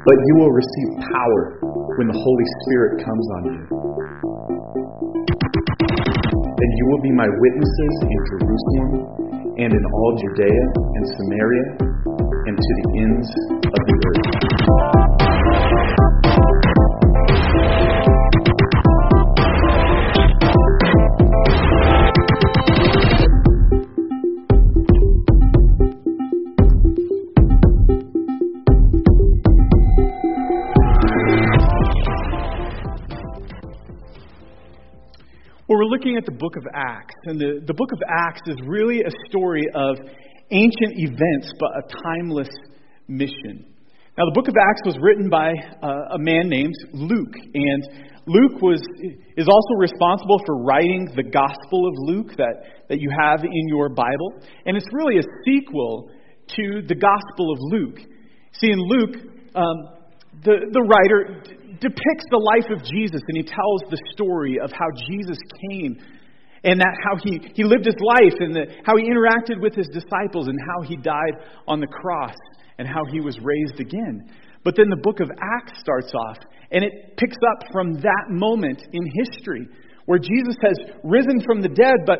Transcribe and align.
But 0.00 0.16
you 0.16 0.34
will 0.40 0.48
receive 0.48 0.88
power 1.12 1.42
when 2.00 2.08
the 2.08 2.16
Holy 2.16 2.46
Spirit 2.64 3.04
comes 3.04 3.26
on 3.36 3.42
you. 3.52 3.62
Then 6.40 6.70
you 6.80 6.84
will 6.88 7.02
be 7.04 7.12
my 7.12 7.28
witnesses 7.28 7.94
in 8.08 8.18
Jerusalem 8.32 8.90
and 9.60 9.70
in 9.76 9.84
all 9.92 10.12
Judea 10.16 10.64
and 10.96 11.04
Samaria 11.20 11.66
and 12.48 12.56
to 12.56 12.72
the 12.80 12.86
ends 13.04 13.28
of 13.60 13.82
the 13.84 13.89
looking 36.10 36.18
at 36.18 36.26
the 36.26 36.38
book 36.38 36.56
of 36.56 36.64
Acts, 36.74 37.14
and 37.24 37.40
the, 37.40 37.62
the 37.66 37.74
book 37.74 37.92
of 37.92 37.98
Acts 38.08 38.40
is 38.46 38.56
really 38.66 39.00
a 39.00 39.10
story 39.28 39.64
of 39.74 39.96
ancient 40.50 40.94
events, 40.96 41.52
but 41.58 41.70
a 41.70 41.82
timeless 42.02 42.48
mission. 43.06 43.66
Now, 44.18 44.24
the 44.26 44.34
book 44.34 44.48
of 44.48 44.54
Acts 44.58 44.82
was 44.84 44.96
written 45.00 45.30
by 45.30 45.52
uh, 45.82 46.14
a 46.14 46.18
man 46.18 46.48
named 46.48 46.74
Luke, 46.92 47.34
and 47.54 47.82
Luke 48.26 48.60
was, 48.60 48.82
is 49.36 49.46
also 49.46 49.74
responsible 49.78 50.40
for 50.46 50.62
writing 50.64 51.08
the 51.14 51.22
Gospel 51.22 51.86
of 51.86 51.94
Luke 51.98 52.36
that, 52.36 52.88
that 52.88 52.98
you 52.98 53.10
have 53.22 53.44
in 53.44 53.68
your 53.68 53.88
Bible, 53.88 54.42
and 54.66 54.76
it's 54.76 54.88
really 54.92 55.18
a 55.18 55.26
sequel 55.44 56.10
to 56.56 56.82
the 56.88 56.94
Gospel 56.94 57.52
of 57.52 57.58
Luke. 57.60 57.98
See, 58.58 58.70
in 58.70 58.80
Luke, 58.80 59.14
um, 59.54 59.76
the, 60.42 60.58
the 60.72 60.82
writer 60.82 61.42
depicts 61.80 62.26
the 62.30 62.38
life 62.38 62.70
of 62.70 62.84
Jesus 62.84 63.20
and 63.26 63.36
he 63.36 63.42
tells 63.42 63.80
the 63.90 63.98
story 64.12 64.58
of 64.62 64.70
how 64.72 64.88
Jesus 65.08 65.38
came 65.70 65.96
and 66.62 66.80
that 66.80 66.94
how 67.04 67.16
he, 67.24 67.40
he 67.54 67.64
lived 67.64 67.86
his 67.86 67.96
life 68.00 68.36
and 68.40 68.54
the, 68.54 68.66
how 68.84 68.96
he 68.96 69.04
interacted 69.04 69.60
with 69.60 69.74
his 69.74 69.88
disciples 69.88 70.48
and 70.48 70.58
how 70.60 70.82
he 70.82 70.96
died 70.96 71.40
on 71.66 71.80
the 71.80 71.86
cross 71.86 72.36
and 72.78 72.86
how 72.86 73.04
he 73.10 73.20
was 73.20 73.38
raised 73.40 73.80
again. 73.80 74.28
But 74.62 74.76
then 74.76 74.90
the 74.90 75.00
book 75.02 75.20
of 75.20 75.30
Acts 75.30 75.80
starts 75.80 76.12
off 76.14 76.36
and 76.70 76.84
it 76.84 77.16
picks 77.16 77.38
up 77.50 77.64
from 77.72 77.94
that 77.94 78.26
moment 78.28 78.82
in 78.92 79.02
history 79.24 79.66
where 80.04 80.18
Jesus 80.18 80.56
has 80.62 80.76
risen 81.02 81.40
from 81.46 81.62
the 81.62 81.68
dead, 81.68 82.04
but 82.04 82.18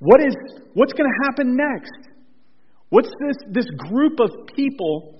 what 0.00 0.20
is 0.20 0.34
what's 0.74 0.92
going 0.92 1.08
to 1.08 1.30
happen 1.30 1.56
next? 1.56 2.10
What's 2.88 3.10
this, 3.20 3.36
this 3.52 3.66
group 3.90 4.18
of 4.18 4.30
people 4.56 5.19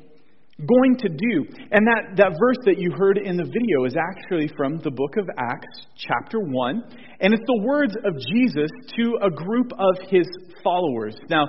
going 0.67 0.97
to 0.99 1.09
do. 1.09 1.45
And 1.71 1.87
that, 1.87 2.17
that 2.17 2.37
verse 2.39 2.59
that 2.65 2.79
you 2.79 2.93
heard 2.97 3.19
in 3.19 3.37
the 3.37 3.45
video 3.45 3.85
is 3.87 3.95
actually 3.97 4.49
from 4.57 4.79
the 4.79 4.91
book 4.91 5.17
of 5.19 5.29
Acts, 5.39 5.87
chapter 5.97 6.39
1. 6.41 6.83
And 7.21 7.35
it's 7.35 7.43
the 7.47 7.63
words 7.63 7.95
of 8.05 8.15
Jesus 8.33 8.71
to 8.97 9.19
a 9.23 9.31
group 9.31 9.73
of 9.73 10.09
his 10.11 10.27
followers. 10.63 11.17
Now, 11.29 11.47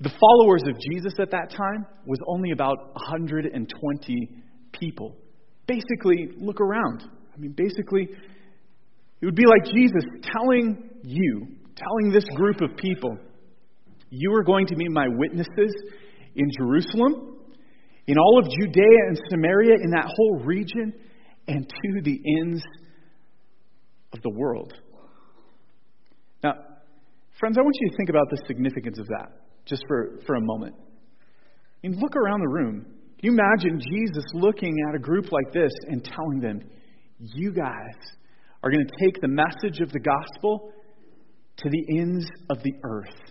the 0.00 0.10
followers 0.20 0.62
of 0.66 0.80
Jesus 0.90 1.14
at 1.20 1.30
that 1.30 1.50
time 1.50 1.86
was 2.06 2.18
only 2.26 2.50
about 2.50 2.78
120 2.94 4.28
people. 4.72 5.16
Basically, 5.66 6.28
look 6.38 6.60
around. 6.60 7.04
I 7.34 7.38
mean, 7.38 7.54
basically, 7.56 8.08
it 9.20 9.24
would 9.24 9.36
be 9.36 9.46
like 9.46 9.72
Jesus 9.72 10.04
telling 10.22 10.90
you, 11.04 11.46
telling 11.76 12.12
this 12.12 12.24
group 12.34 12.60
of 12.60 12.76
people, 12.76 13.16
you 14.10 14.34
are 14.34 14.42
going 14.42 14.66
to 14.66 14.76
be 14.76 14.88
my 14.88 15.06
witnesses 15.08 15.72
in 16.34 16.50
Jerusalem, 16.58 17.31
in 18.06 18.18
all 18.18 18.38
of 18.38 18.50
Judea 18.50 18.98
and 19.08 19.20
Samaria, 19.30 19.74
in 19.82 19.90
that 19.90 20.06
whole 20.06 20.40
region, 20.44 20.92
and 21.48 21.68
to 21.68 22.00
the 22.02 22.20
ends 22.40 22.62
of 24.12 24.22
the 24.22 24.30
world. 24.30 24.74
Now, 26.42 26.54
friends, 27.38 27.56
I 27.58 27.62
want 27.62 27.74
you 27.80 27.90
to 27.90 27.96
think 27.96 28.10
about 28.10 28.28
the 28.30 28.42
significance 28.46 28.98
of 28.98 29.06
that 29.08 29.30
just 29.64 29.84
for, 29.86 30.20
for 30.26 30.34
a 30.34 30.40
moment. 30.40 30.74
I 31.84 31.88
mean, 31.88 31.98
look 32.00 32.16
around 32.16 32.40
the 32.40 32.48
room. 32.48 32.84
Can 33.20 33.32
you 33.32 33.38
imagine 33.38 33.80
Jesus 33.80 34.24
looking 34.34 34.76
at 34.88 34.96
a 34.96 34.98
group 34.98 35.30
like 35.30 35.52
this 35.52 35.72
and 35.88 36.04
telling 36.04 36.40
them, 36.40 36.60
You 37.18 37.52
guys 37.52 37.96
are 38.62 38.70
going 38.70 38.86
to 38.86 39.04
take 39.04 39.20
the 39.20 39.28
message 39.28 39.80
of 39.80 39.90
the 39.92 40.00
gospel 40.00 40.72
to 41.58 41.68
the 41.68 41.98
ends 41.98 42.26
of 42.50 42.62
the 42.62 42.72
earth. 42.84 43.21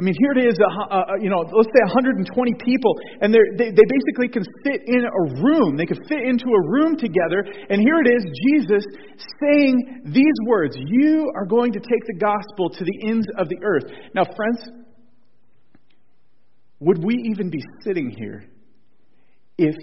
I 0.00 0.02
mean, 0.02 0.14
here 0.18 0.32
it 0.32 0.48
is, 0.48 0.56
uh, 0.56 0.94
uh, 0.94 1.04
you 1.20 1.28
know, 1.28 1.44
let's 1.52 1.68
say 1.76 1.84
120 1.84 2.24
people, 2.64 2.96
and 3.20 3.34
they, 3.34 3.68
they 3.68 3.84
basically 3.84 4.32
can 4.32 4.42
fit 4.64 4.80
in 4.86 5.04
a 5.04 5.42
room. 5.44 5.76
They 5.76 5.84
can 5.84 5.98
fit 6.08 6.22
into 6.24 6.46
a 6.46 6.70
room 6.70 6.96
together, 6.96 7.44
and 7.68 7.82
here 7.82 8.00
it 8.00 8.08
is, 8.08 8.24
Jesus 8.48 8.82
saying 9.42 10.00
these 10.06 10.32
words 10.46 10.74
You 10.78 11.30
are 11.36 11.44
going 11.44 11.74
to 11.74 11.80
take 11.80 12.00
the 12.06 12.18
gospel 12.18 12.70
to 12.70 12.82
the 12.82 13.08
ends 13.10 13.26
of 13.36 13.50
the 13.50 13.58
earth. 13.62 13.92
Now, 14.14 14.24
friends, 14.24 14.70
would 16.78 17.04
we 17.04 17.16
even 17.30 17.50
be 17.50 17.60
sitting 17.84 18.08
here 18.08 18.44
if 19.58 19.76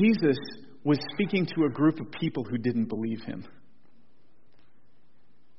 Jesus 0.00 0.36
was 0.82 0.98
speaking 1.14 1.46
to 1.54 1.66
a 1.66 1.68
group 1.68 2.00
of 2.00 2.10
people 2.10 2.42
who 2.42 2.58
didn't 2.58 2.86
believe 2.86 3.22
him? 3.22 3.44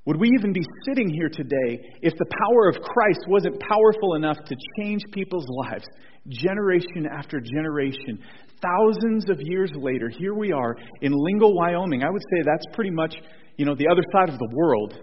Would 0.05 0.19
we 0.19 0.31
even 0.37 0.51
be 0.51 0.63
sitting 0.87 1.09
here 1.09 1.29
today 1.29 1.79
if 2.01 2.13
the 2.17 2.25
power 2.25 2.69
of 2.69 2.81
Christ 2.81 3.19
wasn't 3.27 3.59
powerful 3.59 4.15
enough 4.15 4.37
to 4.45 4.55
change 4.79 5.03
people's 5.11 5.45
lives, 5.47 5.85
generation 6.27 7.07
after 7.11 7.39
generation? 7.39 8.19
Thousands 8.61 9.29
of 9.29 9.37
years 9.39 9.71
later, 9.75 10.09
here 10.09 10.33
we 10.33 10.51
are 10.51 10.75
in 11.01 11.11
Lingle, 11.13 11.55
Wyoming. 11.55 12.03
I 12.03 12.09
would 12.09 12.21
say 12.21 12.41
that's 12.43 12.65
pretty 12.73 12.89
much, 12.89 13.15
you 13.57 13.65
know, 13.65 13.75
the 13.75 13.87
other 13.91 14.01
side 14.11 14.29
of 14.29 14.39
the 14.39 14.49
world 14.53 14.99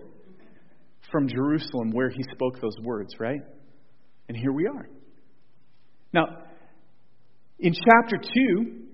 from 1.12 1.28
Jerusalem 1.28 1.92
where 1.92 2.10
he 2.10 2.22
spoke 2.34 2.60
those 2.60 2.76
words, 2.82 3.14
right? 3.20 3.40
And 4.28 4.36
here 4.36 4.52
we 4.52 4.66
are. 4.66 4.88
Now, 6.12 6.26
in 7.60 7.72
chapter 7.72 8.16
2, 8.16 8.87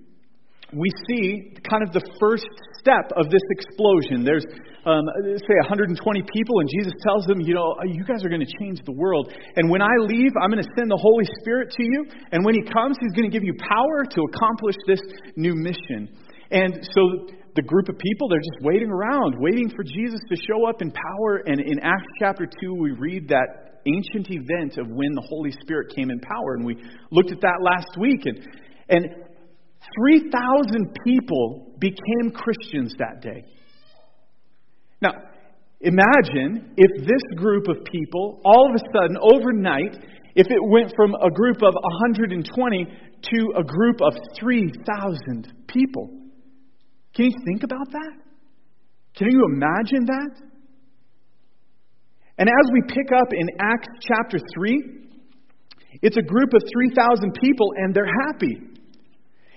we 0.75 0.91
see 1.07 1.55
kind 1.69 1.81
of 1.81 1.95
the 1.95 2.03
first 2.19 2.45
step 2.79 3.09
of 3.15 3.31
this 3.31 3.41
explosion. 3.49 4.27
There's, 4.27 4.45
um, 4.85 5.07
say, 5.39 5.57
120 5.63 5.95
people, 6.27 6.59
and 6.59 6.69
Jesus 6.69 6.93
tells 7.01 7.25
them, 7.25 7.39
you 7.41 7.55
know, 7.55 7.73
you 7.87 8.03
guys 8.03 8.23
are 8.23 8.29
going 8.29 8.45
to 8.45 8.53
change 8.59 8.83
the 8.85 8.93
world. 8.93 9.31
And 9.55 9.69
when 9.71 9.81
I 9.81 9.95
leave, 9.99 10.31
I'm 10.37 10.51
going 10.51 10.61
to 10.61 10.71
send 10.77 10.91
the 10.91 10.99
Holy 10.99 11.25
Spirit 11.41 11.71
to 11.71 11.83
you. 11.83 12.05
And 12.31 12.43
when 12.43 12.53
He 12.53 12.61
comes, 12.61 12.97
He's 12.99 13.15
going 13.15 13.29
to 13.29 13.33
give 13.33 13.43
you 13.43 13.55
power 13.57 14.03
to 14.03 14.19
accomplish 14.29 14.75
this 14.85 15.01
new 15.35 15.55
mission. 15.55 16.11
And 16.51 16.85
so 16.93 17.33
the 17.55 17.63
group 17.63 17.89
of 17.89 17.97
people, 17.97 18.27
they're 18.29 18.39
just 18.39 18.61
waiting 18.61 18.91
around, 18.91 19.35
waiting 19.39 19.69
for 19.69 19.83
Jesus 19.83 20.19
to 20.29 20.35
show 20.35 20.67
up 20.67 20.81
in 20.81 20.91
power. 20.91 21.41
And 21.45 21.59
in 21.59 21.79
Acts 21.79 22.11
chapter 22.19 22.45
2, 22.45 22.75
we 22.75 22.91
read 22.91 23.29
that 23.29 23.81
ancient 23.87 24.27
event 24.29 24.77
of 24.77 24.87
when 24.89 25.13
the 25.15 25.25
Holy 25.29 25.51
Spirit 25.51 25.93
came 25.95 26.11
in 26.11 26.19
power. 26.19 26.55
And 26.55 26.65
we 26.65 26.75
looked 27.11 27.31
at 27.31 27.41
that 27.41 27.59
last 27.61 27.97
week. 27.97 28.25
And, 28.25 28.45
and 28.89 29.24
3,000 29.99 30.95
people 31.05 31.73
became 31.79 32.31
Christians 32.33 32.93
that 32.99 33.21
day. 33.21 33.43
Now, 35.01 35.11
imagine 35.81 36.73
if 36.77 37.05
this 37.05 37.21
group 37.37 37.67
of 37.67 37.77
people, 37.85 38.41
all 38.43 38.69
of 38.69 38.75
a 38.75 38.83
sudden, 38.93 39.17
overnight, 39.21 39.97
if 40.35 40.47
it 40.49 40.59
went 40.61 40.93
from 40.95 41.13
a 41.15 41.29
group 41.29 41.57
of 41.57 41.73
120 41.73 42.85
to 42.85 43.53
a 43.57 43.63
group 43.63 44.01
of 44.01 44.13
3,000 44.39 45.53
people. 45.67 46.09
Can 47.15 47.25
you 47.25 47.31
think 47.45 47.63
about 47.63 47.91
that? 47.91 48.13
Can 49.15 49.31
you 49.31 49.45
imagine 49.45 50.05
that? 50.05 50.41
And 52.37 52.49
as 52.49 52.71
we 52.73 52.81
pick 52.87 53.11
up 53.15 53.27
in 53.31 53.47
Acts 53.61 53.87
chapter 54.01 54.37
3, 54.55 55.05
it's 56.01 56.17
a 56.17 56.21
group 56.21 56.53
of 56.53 56.61
3,000 56.73 57.33
people 57.41 57.67
and 57.77 57.95
they're 57.95 58.11
happy. 58.27 58.74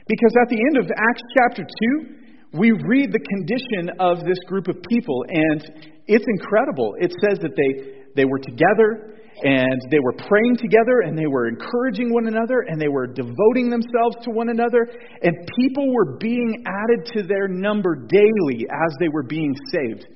Because 0.08 0.32
at 0.40 0.48
the 0.48 0.56
end 0.56 0.76
of 0.80 0.90
Acts 0.90 1.22
chapter 1.36 1.62
2, 1.62 2.58
we 2.58 2.72
read 2.72 3.12
the 3.12 3.20
condition 3.20 3.92
of 4.00 4.24
this 4.24 4.38
group 4.48 4.68
of 4.68 4.76
people, 4.88 5.22
and 5.28 5.92
it's 6.06 6.24
incredible. 6.26 6.94
It 6.98 7.12
says 7.20 7.38
that 7.40 7.52
they, 7.54 8.08
they 8.16 8.24
were 8.24 8.38
together, 8.38 9.20
and 9.44 9.78
they 9.90 10.00
were 10.00 10.14
praying 10.26 10.56
together, 10.56 11.04
and 11.04 11.16
they 11.16 11.26
were 11.26 11.46
encouraging 11.46 12.12
one 12.12 12.26
another, 12.26 12.64
and 12.66 12.80
they 12.80 12.88
were 12.88 13.06
devoting 13.06 13.68
themselves 13.68 14.16
to 14.22 14.30
one 14.30 14.48
another, 14.48 14.88
and 15.22 15.36
people 15.60 15.92
were 15.92 16.16
being 16.16 16.64
added 16.66 17.04
to 17.12 17.22
their 17.22 17.46
number 17.46 17.94
daily 17.94 18.64
as 18.64 18.96
they 19.00 19.08
were 19.08 19.22
being 19.22 19.54
saved. 19.70 20.06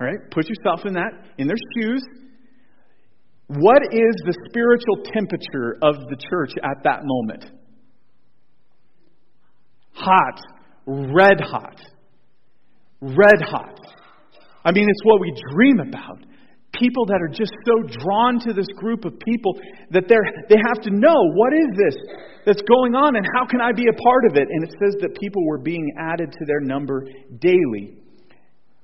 All 0.00 0.06
right? 0.06 0.30
Put 0.30 0.46
yourself 0.48 0.86
in 0.86 0.94
that, 0.94 1.10
in 1.38 1.48
their 1.48 1.58
shoes. 1.74 2.02
What 3.48 3.82
is 3.90 4.14
the 4.24 4.34
spiritual 4.48 5.02
temperature 5.12 5.76
of 5.82 6.08
the 6.08 6.16
church 6.30 6.52
at 6.62 6.84
that 6.84 7.00
moment? 7.02 7.61
Hot, 9.92 10.40
red 10.86 11.40
hot. 11.40 11.80
Red 13.00 13.42
hot. 13.42 13.78
I 14.64 14.72
mean, 14.72 14.88
it's 14.88 15.04
what 15.04 15.20
we 15.20 15.32
dream 15.52 15.80
about. 15.80 16.18
people 16.72 17.04
that 17.06 17.20
are 17.20 17.28
just 17.28 17.52
so 17.66 17.82
drawn 18.00 18.40
to 18.40 18.52
this 18.52 18.66
group 18.76 19.04
of 19.04 19.12
people 19.20 19.52
that 19.90 20.04
they're, 20.08 20.24
they 20.48 20.56
have 20.56 20.80
to 20.82 20.90
know 20.90 21.20
what 21.34 21.52
is 21.52 21.68
this 21.76 21.96
that's 22.46 22.62
going 22.62 22.94
on 22.94 23.14
and 23.16 23.26
how 23.36 23.46
can 23.46 23.60
I 23.60 23.72
be 23.72 23.86
a 23.88 23.96
part 24.02 24.24
of 24.30 24.36
it? 24.36 24.48
And 24.48 24.64
it 24.64 24.74
says 24.82 24.96
that 25.00 25.14
people 25.20 25.44
were 25.46 25.58
being 25.58 25.92
added 26.00 26.32
to 26.32 26.44
their 26.46 26.60
number 26.60 27.04
daily 27.38 27.98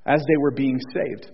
as 0.07 0.21
they 0.21 0.37
were 0.39 0.53
being 0.53 0.79
saved. 0.93 1.33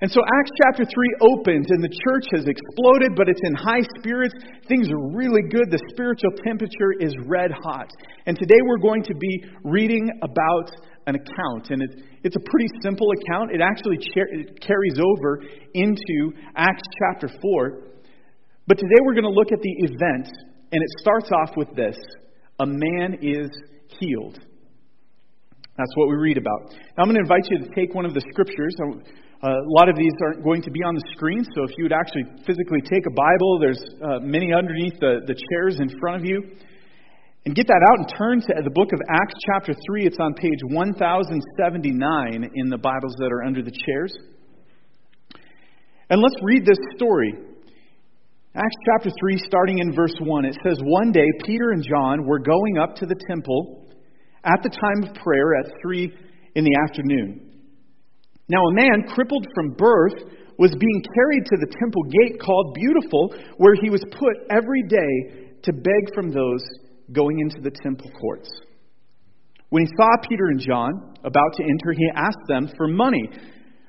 And 0.00 0.10
so 0.10 0.20
Acts 0.20 0.50
chapter 0.62 0.84
3 0.84 0.92
opens 1.22 1.66
and 1.70 1.82
the 1.82 1.88
church 1.88 2.26
has 2.34 2.44
exploded, 2.46 3.14
but 3.16 3.28
it's 3.28 3.40
in 3.44 3.54
high 3.54 3.82
spirits. 3.98 4.34
Things 4.68 4.90
are 4.90 4.98
really 5.14 5.42
good. 5.48 5.70
The 5.70 5.80
spiritual 5.90 6.30
temperature 6.44 6.98
is 6.98 7.14
red 7.26 7.52
hot. 7.62 7.90
And 8.26 8.36
today 8.36 8.58
we're 8.66 8.82
going 8.82 9.04
to 9.04 9.14
be 9.14 9.44
reading 9.62 10.10
about 10.22 10.70
an 11.06 11.14
account. 11.14 11.70
And 11.70 11.82
it, 11.82 12.02
it's 12.24 12.36
a 12.36 12.44
pretty 12.50 12.66
simple 12.82 13.08
account. 13.12 13.52
It 13.52 13.60
actually 13.60 13.98
it 14.00 14.60
carries 14.60 14.98
over 14.98 15.42
into 15.74 16.32
Acts 16.56 16.82
chapter 16.98 17.28
4. 17.40 17.82
But 18.66 18.78
today 18.78 18.98
we're 19.04 19.14
going 19.14 19.24
to 19.24 19.30
look 19.30 19.52
at 19.52 19.60
the 19.60 19.74
event, 19.84 20.28
and 20.72 20.82
it 20.82 20.88
starts 20.98 21.30
off 21.30 21.56
with 21.56 21.68
this 21.76 21.96
A 22.60 22.66
man 22.66 23.18
is 23.20 23.50
healed. 24.00 24.40
That's 25.76 25.90
what 25.96 26.08
we 26.08 26.14
read 26.14 26.38
about. 26.38 26.70
Now, 26.70 27.02
I'm 27.02 27.06
going 27.06 27.16
to 27.16 27.20
invite 27.20 27.46
you 27.50 27.58
to 27.58 27.74
take 27.74 27.94
one 27.94 28.06
of 28.06 28.14
the 28.14 28.22
scriptures. 28.30 28.74
Uh, 29.44 29.60
a 29.60 29.68
lot 29.76 29.90
of 29.90 29.96
these 29.96 30.12
aren't 30.24 30.42
going 30.42 30.62
to 30.62 30.70
be 30.70 30.80
on 30.80 30.94
the 30.94 31.04
screen, 31.12 31.44
so 31.54 31.64
if 31.64 31.76
you 31.76 31.84
would 31.84 31.92
actually 31.92 32.24
physically 32.46 32.80
take 32.80 33.04
a 33.04 33.12
Bible, 33.12 33.58
there's 33.60 33.84
uh, 34.00 34.18
many 34.24 34.54
underneath 34.54 34.96
the, 35.00 35.20
the 35.26 35.36
chairs 35.36 35.76
in 35.80 35.92
front 36.00 36.16
of 36.16 36.24
you. 36.24 36.40
And 37.44 37.54
get 37.54 37.66
that 37.66 37.84
out 37.92 37.98
and 37.98 38.08
turn 38.16 38.40
to 38.40 38.62
the 38.64 38.72
book 38.72 38.88
of 38.94 39.00
Acts, 39.04 39.34
chapter 39.52 39.74
3. 39.74 40.06
It's 40.06 40.16
on 40.18 40.32
page 40.32 40.64
1079 40.64 42.50
in 42.54 42.70
the 42.70 42.78
Bibles 42.78 43.16
that 43.18 43.28
are 43.30 43.44
under 43.44 43.60
the 43.60 43.74
chairs. 43.84 44.16
And 46.08 46.22
let's 46.22 46.40
read 46.40 46.64
this 46.64 46.80
story. 46.96 47.34
Acts 48.54 48.76
chapter 48.86 49.10
3, 49.12 49.38
starting 49.44 49.76
in 49.76 49.94
verse 49.94 50.16
1, 50.20 50.44
it 50.46 50.56
says, 50.64 50.78
One 50.80 51.12
day 51.12 51.28
Peter 51.44 51.72
and 51.72 51.84
John 51.84 52.24
were 52.24 52.38
going 52.38 52.78
up 52.80 52.96
to 52.96 53.04
the 53.04 53.20
temple 53.28 53.92
at 54.42 54.62
the 54.62 54.70
time 54.70 55.04
of 55.04 55.14
prayer 55.22 55.60
at 55.60 55.70
3 55.82 56.16
in 56.54 56.64
the 56.64 56.76
afternoon. 56.88 57.43
Now, 58.48 58.60
a 58.60 58.74
man 58.74 59.08
crippled 59.08 59.46
from 59.54 59.74
birth 59.76 60.30
was 60.58 60.70
being 60.78 61.02
carried 61.14 61.44
to 61.46 61.56
the 61.58 61.72
temple 61.80 62.02
gate 62.04 62.40
called 62.40 62.74
Beautiful, 62.74 63.34
where 63.56 63.74
he 63.74 63.90
was 63.90 64.04
put 64.12 64.36
every 64.50 64.82
day 64.82 65.50
to 65.62 65.72
beg 65.72 66.14
from 66.14 66.30
those 66.30 66.62
going 67.12 67.40
into 67.40 67.60
the 67.60 67.72
temple 67.82 68.10
courts. 68.20 68.48
When 69.70 69.84
he 69.84 69.92
saw 69.96 70.08
Peter 70.28 70.46
and 70.46 70.60
John 70.60 71.14
about 71.24 71.52
to 71.56 71.64
enter, 71.64 71.92
he 71.96 72.08
asked 72.14 72.46
them 72.48 72.70
for 72.76 72.86
money. 72.86 73.28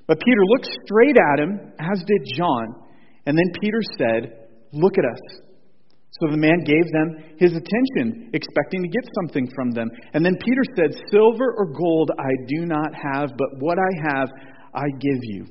But 0.08 0.20
Peter 0.20 0.42
looked 0.46 0.70
straight 0.86 1.18
at 1.18 1.40
him, 1.40 1.60
as 1.80 2.00
did 2.08 2.22
John. 2.36 2.76
And 3.26 3.38
then 3.38 3.52
Peter 3.62 3.80
said, 3.98 4.48
Look 4.72 4.98
at 4.98 5.06
us. 5.06 5.45
So 6.20 6.32
the 6.32 6.38
man 6.38 6.64
gave 6.64 6.86
them 6.94 7.36
his 7.38 7.52
attention, 7.52 8.30
expecting 8.34 8.82
to 8.84 8.88
get 8.88 9.04
something 9.20 9.50
from 9.54 9.72
them. 9.72 9.90
And 10.14 10.26
then 10.26 10.38
Peter 10.40 10.64
said, 10.76 10.96
Silver 11.12 11.54
or 11.58 11.66
gold 11.66 12.12
I 12.18 12.32
do 12.48 12.66
not 12.66 12.94
have, 12.94 13.32
but 13.38 13.60
what 13.60 13.78
I 13.78 14.10
have 14.10 14.30
I 14.74 14.88
give 15.00 15.20
you. 15.24 15.46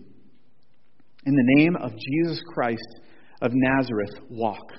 In 1.27 1.35
the 1.35 1.55
name 1.57 1.77
of 1.77 1.93
Jesus 1.93 2.41
Christ 2.55 3.01
of 3.43 3.53
Nazareth, 3.53 4.15
walk. 4.31 4.73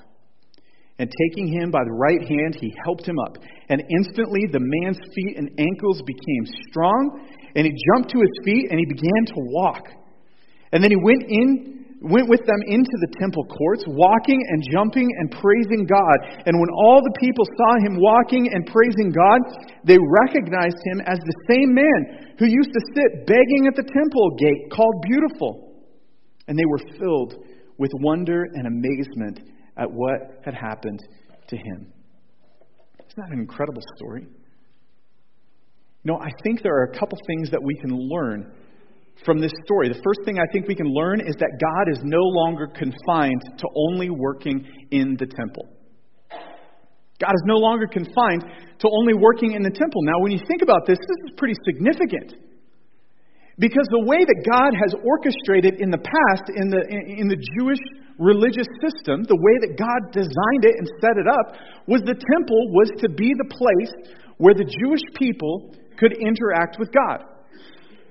And 0.98 1.12
taking 1.28 1.52
him 1.52 1.70
by 1.70 1.84
the 1.84 1.92
right 1.92 2.22
hand, 2.26 2.56
he 2.58 2.74
helped 2.84 3.06
him 3.06 3.18
up. 3.18 3.36
And 3.68 3.82
instantly 3.98 4.46
the 4.50 4.60
man's 4.60 4.98
feet 5.14 5.36
and 5.36 5.50
ankles 5.58 6.02
became 6.06 6.56
strong, 6.70 7.28
and 7.54 7.66
he 7.66 7.72
jumped 7.94 8.10
to 8.10 8.18
his 8.18 8.44
feet 8.44 8.70
and 8.70 8.80
he 8.80 8.86
began 8.86 9.26
to 9.26 9.34
walk. 9.36 9.82
And 10.72 10.82
then 10.82 10.90
he 10.90 10.96
went 10.96 11.22
in 11.28 11.75
went 12.10 12.28
with 12.28 12.40
them 12.46 12.62
into 12.66 12.96
the 13.02 13.10
temple 13.20 13.44
courts, 13.46 13.84
walking 13.86 14.38
and 14.38 14.62
jumping 14.72 15.08
and 15.18 15.30
praising 15.30 15.86
God. 15.86 16.16
And 16.46 16.54
when 16.58 16.70
all 16.70 17.00
the 17.02 17.16
people 17.18 17.44
saw 17.44 17.72
him 17.86 17.98
walking 17.98 18.50
and 18.52 18.66
praising 18.66 19.10
God, 19.10 19.40
they 19.84 19.98
recognized 19.98 20.78
him 20.92 21.00
as 21.06 21.18
the 21.18 21.38
same 21.50 21.74
man 21.74 22.34
who 22.38 22.46
used 22.46 22.70
to 22.70 22.82
sit 22.94 23.26
begging 23.26 23.66
at 23.66 23.74
the 23.74 23.86
temple 23.86 24.36
gate 24.38 24.70
called 24.72 25.02
Beautiful. 25.02 25.74
And 26.48 26.58
they 26.58 26.66
were 26.66 26.82
filled 26.98 27.34
with 27.78 27.90
wonder 28.00 28.44
and 28.54 28.66
amazement 28.66 29.40
at 29.76 29.90
what 29.90 30.40
had 30.44 30.54
happened 30.54 31.00
to 31.48 31.56
him. 31.56 31.92
Isn't 32.98 33.16
that 33.16 33.32
an 33.32 33.40
incredible 33.40 33.82
story? 33.96 34.26
You 36.02 36.12
know, 36.12 36.18
I 36.18 36.30
think 36.44 36.62
there 36.62 36.74
are 36.76 36.84
a 36.84 36.98
couple 36.98 37.18
things 37.26 37.50
that 37.50 37.62
we 37.62 37.74
can 37.74 37.90
learn 37.90 38.52
from 39.24 39.40
this 39.40 39.52
story. 39.64 39.88
The 39.88 40.02
first 40.04 40.20
thing 40.24 40.38
I 40.38 40.46
think 40.52 40.68
we 40.68 40.74
can 40.74 40.86
learn 40.86 41.20
is 41.20 41.34
that 41.38 41.58
God 41.60 41.90
is 41.90 41.98
no 42.04 42.22
longer 42.22 42.66
confined 42.66 43.42
to 43.58 43.66
only 43.90 44.10
working 44.10 44.66
in 44.90 45.16
the 45.18 45.26
temple. 45.26 45.66
God 47.18 47.32
is 47.32 47.44
no 47.46 47.56
longer 47.56 47.86
confined 47.86 48.44
to 48.44 48.86
only 48.92 49.14
working 49.14 49.52
in 49.52 49.62
the 49.62 49.70
temple. 49.70 50.02
Now, 50.04 50.20
when 50.20 50.32
you 50.32 50.40
think 50.46 50.60
about 50.60 50.86
this, 50.86 50.98
this 50.98 51.20
is 51.30 51.38
pretty 51.38 51.56
significant. 51.64 52.36
Because 53.58 53.88
the 53.88 54.04
way 54.04 54.20
that 54.20 54.40
God 54.44 54.76
has 54.76 54.92
orchestrated 55.00 55.80
in 55.80 55.88
the 55.88 55.96
past, 55.96 56.52
in 56.52 56.68
the, 56.68 56.84
in 56.92 57.24
the 57.24 57.40
Jewish 57.56 57.80
religious 58.20 58.68
system, 58.84 59.24
the 59.24 59.40
way 59.40 59.54
that 59.64 59.80
God 59.80 60.12
designed 60.12 60.64
it 60.68 60.76
and 60.76 60.84
set 61.00 61.16
it 61.16 61.24
up, 61.24 61.56
was 61.88 62.04
the 62.04 62.20
temple 62.20 62.60
was 62.76 62.92
to 63.00 63.08
be 63.08 63.32
the 63.32 63.48
place 63.48 64.12
where 64.36 64.52
the 64.52 64.68
Jewish 64.68 65.00
people 65.16 65.72
could 65.96 66.12
interact 66.20 66.76
with 66.78 66.92
God. 66.92 67.24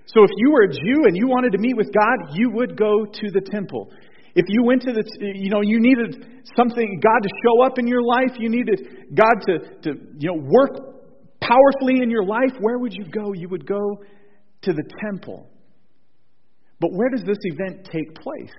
So 0.07 0.23
if 0.23 0.29
you 0.37 0.51
were 0.51 0.63
a 0.63 0.71
Jew 0.71 1.05
and 1.07 1.17
you 1.17 1.27
wanted 1.27 1.51
to 1.53 1.57
meet 1.57 1.75
with 1.75 1.91
God, 1.93 2.35
you 2.35 2.51
would 2.51 2.77
go 2.77 3.05
to 3.05 3.31
the 3.31 3.41
temple. 3.51 3.91
If 4.35 4.45
you 4.49 4.63
went 4.63 4.81
to 4.83 4.91
the, 4.91 5.03
you 5.19 5.49
know, 5.49 5.61
you 5.61 5.79
needed 5.79 6.43
something, 6.57 6.99
God 7.01 7.19
to 7.23 7.29
show 7.43 7.65
up 7.65 7.79
in 7.79 7.87
your 7.87 8.03
life, 8.03 8.37
you 8.37 8.49
needed 8.49 9.15
God 9.15 9.33
to, 9.47 9.59
to 9.83 9.99
you 10.19 10.29
know, 10.29 10.43
work 10.43 10.95
powerfully 11.41 12.01
in 12.01 12.09
your 12.09 12.25
life, 12.25 12.51
where 12.59 12.77
would 12.77 12.93
you 12.93 13.05
go? 13.05 13.33
You 13.33 13.49
would 13.49 13.65
go 13.65 14.03
to 14.63 14.73
the 14.73 14.83
temple. 15.05 15.49
But 16.79 16.91
where 16.91 17.09
does 17.09 17.23
this 17.25 17.37
event 17.41 17.87
take 17.91 18.15
place? 18.15 18.53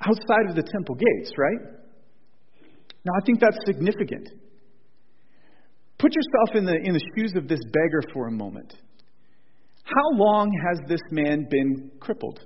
Outside 0.00 0.50
of 0.50 0.56
the 0.56 0.62
temple 0.70 0.94
gates, 0.94 1.32
right? 1.36 1.74
Now, 3.04 3.12
I 3.20 3.24
think 3.24 3.40
that's 3.40 3.56
significant. 3.66 4.28
Put 5.98 6.12
yourself 6.14 6.56
in 6.56 6.64
the, 6.64 6.74
in 6.74 6.92
the 6.92 7.00
shoes 7.16 7.32
of 7.34 7.48
this 7.48 7.60
beggar 7.72 8.02
for 8.12 8.28
a 8.28 8.30
moment. 8.30 8.74
How 9.94 10.10
long 10.18 10.52
has 10.68 10.80
this 10.86 11.00
man 11.10 11.46
been 11.50 11.90
crippled? 11.98 12.40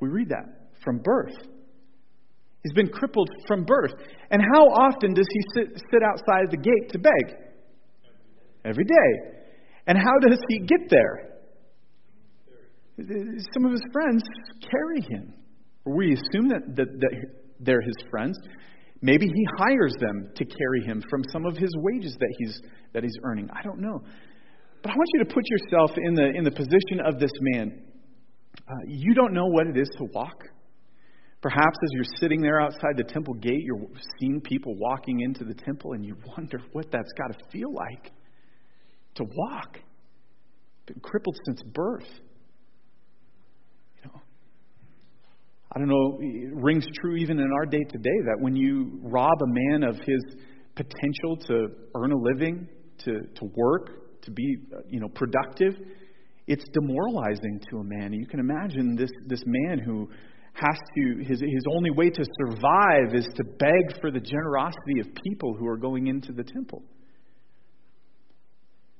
We 0.00 0.08
read 0.08 0.28
that 0.28 0.70
from 0.84 1.00
birth. 1.02 1.34
He's 2.62 2.72
been 2.72 2.88
crippled 2.88 3.28
from 3.48 3.64
birth. 3.64 3.92
And 4.30 4.42
how 4.54 4.64
often 4.64 5.14
does 5.14 5.26
he 5.30 5.40
sit, 5.54 5.82
sit 5.90 6.02
outside 6.02 6.50
the 6.50 6.56
gate 6.56 6.90
to 6.90 6.98
beg? 6.98 7.36
Every 8.64 8.84
day. 8.84 9.40
And 9.86 9.98
how 9.98 10.18
does 10.28 10.38
he 10.48 10.58
get 10.60 10.90
there? 10.90 11.36
Some 13.54 13.64
of 13.64 13.72
his 13.72 13.82
friends 13.92 14.22
carry 14.70 15.00
him. 15.02 15.34
We 15.84 16.14
assume 16.14 16.48
that, 16.48 16.76
that, 16.76 17.00
that 17.00 17.12
they're 17.60 17.82
his 17.82 17.96
friends. 18.10 18.36
Maybe 19.02 19.26
he 19.26 19.46
hires 19.58 19.94
them 20.00 20.30
to 20.34 20.44
carry 20.44 20.84
him 20.84 21.02
from 21.10 21.22
some 21.30 21.44
of 21.44 21.56
his 21.56 21.70
wages 21.76 22.16
that 22.18 22.34
he's, 22.38 22.60
that 22.94 23.02
he's 23.02 23.16
earning. 23.24 23.48
I 23.52 23.62
don't 23.62 23.78
know. 23.78 24.02
But 24.86 24.92
I 24.92 24.96
want 24.98 25.08
you 25.14 25.24
to 25.24 25.34
put 25.34 25.42
yourself 25.50 25.90
in 25.96 26.14
the, 26.14 26.26
in 26.26 26.44
the 26.44 26.50
position 26.52 27.00
of 27.04 27.18
this 27.18 27.32
man. 27.40 27.82
Uh, 28.68 28.72
you 28.86 29.14
don't 29.14 29.34
know 29.34 29.46
what 29.46 29.66
it 29.66 29.76
is 29.76 29.88
to 29.98 30.04
walk. 30.12 30.44
Perhaps 31.42 31.76
as 31.82 31.90
you're 31.90 32.16
sitting 32.20 32.40
there 32.40 32.60
outside 32.60 32.96
the 32.96 33.02
temple 33.02 33.34
gate, 33.34 33.62
you're 33.64 33.84
seeing 34.20 34.40
people 34.40 34.76
walking 34.76 35.22
into 35.22 35.42
the 35.42 35.54
temple, 35.54 35.94
and 35.94 36.06
you 36.06 36.14
wonder 36.36 36.60
what 36.70 36.86
that's 36.92 37.10
got 37.18 37.36
to 37.36 37.50
feel 37.50 37.74
like 37.74 38.12
to 39.16 39.24
walk. 39.24 39.78
Been 40.86 41.00
crippled 41.00 41.36
since 41.46 41.64
birth. 41.64 42.06
You 43.96 44.04
know, 44.04 44.20
I 45.74 45.80
don't 45.80 45.88
know, 45.88 46.18
it 46.20 46.54
rings 46.54 46.86
true 47.00 47.16
even 47.16 47.40
in 47.40 47.50
our 47.58 47.66
day 47.66 47.82
today 47.90 48.18
that 48.26 48.36
when 48.38 48.54
you 48.54 49.00
rob 49.02 49.36
a 49.42 49.48
man 49.48 49.82
of 49.82 49.96
his 49.96 50.22
potential 50.76 51.38
to 51.48 51.70
earn 51.96 52.12
a 52.12 52.16
living, 52.16 52.68
to, 52.98 53.22
to 53.34 53.50
work, 53.56 54.05
to 54.26 54.30
be 54.30 54.56
you 54.88 55.00
know, 55.00 55.08
productive, 55.08 55.74
it's 56.46 56.64
demoralizing 56.72 57.60
to 57.70 57.78
a 57.78 57.84
man. 57.84 58.12
You 58.12 58.26
can 58.26 58.38
imagine 58.38 58.94
this, 58.94 59.10
this 59.26 59.42
man 59.46 59.78
who 59.78 60.08
has 60.52 60.76
to, 60.96 61.24
his, 61.24 61.40
his 61.40 61.64
only 61.74 61.90
way 61.90 62.10
to 62.10 62.24
survive 62.40 63.14
is 63.14 63.26
to 63.34 63.44
beg 63.58 64.00
for 64.00 64.10
the 64.10 64.20
generosity 64.20 65.00
of 65.00 65.06
people 65.24 65.54
who 65.58 65.66
are 65.66 65.76
going 65.76 66.06
into 66.06 66.32
the 66.32 66.44
temple. 66.44 66.82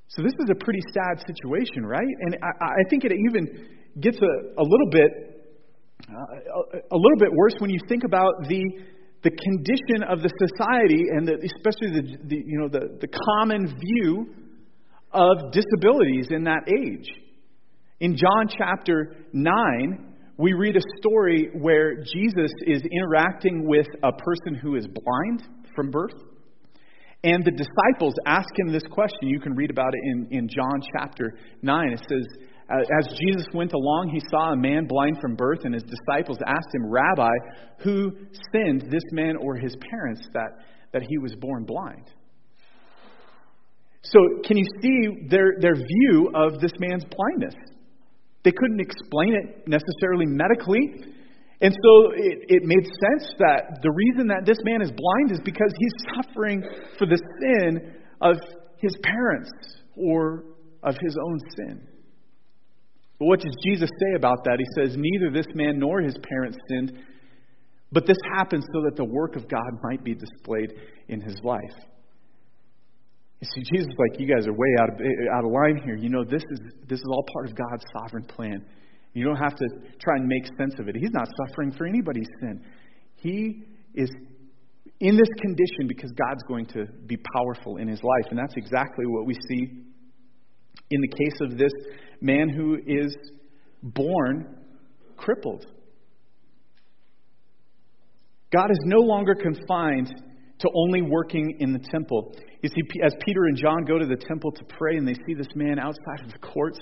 So 0.09 0.21
this 0.23 0.33
is 0.39 0.49
a 0.49 0.55
pretty 0.55 0.81
sad 0.93 1.23
situation, 1.25 1.85
right? 1.85 2.07
And 2.21 2.37
I, 2.41 2.65
I 2.65 2.89
think 2.89 3.03
it 3.05 3.11
even 3.11 3.67
gets 3.99 4.17
a, 4.17 4.61
a 4.61 4.63
little 4.63 4.89
bit 4.91 5.37
uh, 6.09 6.77
a 6.91 6.95
little 6.95 7.17
bit 7.19 7.29
worse 7.33 7.53
when 7.59 7.69
you 7.69 7.79
think 7.89 8.03
about 8.05 8.47
the 8.47 8.63
the 9.23 9.31
condition 9.31 10.07
of 10.07 10.21
the 10.21 10.29
society 10.37 11.03
and 11.11 11.27
the, 11.27 11.33
especially 11.33 12.01
the, 12.01 12.17
the 12.27 12.35
you 12.45 12.59
know 12.59 12.69
the, 12.69 12.97
the 13.01 13.07
common 13.07 13.67
view 13.67 14.33
of 15.11 15.51
disabilities 15.51 16.27
in 16.29 16.43
that 16.43 16.67
age. 16.67 17.07
In 17.99 18.15
John 18.15 18.47
chapter 18.57 19.15
9, 19.33 20.15
we 20.37 20.53
read 20.53 20.75
a 20.75 20.81
story 20.99 21.49
where 21.53 21.95
Jesus 21.95 22.51
is 22.67 22.83
interacting 22.83 23.67
with 23.67 23.87
a 24.03 24.11
person 24.11 24.53
who 24.61 24.75
is 24.75 24.87
blind 24.87 25.43
from 25.75 25.89
birth. 25.89 26.13
And 27.23 27.43
the 27.43 27.51
disciples 27.51 28.13
ask 28.27 28.47
him 28.59 28.71
this 28.71 28.85
question. 28.91 29.29
You 29.29 29.39
can 29.39 29.55
read 29.55 29.71
about 29.71 29.93
it 29.93 30.01
in, 30.03 30.27
in 30.37 30.47
John 30.47 30.81
chapter 30.95 31.33
9. 31.63 31.89
It 31.91 31.99
says, 32.07 32.45
uh, 32.69 32.75
As 32.99 33.17
Jesus 33.19 33.47
went 33.53 33.73
along, 33.73 34.11
he 34.13 34.21
saw 34.29 34.51
a 34.51 34.57
man 34.57 34.85
blind 34.85 35.17
from 35.19 35.35
birth, 35.35 35.61
and 35.63 35.73
his 35.73 35.83
disciples 35.83 36.37
asked 36.45 36.75
him, 36.75 36.85
Rabbi, 36.85 37.31
who 37.79 38.11
sinned, 38.53 38.91
this 38.91 39.03
man 39.11 39.35
or 39.37 39.55
his 39.55 39.75
parents, 39.89 40.21
that, 40.33 40.49
that 40.93 41.01
he 41.09 41.17
was 41.17 41.33
born 41.39 41.65
blind? 41.65 42.11
So, 44.03 44.19
can 44.43 44.57
you 44.57 44.65
see 44.81 45.27
their, 45.29 45.53
their 45.59 45.75
view 45.75 46.31
of 46.33 46.59
this 46.61 46.71
man's 46.79 47.03
blindness? 47.05 47.55
They 48.43 48.51
couldn't 48.51 48.79
explain 48.79 49.35
it 49.35 49.67
necessarily 49.67 50.25
medically. 50.25 51.13
And 51.59 51.73
so 51.73 52.11
it, 52.15 52.45
it 52.47 52.63
made 52.63 52.85
sense 52.85 53.33
that 53.39 53.79
the 53.81 53.91
reason 53.91 54.27
that 54.27 54.45
this 54.45 54.59
man 54.63 54.81
is 54.81 54.91
blind 54.91 55.31
is 55.31 55.39
because 55.43 55.73
he's 55.77 56.15
suffering 56.15 56.63
for 56.97 57.07
the 57.07 57.19
sin 57.41 57.95
of 58.21 58.37
his 58.77 58.95
parents 59.03 59.51
or 59.95 60.43
of 60.83 60.95
his 61.01 61.17
own 61.17 61.39
sin. 61.57 61.87
But 63.19 63.25
what 63.25 63.39
does 63.39 63.55
Jesus 63.65 63.89
say 63.89 64.15
about 64.15 64.43
that? 64.43 64.59
He 64.59 64.81
says, 64.81 64.95
Neither 64.95 65.31
this 65.31 65.47
man 65.55 65.79
nor 65.79 66.01
his 66.01 66.15
parents 66.29 66.57
sinned, 66.69 66.93
but 67.91 68.05
this 68.05 68.17
happened 68.35 68.63
so 68.71 68.81
that 68.83 68.95
the 68.95 69.05
work 69.05 69.35
of 69.35 69.49
God 69.49 69.79
might 69.83 70.03
be 70.03 70.13
displayed 70.13 70.73
in 71.07 71.21
his 71.21 71.35
life. 71.43 71.83
You 73.39 73.47
see, 73.53 73.61
Jesus 73.71 73.87
is 73.87 73.95
like, 73.99 74.19
You 74.19 74.27
guys 74.27 74.47
are 74.47 74.53
way 74.53 74.73
out 74.81 74.89
of, 74.89 74.99
eh, 74.99 75.35
out 75.35 75.45
of 75.45 75.51
line 75.51 75.81
here. 75.83 75.95
You 75.95 76.09
know, 76.09 76.23
this 76.23 76.43
is, 76.49 76.59
this 76.87 76.99
is 76.99 77.05
all 77.09 77.25
part 77.33 77.49
of 77.49 77.55
God's 77.55 77.83
sovereign 77.93 78.25
plan. 78.25 78.65
You 79.13 79.25
don't 79.25 79.37
have 79.37 79.55
to 79.55 79.67
try 79.99 80.15
and 80.15 80.27
make 80.27 80.45
sense 80.57 80.75
of 80.79 80.87
it. 80.87 80.95
He's 80.95 81.11
not 81.11 81.27
suffering 81.45 81.71
for 81.71 81.85
anybody's 81.85 82.29
sin. 82.39 82.63
He 83.15 83.63
is 83.95 84.09
in 84.99 85.15
this 85.15 85.29
condition 85.41 85.87
because 85.87 86.11
God's 86.11 86.43
going 86.47 86.65
to 86.67 86.85
be 87.05 87.17
powerful 87.35 87.77
in 87.77 87.87
his 87.87 88.01
life. 88.03 88.29
And 88.29 88.37
that's 88.37 88.55
exactly 88.55 89.05
what 89.05 89.25
we 89.25 89.33
see 89.33 89.83
in 90.89 91.01
the 91.01 91.07
case 91.07 91.39
of 91.41 91.57
this 91.57 91.71
man 92.21 92.49
who 92.49 92.77
is 92.85 93.15
born 93.83 94.55
crippled. 95.15 95.65
God 98.51 98.71
is 98.71 98.79
no 98.85 98.99
longer 98.99 99.35
confined 99.35 100.13
to 100.59 100.69
only 100.73 101.01
working 101.01 101.57
in 101.59 101.73
the 101.73 101.79
temple. 101.91 102.33
You 102.61 102.69
see, 102.69 102.81
as 103.05 103.13
Peter 103.25 103.45
and 103.45 103.57
John 103.57 103.85
go 103.85 103.99
to 103.99 104.05
the 104.05 104.15
temple 104.15 104.51
to 104.51 104.63
pray 104.65 104.97
and 104.97 105.07
they 105.07 105.13
see 105.13 105.33
this 105.35 105.47
man 105.55 105.79
outside 105.79 106.25
of 106.25 106.31
the 106.31 106.39
courts, 106.39 106.79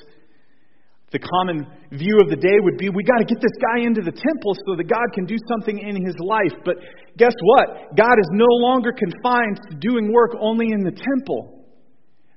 the 1.12 1.20
common 1.20 1.68
view 1.92 2.20
of 2.20 2.30
the 2.30 2.36
day 2.36 2.58
would 2.60 2.78
be 2.78 2.90
we 2.90 3.04
got 3.04 3.20
to 3.20 3.26
get 3.26 3.40
this 3.40 3.56
guy 3.62 3.86
into 3.86 4.02
the 4.02 4.12
temple 4.12 4.56
so 4.68 4.76
that 4.76 4.90
God 4.90 5.08
can 5.14 5.26
do 5.26 5.38
something 5.48 5.80
in 5.80 6.04
his 6.04 6.16
life. 6.20 6.56
But 6.66 6.78
guess 7.18 7.36
what? 7.40 7.96
God 7.96 8.20
is 8.20 8.28
no 8.32 8.50
longer 8.60 8.92
confined 8.92 9.60
to 9.70 9.76
doing 9.80 10.12
work 10.12 10.32
only 10.40 10.72
in 10.72 10.82
the 10.84 10.92
temple. 10.92 11.64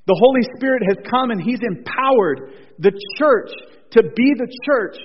The 0.07 0.17
Holy 0.19 0.43
Spirit 0.57 0.83
has 0.87 0.99
come 1.11 1.31
and 1.31 1.41
he's 1.41 1.61
empowered 1.67 2.55
the 2.79 2.93
church 3.19 3.51
to 3.93 4.03
be 4.03 4.35
the 4.37 4.49
church. 4.65 4.97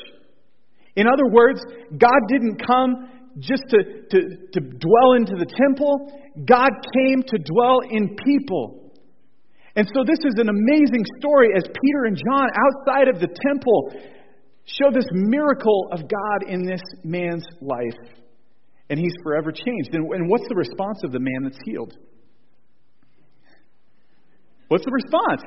In 0.96 1.08
other 1.08 1.26
words, 1.32 1.60
God 1.98 2.20
didn't 2.30 2.62
come 2.66 3.10
just 3.40 3.64
to, 3.70 3.78
to, 4.10 4.20
to 4.54 4.60
dwell 4.60 5.14
into 5.18 5.36
the 5.38 5.46
temple, 5.46 6.12
God 6.46 6.72
came 6.94 7.24
to 7.24 7.38
dwell 7.38 7.80
in 7.90 8.16
people. 8.16 8.92
And 9.76 9.90
so, 9.94 10.04
this 10.06 10.20
is 10.20 10.36
an 10.38 10.50
amazing 10.50 11.04
story 11.20 11.50
as 11.56 11.64
Peter 11.64 12.06
and 12.06 12.16
John, 12.16 12.48
outside 12.54 13.08
of 13.08 13.20
the 13.20 13.28
temple, 13.28 13.94
show 14.66 14.92
this 14.94 15.08
miracle 15.12 15.90
of 15.92 16.02
God 16.02 16.48
in 16.48 16.64
this 16.64 16.82
man's 17.04 17.46
life. 17.60 17.98
And 18.90 19.00
he's 19.00 19.14
forever 19.24 19.52
changed. 19.52 19.94
And, 19.94 20.06
and 20.14 20.30
what's 20.30 20.48
the 20.48 20.56
response 20.56 21.00
of 21.04 21.12
the 21.12 21.20
man 21.20 21.44
that's 21.44 21.58
healed? 21.66 21.98
What's 24.68 24.86
the 24.86 24.92
response? 24.92 25.42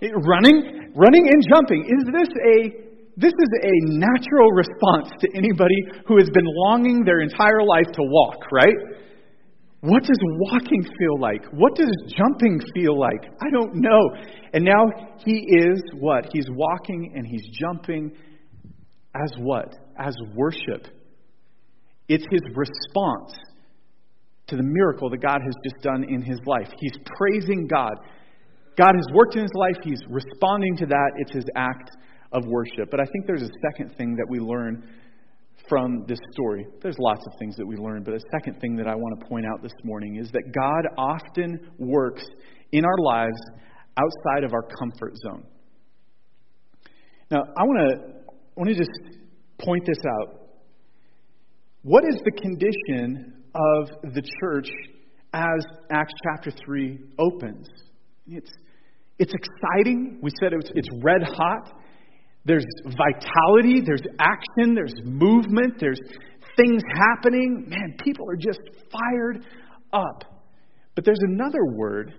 Running, 0.00 0.92
running 0.94 1.28
and 1.28 1.42
jumping. 1.52 1.82
Is 1.82 2.04
this 2.12 2.28
a 2.46 2.87
this 3.18 3.32
is 3.32 3.50
a 3.64 3.74
natural 3.98 4.50
response 4.52 5.10
to 5.20 5.28
anybody 5.34 5.74
who 6.06 6.18
has 6.18 6.30
been 6.30 6.46
longing 6.46 7.02
their 7.04 7.20
entire 7.20 7.64
life 7.66 7.90
to 7.94 8.02
walk, 8.02 8.38
right? 8.52 8.76
What 9.80 10.04
does 10.04 10.18
walking 10.22 10.84
feel 10.84 11.20
like? 11.20 11.44
What 11.52 11.74
does 11.74 11.90
jumping 12.16 12.60
feel 12.74 12.98
like? 12.98 13.28
I 13.42 13.50
don't 13.50 13.74
know. 13.74 14.00
And 14.52 14.64
now 14.64 14.86
he 15.24 15.32
is 15.32 15.82
what? 15.94 16.26
He's 16.32 16.46
walking 16.50 17.12
and 17.16 17.26
he's 17.26 17.42
jumping 17.60 18.12
as 19.16 19.32
what? 19.38 19.74
As 19.98 20.14
worship. 20.36 20.86
It's 22.08 22.24
his 22.30 22.42
response 22.54 23.34
to 24.46 24.56
the 24.56 24.62
miracle 24.62 25.10
that 25.10 25.20
God 25.20 25.40
has 25.44 25.54
just 25.64 25.82
done 25.82 26.04
in 26.04 26.22
his 26.22 26.38
life. 26.46 26.68
He's 26.78 26.96
praising 27.18 27.66
God. 27.66 27.94
God 28.76 28.94
has 28.94 29.06
worked 29.12 29.34
in 29.34 29.42
his 29.42 29.54
life. 29.54 29.76
He's 29.82 30.00
responding 30.08 30.76
to 30.76 30.86
that. 30.86 31.10
It's 31.16 31.32
his 31.32 31.44
act 31.56 31.96
of 32.32 32.44
worship. 32.46 32.90
But 32.90 33.00
I 33.00 33.04
think 33.04 33.26
there's 33.26 33.42
a 33.42 33.50
second 33.70 33.96
thing 33.96 34.16
that 34.16 34.26
we 34.28 34.38
learn 34.38 34.88
from 35.68 36.04
this 36.06 36.18
story. 36.32 36.66
There's 36.82 36.96
lots 36.98 37.24
of 37.26 37.32
things 37.38 37.56
that 37.56 37.66
we 37.66 37.76
learn, 37.76 38.02
but 38.02 38.14
a 38.14 38.20
second 38.32 38.60
thing 38.60 38.76
that 38.76 38.86
I 38.86 38.94
want 38.94 39.20
to 39.20 39.26
point 39.26 39.46
out 39.46 39.62
this 39.62 39.72
morning 39.84 40.16
is 40.16 40.30
that 40.32 40.52
God 40.52 40.86
often 40.96 41.70
works 41.78 42.24
in 42.72 42.84
our 42.84 42.98
lives 42.98 43.40
outside 43.96 44.44
of 44.44 44.52
our 44.52 44.62
comfort 44.62 45.14
zone. 45.22 45.44
Now, 47.30 47.42
I 47.56 47.64
want 47.64 47.90
to 47.90 48.18
I 48.58 48.60
want 48.60 48.70
to 48.70 48.74
just 48.74 48.90
point 49.60 49.84
this 49.86 49.98
out. 50.20 50.48
What 51.82 52.02
is 52.08 52.20
the 52.24 52.32
condition 52.32 53.44
of 53.54 54.12
the 54.14 54.22
church 54.40 54.68
as 55.32 55.64
Acts 55.92 56.14
chapter 56.24 56.50
3 56.50 56.98
opens? 57.18 57.68
It's, 58.26 58.50
it's 59.18 59.32
exciting. 59.32 60.18
We 60.20 60.30
said 60.40 60.52
it's, 60.54 60.70
it's 60.74 60.88
red 61.02 61.22
hot. 61.22 61.72
There's 62.44 62.66
vitality, 62.84 63.82
there's 63.84 64.02
action, 64.18 64.74
there's 64.74 64.94
movement, 65.04 65.74
there's 65.78 66.00
things 66.56 66.82
happening. 66.94 67.66
Man, 67.68 67.96
people 68.02 68.28
are 68.30 68.36
just 68.36 68.60
fired 68.90 69.44
up. 69.92 70.24
But 70.94 71.04
there's 71.04 71.20
another 71.22 71.64
word 71.64 72.14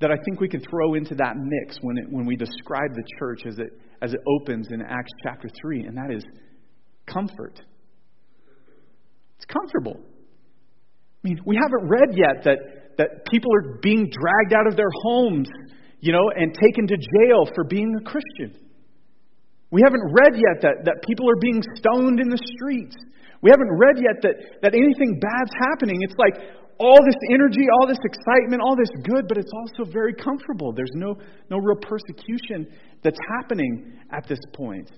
that 0.00 0.10
I 0.10 0.16
think 0.24 0.40
we 0.40 0.48
can 0.48 0.60
throw 0.68 0.94
into 0.94 1.14
that 1.14 1.36
mix 1.36 1.76
when, 1.80 1.96
it, 1.96 2.04
when 2.10 2.26
we 2.26 2.34
describe 2.34 2.92
the 2.94 3.04
church 3.18 3.42
as 3.46 3.58
it, 3.58 3.78
as 4.02 4.12
it 4.12 4.20
opens 4.26 4.68
in 4.72 4.82
Acts 4.82 5.12
chapter 5.22 5.48
3, 5.60 5.84
and 5.84 5.96
that 5.96 6.12
is 6.12 6.24
comfort. 7.06 7.60
It's 9.36 9.44
comfortable. 9.46 10.00
I 11.24 11.28
mean, 11.28 11.40
we 11.46 11.56
haven't 11.56 11.88
read 11.88 12.16
yet 12.16 12.44
that, 12.44 12.58
that 12.98 13.08
people 13.30 13.50
are 13.54 13.78
being 13.80 14.10
dragged 14.10 14.52
out 14.52 14.66
of 14.66 14.76
their 14.76 14.90
homes, 15.04 15.48
you 16.00 16.12
know, 16.12 16.32
and 16.34 16.52
taken 16.52 16.88
to 16.88 16.96
jail 16.96 17.46
for 17.54 17.62
being 17.62 17.94
a 18.00 18.02
Christian. 18.02 18.60
We 19.72 19.80
haven't 19.80 20.04
read 20.12 20.36
yet 20.36 20.60
that, 20.62 20.84
that 20.84 21.00
people 21.02 21.24
are 21.32 21.40
being 21.40 21.64
stoned 21.80 22.20
in 22.20 22.28
the 22.28 22.38
streets. 22.54 22.94
We 23.40 23.48
haven't 23.50 23.72
read 23.72 23.96
yet 23.96 24.20
that, 24.22 24.36
that 24.60 24.72
anything 24.76 25.18
bad's 25.18 25.54
happening. 25.66 25.96
It's 26.04 26.14
like 26.20 26.36
all 26.78 27.00
this 27.00 27.16
energy, 27.32 27.64
all 27.80 27.88
this 27.88 27.98
excitement, 28.04 28.60
all 28.60 28.76
this 28.76 28.92
good, 29.02 29.26
but 29.26 29.38
it's 29.38 29.50
also 29.50 29.90
very 29.90 30.14
comfortable. 30.14 30.72
There's 30.72 30.92
no, 30.94 31.16
no 31.48 31.56
real 31.56 31.80
persecution 31.80 32.68
that's 33.02 33.18
happening 33.40 33.98
at 34.12 34.28
this 34.28 34.38
point. 34.52 34.90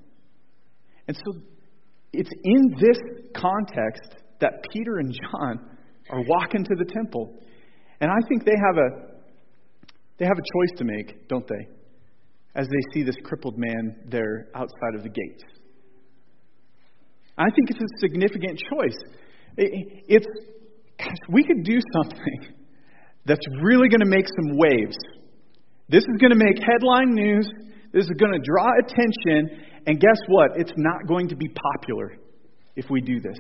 And 1.07 1.17
so 1.17 1.41
it's 2.13 2.31
in 2.43 2.75
this 2.81 2.99
context 3.37 4.17
that 4.41 4.65
Peter 4.73 4.99
and 4.99 5.15
John 5.15 5.61
are 6.11 6.23
walking 6.27 6.65
to 6.65 6.75
the 6.77 6.85
temple. 6.85 7.39
And 8.01 8.11
I 8.11 8.21
think 8.29 8.45
they 8.45 8.59
have 8.59 8.77
a 8.77 9.15
they 10.17 10.27
have 10.27 10.39
a 10.39 10.47
choice 10.55 10.79
to 10.79 10.85
make, 10.85 11.29
don't 11.29 11.47
they? 11.49 11.67
As 12.55 12.67
they 12.69 12.81
see 12.93 13.03
this 13.03 13.17
crippled 13.25 13.59
man 13.59 13.97
there 14.09 14.49
outside 14.55 14.95
of 14.95 15.03
the 15.03 15.09
gates. 15.09 15.43
I 17.37 17.51
think 17.51 17.71
it's 17.71 17.81
a 17.81 17.99
significant 18.01 18.61
choice. 18.71 18.97
It's, 19.57 20.27
gosh, 20.99 21.17
we 21.29 21.43
could 21.45 21.65
do 21.65 21.81
something 21.93 22.55
that's 23.27 23.45
really 23.63 23.89
going 23.89 24.01
to 24.01 24.09
make 24.09 24.27
some 24.27 24.57
waves. 24.57 24.97
This 25.89 26.03
is 26.03 26.17
going 26.21 26.31
to 26.31 26.39
make 26.39 26.59
headline 26.59 27.15
news. 27.15 27.49
This 27.93 28.05
is 28.05 28.13
going 28.19 28.33
to 28.33 28.39
draw 28.39 28.69
attention. 28.85 29.67
And 29.87 30.01
guess 30.01 30.19
what? 30.29 30.53
It's 30.57 30.73
not 30.77 31.07
going 31.09 31.29
to 31.29 31.37
be 31.37 31.49
popular 31.49 32.17
if 32.77 32.87
we 32.89 33.01
do 33.01 33.21
this. 33.21 33.39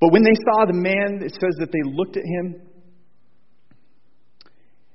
But 0.00 0.12
when 0.12 0.22
they 0.22 0.34
saw 0.34 0.66
the 0.66 0.74
man, 0.74 1.22
it 1.24 1.32
says 1.32 1.56
that 1.58 1.72
they 1.72 1.90
looked 1.90 2.16
at 2.18 2.24
him 2.24 2.60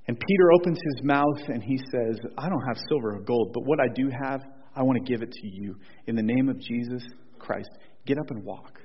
and 0.10 0.20
Peter 0.20 0.51
opens 0.54 0.80
his 0.84 1.04
mouth 1.04 1.38
and 1.50 1.62
he 1.62 1.78
says, 1.78 2.18
I 2.36 2.50
don't 2.50 2.63
have 2.68 2.78
silver 2.89 3.18
or 3.18 3.20
gold, 3.20 3.51
but 3.54 3.62
what 3.68 3.80
I 3.80 3.94
do 3.94 4.10
have, 4.10 4.42
I 4.75 4.82
want 4.82 4.98
to 4.98 5.04
give 5.04 5.22
it 5.22 5.32
to 5.32 5.48
you. 5.48 5.75
In 6.08 6.16
the 6.16 6.24
name 6.24 6.50
of 6.50 6.60
Jesus 6.60 7.04
Christ, 7.38 7.70
get 8.08 8.18
up 8.18 8.32
and 8.32 8.44
walk. 8.44 8.80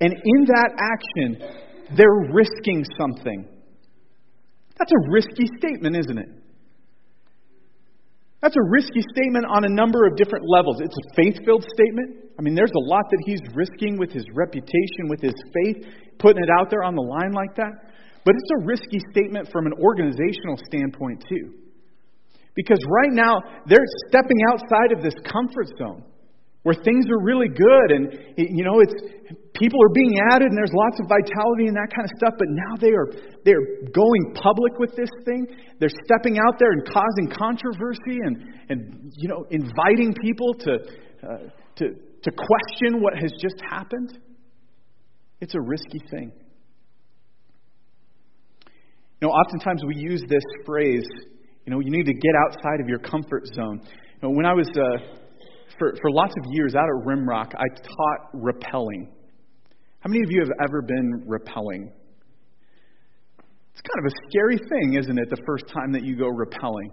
And 0.00 0.12
in 0.12 0.44
that 0.44 0.70
action, 0.78 1.96
they're 1.96 2.32
risking 2.32 2.84
something. 2.96 3.48
That's 4.78 4.92
a 4.92 5.10
risky 5.10 5.50
statement, 5.58 5.96
isn't 5.96 6.16
it? 6.16 6.28
That's 8.42 8.54
a 8.54 8.70
risky 8.70 9.02
statement 9.16 9.46
on 9.50 9.64
a 9.64 9.68
number 9.68 10.06
of 10.06 10.14
different 10.16 10.44
levels. 10.48 10.76
It's 10.80 10.94
a 10.94 11.14
faith 11.16 11.44
filled 11.44 11.64
statement. 11.74 12.30
I 12.38 12.42
mean, 12.42 12.54
there's 12.54 12.70
a 12.70 12.88
lot 12.88 13.02
that 13.10 13.18
he's 13.26 13.40
risking 13.52 13.98
with 13.98 14.12
his 14.12 14.26
reputation, 14.32 15.08
with 15.08 15.22
his 15.22 15.34
faith, 15.64 15.86
putting 16.20 16.40
it 16.40 16.50
out 16.60 16.70
there 16.70 16.84
on 16.84 16.94
the 16.94 17.02
line 17.02 17.32
like 17.32 17.56
that. 17.56 17.95
But 18.26 18.34
it's 18.34 18.50
a 18.58 18.66
risky 18.66 18.98
statement 19.14 19.48
from 19.52 19.66
an 19.66 19.72
organizational 19.78 20.58
standpoint, 20.66 21.24
too. 21.30 21.54
Because 22.56 22.82
right 22.90 23.14
now, 23.14 23.38
they're 23.66 23.86
stepping 24.08 24.36
outside 24.50 24.90
of 24.90 25.00
this 25.00 25.14
comfort 25.22 25.70
zone 25.78 26.02
where 26.64 26.74
things 26.74 27.06
are 27.06 27.22
really 27.22 27.46
good 27.46 27.88
and 27.94 28.18
you 28.36 28.64
know 28.64 28.80
it's 28.80 28.94
people 29.54 29.78
are 29.78 29.94
being 29.94 30.18
added 30.32 30.50
and 30.50 30.58
there's 30.58 30.74
lots 30.74 30.98
of 30.98 31.06
vitality 31.06 31.70
and 31.70 31.76
that 31.76 31.86
kind 31.94 32.02
of 32.02 32.10
stuff 32.18 32.34
but 32.36 32.48
now 32.50 32.74
they 32.80 32.90
are 32.90 33.06
they're 33.44 33.86
going 33.94 34.34
public 34.34 34.72
with 34.80 34.90
this 34.96 35.10
thing. 35.24 35.46
They're 35.78 35.94
stepping 36.10 36.38
out 36.38 36.58
there 36.58 36.72
and 36.72 36.82
causing 36.84 37.30
controversy 37.30 38.18
and 38.26 38.34
and 38.68 39.12
you 39.14 39.28
know 39.28 39.46
inviting 39.50 40.12
people 40.20 40.54
to 40.54 40.72
uh, 41.22 41.38
to 41.76 41.84
to 42.22 42.30
question 42.32 43.00
what 43.00 43.14
has 43.14 43.30
just 43.40 43.62
happened. 43.70 44.18
It's 45.40 45.54
a 45.54 45.60
risky 45.60 46.00
thing 46.10 46.32
you 49.20 49.28
know 49.28 49.32
oftentimes 49.32 49.82
we 49.86 49.96
use 49.96 50.22
this 50.28 50.44
phrase 50.64 51.06
you 51.64 51.72
know 51.72 51.80
you 51.80 51.90
need 51.90 52.06
to 52.06 52.14
get 52.14 52.32
outside 52.46 52.80
of 52.80 52.88
your 52.88 52.98
comfort 52.98 53.46
zone 53.54 53.80
you 53.82 54.22
know, 54.22 54.30
when 54.30 54.46
i 54.46 54.52
was 54.52 54.68
uh, 54.68 55.16
for, 55.78 55.94
for 56.00 56.10
lots 56.10 56.34
of 56.36 56.44
years 56.52 56.74
out 56.74 56.84
at 56.84 57.06
Rimrock, 57.06 57.52
I 57.54 57.68
taught 57.82 58.32
rappelling. 58.34 59.08
How 60.00 60.08
many 60.08 60.22
of 60.22 60.30
you 60.30 60.40
have 60.40 60.52
ever 60.62 60.82
been 60.82 61.26
rappelling? 61.26 61.90
It's 63.72 63.82
kind 63.82 63.98
of 63.98 64.06
a 64.06 64.14
scary 64.30 64.56
thing, 64.56 64.94
isn't 64.98 65.18
it, 65.18 65.28
the 65.28 65.42
first 65.46 65.64
time 65.68 65.92
that 65.92 66.02
you 66.02 66.16
go 66.16 66.30
rappelling? 66.30 66.88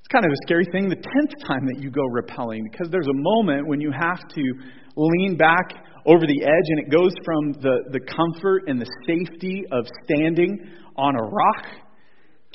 It's 0.00 0.08
kind 0.10 0.24
of 0.24 0.30
a 0.30 0.40
scary 0.46 0.64
thing 0.72 0.88
the 0.88 0.96
tenth 0.96 1.46
time 1.46 1.66
that 1.66 1.78
you 1.78 1.90
go 1.90 2.02
rappelling 2.08 2.62
because 2.70 2.88
there's 2.90 3.08
a 3.08 3.14
moment 3.14 3.68
when 3.68 3.80
you 3.80 3.92
have 3.92 4.26
to 4.28 4.42
lean 4.96 5.36
back 5.36 5.74
over 6.06 6.26
the 6.26 6.42
edge 6.42 6.66
and 6.68 6.78
it 6.80 6.90
goes 6.90 7.12
from 7.24 7.52
the, 7.60 7.90
the 7.92 8.00
comfort 8.00 8.64
and 8.66 8.80
the 8.80 8.90
safety 9.06 9.64
of 9.70 9.86
standing 10.04 10.58
on 10.96 11.14
a 11.14 11.22
rock 11.22 11.66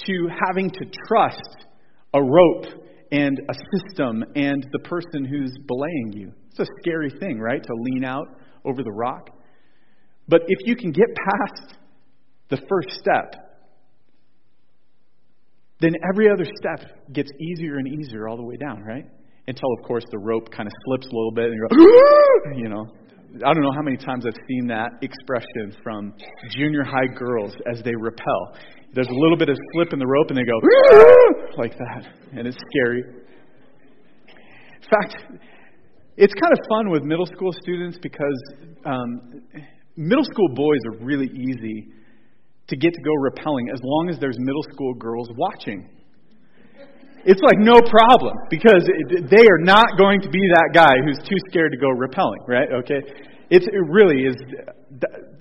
to 0.05 0.27
having 0.47 0.69
to 0.69 0.85
trust 1.07 1.65
a 2.13 2.21
rope 2.21 2.65
and 3.11 3.39
a 3.49 3.53
system 3.77 4.23
and 4.35 4.67
the 4.71 4.79
person 4.79 5.25
who's 5.25 5.53
belaying 5.67 6.11
you. 6.13 6.31
It's 6.49 6.59
a 6.59 6.65
scary 6.81 7.11
thing, 7.19 7.39
right? 7.39 7.61
To 7.61 7.73
lean 7.73 8.03
out 8.03 8.27
over 8.63 8.83
the 8.83 8.91
rock. 8.91 9.29
But 10.27 10.41
if 10.47 10.59
you 10.65 10.75
can 10.75 10.91
get 10.91 11.05
past 11.15 11.75
the 12.49 12.57
first 12.67 12.89
step, 12.91 13.45
then 15.81 15.91
every 16.09 16.29
other 16.29 16.45
step 16.45 17.13
gets 17.13 17.29
easier 17.39 17.77
and 17.77 17.87
easier 17.87 18.27
all 18.27 18.37
the 18.37 18.43
way 18.43 18.55
down, 18.57 18.81
right? 18.83 19.05
Until, 19.47 19.69
of 19.77 19.85
course, 19.85 20.03
the 20.09 20.17
rope 20.17 20.49
kind 20.51 20.67
of 20.67 20.73
slips 20.85 21.05
a 21.05 21.15
little 21.15 21.31
bit 21.31 21.45
and 21.45 21.53
you 21.53 21.67
go, 21.69 22.55
you 22.57 22.69
know. 22.69 22.85
I 23.43 23.53
don't 23.53 23.63
know 23.63 23.73
how 23.75 23.81
many 23.81 23.97
times 23.97 24.25
I've 24.25 24.39
seen 24.47 24.67
that 24.67 24.91
expression 25.01 25.75
from 25.83 26.13
junior 26.51 26.83
high 26.83 27.13
girls 27.13 27.53
as 27.71 27.81
they 27.83 27.93
rappel 27.95 28.55
there's 28.95 29.07
a 29.07 29.13
little 29.13 29.37
bit 29.37 29.49
of 29.49 29.57
slip 29.73 29.91
in 29.91 29.99
the 29.99 30.07
rope 30.07 30.27
and 30.29 30.37
they 30.37 30.43
go 30.43 30.57
like 31.61 31.77
that, 31.77 32.07
and 32.31 32.47
it's 32.47 32.57
scary. 32.71 33.03
In 34.81 34.89
fact, 34.89 35.17
it's 36.15 36.33
kind 36.33 36.53
of 36.53 36.59
fun 36.69 36.89
with 36.89 37.03
middle 37.03 37.25
school 37.25 37.51
students 37.61 37.99
because 38.01 38.41
um, 38.85 39.41
middle 39.97 40.23
school 40.23 40.47
boys 40.55 40.79
are 40.85 41.05
really 41.05 41.27
easy 41.27 41.89
to 42.69 42.77
get 42.77 42.93
to 42.93 43.01
go 43.01 43.11
rappelling 43.29 43.73
as 43.73 43.81
long 43.83 44.09
as 44.09 44.17
there's 44.19 44.37
middle 44.39 44.63
school 44.71 44.93
girls 44.93 45.29
watching. 45.35 45.89
It's 47.25 47.41
like 47.41 47.57
no 47.57 47.81
problem 47.81 48.33
because 48.49 48.85
they 49.09 49.45
are 49.49 49.61
not 49.61 49.97
going 49.97 50.21
to 50.21 50.29
be 50.29 50.41
that 50.53 50.69
guy 50.73 50.93
who's 51.03 51.17
too 51.25 51.37
scared 51.49 51.71
to 51.71 51.77
go 51.77 51.89
rappelling, 51.89 52.45
right? 52.47 52.69
Okay? 52.85 53.01
It's, 53.49 53.65
it 53.65 53.85
really 53.89 54.25
is 54.25 54.37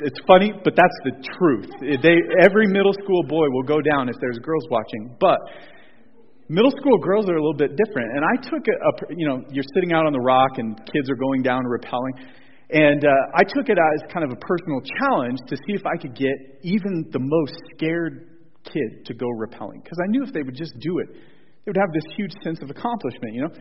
it's 0.00 0.20
funny, 0.26 0.52
but 0.64 0.74
that's 0.74 0.98
the 1.04 1.14
truth. 1.38 1.70
They, 1.80 2.16
every 2.40 2.66
middle 2.66 2.92
school 2.92 3.22
boy 3.28 3.46
will 3.50 3.62
go 3.62 3.80
down 3.80 4.08
if 4.08 4.16
there's 4.20 4.38
girls 4.38 4.64
watching. 4.70 5.16
But 5.20 5.38
middle 6.48 6.70
school 6.70 6.98
girls 6.98 7.28
are 7.28 7.36
a 7.36 7.42
little 7.42 7.56
bit 7.56 7.76
different. 7.76 8.16
And 8.16 8.24
I 8.24 8.36
took 8.42 8.64
a, 8.66 8.76
a 8.88 9.14
you 9.16 9.28
know, 9.28 9.42
you're 9.50 9.68
sitting 9.74 9.92
out 9.92 10.06
on 10.06 10.12
the 10.12 10.20
rock 10.20 10.58
and 10.58 10.76
kids 10.92 11.08
are 11.10 11.16
going 11.16 11.42
down 11.42 11.62
and 11.64 11.70
rappelling. 11.70 12.16
And 12.70 13.04
uh, 13.04 13.36
I 13.36 13.42
took 13.44 13.68
it 13.68 13.78
as 13.78 14.12
kind 14.12 14.24
of 14.24 14.32
a 14.32 14.40
personal 14.40 14.80
challenge 14.98 15.38
to 15.48 15.56
see 15.56 15.74
if 15.74 15.84
I 15.86 16.00
could 16.00 16.16
get 16.16 16.34
even 16.62 17.06
the 17.12 17.20
most 17.20 17.54
scared 17.76 18.40
kid 18.64 19.04
to 19.06 19.14
go 19.14 19.26
rappelling. 19.28 19.84
Because 19.84 19.98
I 20.02 20.08
knew 20.08 20.24
if 20.24 20.32
they 20.32 20.42
would 20.42 20.56
just 20.56 20.72
do 20.80 20.98
it, 20.98 21.08
they 21.64 21.70
would 21.70 21.80
have 21.80 21.92
this 21.92 22.04
huge 22.16 22.32
sense 22.42 22.60
of 22.62 22.70
accomplishment, 22.70 23.34
you 23.34 23.42
know? 23.42 23.54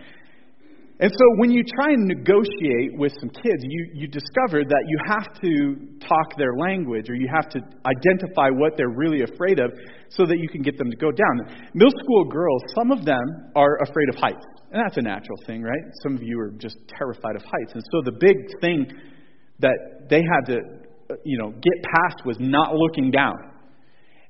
And 0.99 1.11
so 1.11 1.25
when 1.37 1.49
you 1.49 1.63
try 1.75 1.89
and 1.89 2.07
negotiate 2.07 2.95
with 2.95 3.11
some 3.19 3.29
kids, 3.29 3.63
you, 3.63 3.89
you 3.93 4.07
discover 4.07 4.63
that 4.63 4.83
you 4.87 4.97
have 5.07 5.33
to 5.41 5.75
talk 6.07 6.37
their 6.37 6.55
language 6.55 7.09
or 7.09 7.15
you 7.15 7.27
have 7.33 7.49
to 7.49 7.59
identify 7.85 8.49
what 8.51 8.77
they're 8.77 8.93
really 8.95 9.21
afraid 9.21 9.59
of 9.59 9.71
so 10.09 10.25
that 10.25 10.37
you 10.37 10.47
can 10.47 10.61
get 10.61 10.77
them 10.77 10.91
to 10.91 10.97
go 10.97 11.11
down. 11.11 11.57
Middle 11.73 11.91
school 12.03 12.25
girls, 12.25 12.61
some 12.75 12.91
of 12.91 13.05
them 13.05 13.51
are 13.55 13.79
afraid 13.81 14.07
of 14.09 14.15
heights. 14.15 14.45
And 14.71 14.83
that's 14.85 14.97
a 14.97 15.01
natural 15.01 15.37
thing, 15.47 15.63
right? 15.63 15.81
Some 16.03 16.15
of 16.15 16.21
you 16.21 16.39
are 16.39 16.51
just 16.51 16.77
terrified 16.87 17.35
of 17.35 17.41
heights. 17.41 17.73
And 17.73 17.83
so 17.91 18.01
the 18.05 18.17
big 18.19 18.37
thing 18.61 18.85
that 19.59 20.09
they 20.09 20.21
had 20.21 20.53
to, 20.53 20.59
you 21.25 21.39
know, 21.39 21.49
get 21.49 21.83
past 21.83 22.25
was 22.25 22.37
not 22.39 22.75
looking 22.75 23.09
down. 23.09 23.33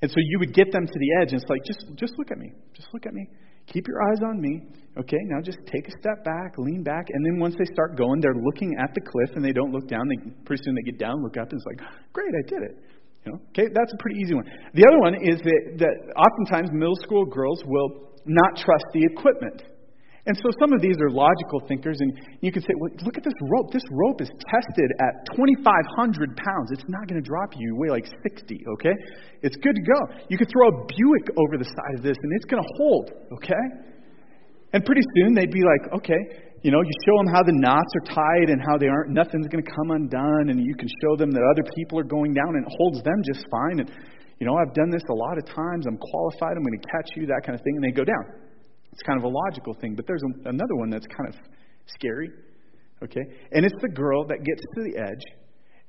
And 0.02 0.10
so 0.10 0.16
you 0.18 0.40
would 0.40 0.54
get 0.54 0.72
them 0.72 0.86
to 0.86 1.00
the 1.00 1.22
edge 1.22 1.34
and 1.34 1.42
it's 1.42 1.50
like, 1.50 1.64
just, 1.66 1.86
just 1.98 2.14
look 2.18 2.32
at 2.32 2.38
me. 2.38 2.52
Just 2.74 2.88
look 2.94 3.06
at 3.06 3.14
me. 3.14 3.28
Keep 3.68 3.88
your 3.88 4.02
eyes 4.10 4.20
on 4.26 4.42
me. 4.42 4.62
Okay, 5.00 5.18
now 5.26 5.42
just 5.42 5.58
take 5.66 5.88
a 5.88 5.92
step 5.98 6.24
back, 6.24 6.54
lean 6.58 6.84
back, 6.84 7.06
and 7.10 7.26
then 7.26 7.40
once 7.40 7.56
they 7.58 7.66
start 7.74 7.98
going, 7.98 8.22
they're 8.22 8.38
looking 8.38 8.76
at 8.78 8.94
the 8.94 9.02
cliff 9.02 9.36
and 9.36 9.44
they 9.44 9.52
don't 9.52 9.72
look 9.72 9.88
down. 9.88 10.08
They 10.08 10.32
pretty 10.46 10.62
soon 10.64 10.76
they 10.76 10.92
get 10.92 11.00
down, 11.00 11.24
look 11.24 11.36
up, 11.38 11.50
and 11.50 11.58
it's 11.58 11.66
like, 11.66 11.82
great, 12.14 12.30
I 12.30 12.48
did 12.48 12.62
it. 12.62 12.78
You 13.26 13.32
know, 13.32 13.40
okay, 13.50 13.74
that's 13.74 13.92
a 13.92 13.98
pretty 13.98 14.20
easy 14.22 14.36
one. 14.36 14.46
The 14.76 14.86
other 14.86 15.00
one 15.00 15.16
is 15.16 15.42
that, 15.42 15.62
that 15.80 15.96
oftentimes 16.14 16.70
middle 16.74 16.98
school 17.02 17.26
girls 17.26 17.64
will 17.66 18.14
not 18.26 18.56
trust 18.58 18.86
the 18.94 19.02
equipment. 19.02 19.64
And 20.24 20.40
so 20.40 20.56
some 20.56 20.72
of 20.72 20.80
these 20.80 20.96
are 21.04 21.12
logical 21.12 21.60
thinkers, 21.68 22.00
and 22.00 22.16
you 22.40 22.48
can 22.48 22.64
say, 22.64 22.72
well, 22.80 22.88
look 23.04 23.20
at 23.20 23.28
this 23.28 23.36
rope. 23.52 23.76
This 23.76 23.84
rope 23.92 24.24
is 24.24 24.32
tested 24.40 24.90
at 25.04 25.28
2,500 25.36 26.40
pounds. 26.40 26.72
It's 26.72 26.88
not 26.88 27.12
going 27.12 27.20
to 27.20 27.28
drop 27.28 27.52
you. 27.60 27.68
You 27.68 27.76
weigh 27.76 27.92
like 27.92 28.08
60, 28.08 28.56
okay? 28.80 28.96
It's 29.44 29.60
good 29.60 29.76
to 29.76 29.84
go. 29.84 30.00
You 30.32 30.40
could 30.40 30.48
throw 30.48 30.72
a 30.72 30.76
Buick 30.88 31.28
over 31.36 31.60
the 31.60 31.68
side 31.68 31.96
of 32.00 32.08
this, 32.08 32.16
and 32.16 32.32
it's 32.40 32.48
going 32.48 32.64
to 32.64 32.70
hold, 32.80 33.12
okay? 33.36 33.66
And 34.72 34.80
pretty 34.88 35.04
soon 35.20 35.36
they'd 35.36 35.52
be 35.52 35.68
like, 35.68 35.92
okay, 36.00 36.22
you 36.64 36.72
know, 36.72 36.80
you 36.80 36.96
show 37.04 37.20
them 37.20 37.28
how 37.28 37.44
the 37.44 37.52
knots 37.60 37.92
are 38.00 38.16
tied 38.16 38.48
and 38.48 38.64
how 38.64 38.80
they 38.80 38.88
aren't, 38.88 39.12
nothing's 39.12 39.52
going 39.52 39.60
to 39.60 39.72
come 39.76 39.92
undone, 39.92 40.56
and 40.56 40.64
you 40.64 40.72
can 40.80 40.88
show 41.04 41.20
them 41.20 41.36
that 41.36 41.44
other 41.52 41.68
people 41.76 42.00
are 42.00 42.08
going 42.08 42.32
down, 42.32 42.56
and 42.56 42.64
it 42.64 42.72
holds 42.80 43.04
them 43.04 43.20
just 43.28 43.44
fine. 43.52 43.84
And, 43.84 43.92
you 44.40 44.48
know, 44.48 44.56
I've 44.56 44.72
done 44.72 44.88
this 44.88 45.04
a 45.12 45.18
lot 45.20 45.36
of 45.36 45.44
times. 45.52 45.84
I'm 45.84 46.00
qualified. 46.00 46.56
I'm 46.56 46.64
going 46.64 46.80
to 46.80 46.88
catch 46.88 47.12
you, 47.20 47.28
that 47.28 47.44
kind 47.44 47.60
of 47.60 47.62
thing. 47.68 47.76
And 47.76 47.84
they 47.84 47.92
go 47.92 48.08
down. 48.08 48.43
It's 48.94 49.02
kind 49.02 49.18
of 49.18 49.26
a 49.26 49.34
logical 49.50 49.74
thing, 49.82 49.96
but 49.96 50.06
there's 50.06 50.22
a, 50.22 50.50
another 50.50 50.76
one 50.76 50.90
that's 50.90 51.08
kind 51.08 51.34
of 51.34 51.36
scary. 51.88 52.30
Okay? 53.04 53.26
And 53.52 53.66
it's 53.66 53.76
the 53.82 53.90
girl 53.90 54.24
that 54.28 54.38
gets 54.46 54.62
to 54.62 54.84
the 54.84 55.02
edge 55.02 55.26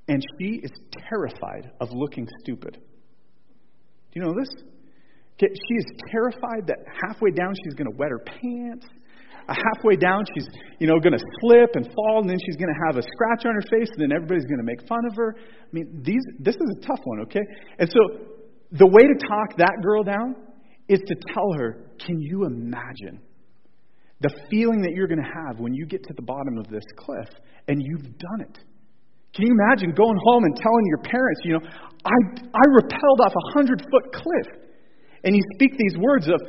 and 0.08 0.22
she 0.38 0.60
is 0.62 0.70
terrified 1.08 1.70
of 1.80 1.88
looking 1.92 2.26
stupid. 2.40 2.74
Do 2.74 4.20
you 4.20 4.22
know 4.22 4.34
this? 4.38 4.48
Okay, 5.36 5.52
she 5.52 5.74
is 5.74 5.86
terrified 6.10 6.66
that 6.66 6.78
halfway 7.02 7.30
down 7.30 7.54
she's 7.64 7.74
going 7.74 7.90
to 7.90 7.96
wet 7.96 8.10
her 8.10 8.20
pants. 8.20 8.86
Uh, 9.48 9.54
halfway 9.74 9.96
down 9.96 10.24
she's, 10.34 10.46
you 10.78 10.86
know, 10.86 10.98
going 11.00 11.12
to 11.12 11.24
slip 11.40 11.70
and 11.74 11.86
fall, 11.86 12.20
and 12.20 12.28
then 12.28 12.38
she's 12.46 12.56
going 12.56 12.72
to 12.72 12.80
have 12.86 12.96
a 12.96 13.02
scratch 13.02 13.44
on 13.44 13.54
her 13.54 13.66
face, 13.68 13.88
and 13.96 14.00
then 14.00 14.12
everybody's 14.12 14.44
going 14.44 14.60
to 14.60 14.64
make 14.64 14.86
fun 14.88 15.04
of 15.10 15.16
her. 15.16 15.36
I 15.36 15.68
mean, 15.72 16.02
these, 16.04 16.22
this 16.38 16.54
is 16.54 16.76
a 16.78 16.86
tough 16.86 17.00
one, 17.04 17.20
okay? 17.22 17.42
And 17.78 17.90
so 17.90 18.24
the 18.72 18.86
way 18.86 19.02
to 19.02 19.14
talk 19.26 19.56
that 19.58 19.76
girl 19.82 20.02
down 20.02 20.36
is 20.88 21.00
to 21.06 21.14
tell 21.32 21.52
her, 21.56 21.90
can 22.04 22.20
you 22.20 22.44
imagine 22.44 23.20
the 24.20 24.30
feeling 24.50 24.82
that 24.82 24.92
you're 24.92 25.08
going 25.08 25.22
to 25.22 25.32
have 25.46 25.60
when 25.60 25.74
you 25.74 25.86
get 25.86 26.02
to 26.04 26.14
the 26.14 26.22
bottom 26.22 26.58
of 26.58 26.68
this 26.68 26.84
cliff 26.96 27.28
and 27.68 27.82
you've 27.82 28.18
done 28.18 28.40
it? 28.40 28.58
Can 29.34 29.46
you 29.46 29.52
imagine 29.52 29.92
going 29.94 30.18
home 30.22 30.44
and 30.44 30.54
telling 30.54 30.84
your 30.86 31.02
parents, 31.02 31.40
you 31.44 31.52
know, 31.54 31.64
I, 32.04 32.16
I 32.54 32.64
rappelled 32.78 33.20
off 33.24 33.32
a 33.34 33.52
hundred 33.52 33.80
foot 33.80 34.12
cliff? 34.12 34.64
And 35.24 35.34
you 35.34 35.42
speak 35.54 35.72
these 35.76 35.96
words 35.98 36.28
of, 36.28 36.40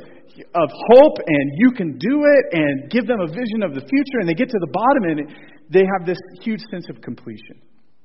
of 0.54 0.70
hope 0.92 1.16
and 1.26 1.50
you 1.58 1.72
can 1.72 1.98
do 1.98 2.22
it 2.24 2.44
and 2.52 2.90
give 2.90 3.06
them 3.06 3.20
a 3.20 3.26
vision 3.26 3.62
of 3.64 3.74
the 3.74 3.80
future 3.80 4.20
and 4.20 4.28
they 4.28 4.34
get 4.34 4.50
to 4.50 4.58
the 4.60 4.70
bottom 4.70 5.02
and 5.04 5.34
they 5.70 5.84
have 5.98 6.06
this 6.06 6.18
huge 6.42 6.60
sense 6.70 6.86
of 6.90 7.00
completion. 7.00 7.60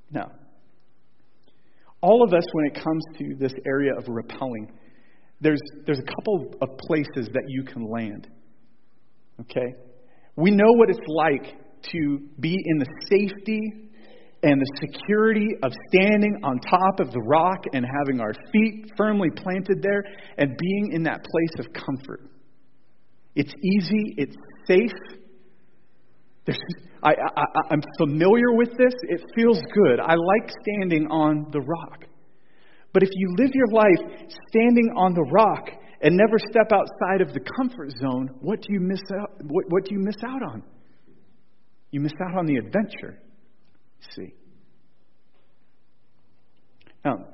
Now, 0.09 0.31
all 2.01 2.23
of 2.23 2.33
us, 2.33 2.43
when 2.53 2.65
it 2.65 2.73
comes 2.73 3.03
to 3.19 3.35
this 3.37 3.53
area 3.65 3.91
of 3.95 4.05
rappelling, 4.05 4.71
there's, 5.41 5.61
there's 5.85 5.99
a 5.99 6.15
couple 6.15 6.53
of 6.61 6.77
places 6.77 7.29
that 7.33 7.43
you 7.47 7.63
can 7.63 7.89
land. 7.89 8.27
Okay? 9.41 9.73
We 10.35 10.51
know 10.51 10.71
what 10.75 10.89
it's 10.89 10.99
like 11.07 11.57
to 11.91 12.19
be 12.39 12.55
in 12.65 12.77
the 12.77 12.85
safety 13.09 13.59
and 14.43 14.59
the 14.59 14.87
security 14.87 15.47
of 15.63 15.71
standing 15.89 16.39
on 16.43 16.59
top 16.59 16.99
of 16.99 17.11
the 17.11 17.21
rock 17.21 17.63
and 17.73 17.85
having 17.85 18.19
our 18.19 18.33
feet 18.51 18.91
firmly 18.97 19.29
planted 19.35 19.81
there 19.81 20.03
and 20.37 20.55
being 20.57 20.91
in 20.93 21.03
that 21.03 21.23
place 21.23 21.65
of 21.65 21.73
comfort. 21.73 22.21
It's 23.35 23.53
easy, 23.63 24.15
it's 24.17 24.35
safe. 24.67 24.91
I, 27.03 27.11
I, 27.11 27.43
I'm 27.71 27.81
familiar 27.97 28.51
with 28.53 28.69
this. 28.77 28.93
It 29.03 29.21
feels 29.35 29.59
good. 29.73 29.99
I 29.99 30.15
like 30.15 30.51
standing 30.63 31.07
on 31.09 31.47
the 31.51 31.61
rock. 31.61 32.05
But 32.93 33.03
if 33.03 33.09
you 33.13 33.35
live 33.37 33.51
your 33.53 33.67
life 33.67 34.29
standing 34.49 34.93
on 34.97 35.13
the 35.13 35.23
rock 35.31 35.69
and 36.01 36.17
never 36.17 36.37
step 36.37 36.71
outside 36.71 37.21
of 37.21 37.33
the 37.33 37.39
comfort 37.57 37.91
zone, 38.01 38.29
what 38.41 38.61
do 38.61 38.73
you 38.73 38.79
miss 38.79 39.01
out, 39.19 39.31
what, 39.43 39.65
what 39.69 39.85
do 39.85 39.93
you 39.93 39.99
miss 40.01 40.17
out 40.25 40.41
on? 40.43 40.63
You 41.91 42.01
miss 42.01 42.13
out 42.25 42.37
on 42.37 42.45
the 42.45 42.57
adventure. 42.57 43.21
See. 44.15 44.33
Now, 47.05 47.25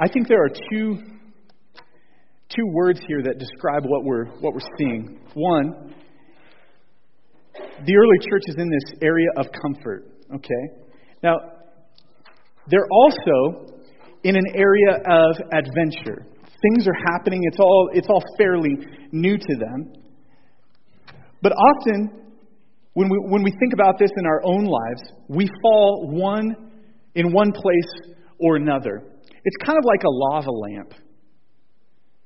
I 0.00 0.08
think 0.08 0.28
there 0.28 0.42
are 0.42 0.50
two 0.70 0.98
two 2.48 2.66
words 2.72 3.00
here 3.06 3.22
that 3.22 3.38
describe 3.38 3.84
what 3.84 4.04
we're 4.04 4.26
what 4.40 4.54
we're 4.54 4.60
seeing. 4.78 5.20
One, 5.34 5.94
the 7.54 7.96
early 7.96 8.18
church 8.28 8.42
is 8.46 8.56
in 8.56 8.68
this 8.68 8.98
area 9.02 9.28
of 9.36 9.46
comfort. 9.62 10.06
Okay, 10.34 10.82
now 11.22 11.36
they're 12.68 12.88
also 12.90 13.66
in 14.24 14.36
an 14.36 14.44
area 14.54 14.98
of 15.08 15.36
adventure. 15.52 16.26
Things 16.62 16.86
are 16.86 17.12
happening. 17.12 17.40
It's 17.44 17.58
all 17.58 17.90
it's 17.92 18.08
all 18.08 18.22
fairly 18.36 18.76
new 19.12 19.38
to 19.38 19.56
them. 19.56 19.92
But 21.42 21.52
often, 21.52 22.10
when 22.92 23.08
we 23.08 23.18
when 23.28 23.42
we 23.42 23.50
think 23.58 23.72
about 23.72 23.98
this 23.98 24.10
in 24.16 24.26
our 24.26 24.42
own 24.44 24.64
lives, 24.64 25.02
we 25.28 25.48
fall 25.62 26.08
one 26.10 26.70
in 27.14 27.32
one 27.32 27.52
place 27.52 28.14
or 28.38 28.56
another. 28.56 29.02
It's 29.42 29.56
kind 29.64 29.78
of 29.78 29.84
like 29.84 30.02
a 30.04 30.10
lava 30.10 30.50
lamp. 30.50 30.92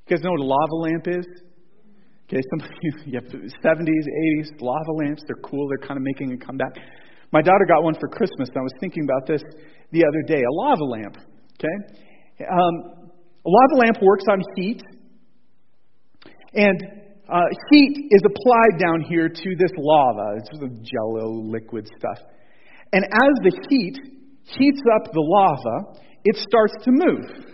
You 0.06 0.16
guys 0.16 0.24
know 0.24 0.32
what 0.32 0.40
a 0.40 0.44
lava 0.44 0.74
lamp 0.74 1.06
is? 1.06 1.26
Okay, 2.28 2.40
some 2.50 2.68
you 3.06 3.20
have 3.20 3.30
70s, 3.30 3.86
80s 3.86 4.60
lava 4.60 4.92
lamps. 5.04 5.22
They're 5.26 5.42
cool. 5.44 5.68
They're 5.68 5.86
kind 5.86 5.96
of 5.96 6.02
making 6.02 6.32
a 6.32 6.44
comeback. 6.44 6.74
My 7.34 7.42
daughter 7.42 7.66
got 7.66 7.82
one 7.82 7.96
for 7.98 8.06
Christmas, 8.06 8.48
and 8.48 8.58
I 8.58 8.62
was 8.62 8.72
thinking 8.78 9.02
about 9.02 9.26
this 9.26 9.42
the 9.90 10.06
other 10.06 10.22
day. 10.22 10.38
A 10.38 10.54
lava 10.54 10.84
lamp. 10.84 11.16
Okay, 11.58 12.46
um, 12.46 13.10
a 13.44 13.50
lava 13.50 13.74
lamp 13.74 13.96
works 14.00 14.22
on 14.30 14.40
heat, 14.54 14.80
and 16.54 16.78
uh, 17.28 17.42
heat 17.72 18.06
is 18.12 18.22
applied 18.24 18.78
down 18.78 19.00
here 19.00 19.28
to 19.28 19.56
this 19.58 19.72
lava. 19.76 20.38
It's 20.38 20.62
a 20.62 20.70
jello 20.86 21.42
liquid 21.50 21.88
stuff. 21.98 22.18
And 22.92 23.02
as 23.02 23.34
the 23.42 23.66
heat 23.68 23.98
heats 24.44 24.82
up 24.94 25.12
the 25.12 25.20
lava, 25.20 25.98
it 26.22 26.36
starts 26.36 26.74
to 26.84 26.92
move. 26.92 27.50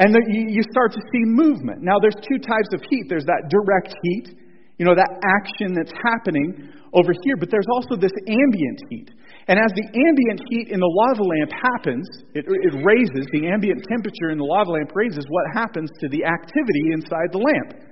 And 0.00 0.12
the, 0.12 0.22
you 0.26 0.62
start 0.72 0.90
to 0.92 1.00
see 1.12 1.22
movement. 1.22 1.82
Now, 1.82 1.98
there's 2.02 2.16
two 2.16 2.38
types 2.38 2.70
of 2.74 2.82
heat 2.90 3.06
there's 3.08 3.26
that 3.26 3.46
direct 3.48 3.94
heat, 4.02 4.34
you 4.78 4.86
know, 4.86 4.94
that 4.94 5.10
action 5.38 5.74
that's 5.74 5.92
happening 6.02 6.72
over 6.94 7.12
here, 7.24 7.36
but 7.38 7.50
there's 7.50 7.68
also 7.72 7.96
this 7.96 8.14
ambient 8.26 8.80
heat. 8.90 9.10
And 9.48 9.58
as 9.58 9.72
the 9.74 9.86
ambient 9.88 10.40
heat 10.48 10.68
in 10.68 10.80
the 10.80 10.92
lava 10.92 11.22
lamp 11.24 11.52
happens, 11.52 12.08
it, 12.34 12.44
it 12.44 12.74
raises, 12.84 13.26
the 13.32 13.48
ambient 13.48 13.84
temperature 13.88 14.30
in 14.30 14.38
the 14.38 14.44
lava 14.44 14.70
lamp 14.70 14.90
raises, 14.94 15.24
what 15.28 15.44
happens 15.54 15.90
to 16.00 16.08
the 16.08 16.24
activity 16.24 16.92
inside 16.92 17.32
the 17.32 17.38
lamp? 17.38 17.84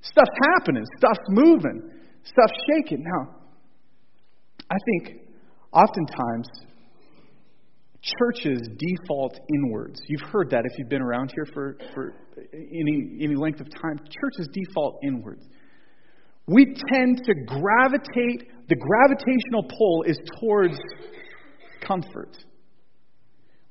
Stuff's 0.00 0.36
happening, 0.52 0.84
stuff's 0.98 1.28
moving, 1.28 1.90
stuff's 2.24 2.56
shaking. 2.68 3.04
Now, 3.04 3.36
I 4.70 4.76
think 4.84 5.20
oftentimes 5.72 6.48
churches 8.00 8.68
default 8.76 9.38
inwards. 9.54 10.00
You've 10.08 10.28
heard 10.30 10.50
that 10.50 10.62
if 10.64 10.78
you've 10.78 10.90
been 10.90 11.02
around 11.02 11.32
here 11.34 11.46
for, 11.52 11.76
for 11.94 12.14
any, 12.52 13.18
any 13.20 13.34
length 13.34 13.60
of 13.60 13.68
time. 13.70 13.98
Churches 13.98 14.48
default 14.52 15.00
inwards. 15.02 15.46
We 16.46 16.66
tend 16.92 17.22
to 17.24 17.34
gravitate, 17.34 18.68
the 18.68 18.76
gravitational 18.76 19.64
pull 19.64 20.04
is 20.06 20.18
towards 20.40 20.76
comfort. 21.80 22.36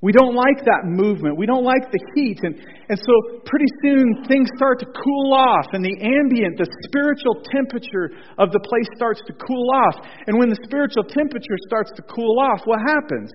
We 0.03 0.11
don't 0.11 0.35
like 0.35 0.65
that 0.67 0.83
movement. 0.83 1.37
We 1.37 1.45
don't 1.45 1.63
like 1.63 1.87
the 1.87 2.01
heat. 2.13 2.43
And, 2.43 2.59
and 2.89 2.99
so 2.99 3.39
pretty 3.45 3.71
soon 3.79 4.25
things 4.27 4.49
start 4.57 4.83
to 4.83 4.85
cool 4.85 5.31
off, 5.31 5.71
and 5.71 5.79
the 5.79 5.95
ambient, 5.95 6.59
the 6.59 6.67
spiritual 6.83 7.39
temperature 7.47 8.11
of 8.37 8.51
the 8.51 8.59
place 8.59 8.89
starts 8.99 9.21
to 9.27 9.33
cool 9.33 9.71
off. 9.71 9.95
And 10.27 10.37
when 10.37 10.49
the 10.49 10.59
spiritual 10.67 11.07
temperature 11.07 11.55
starts 11.67 11.91
to 11.95 12.01
cool 12.03 12.35
off, 12.41 12.67
what 12.67 12.79
happens? 12.83 13.31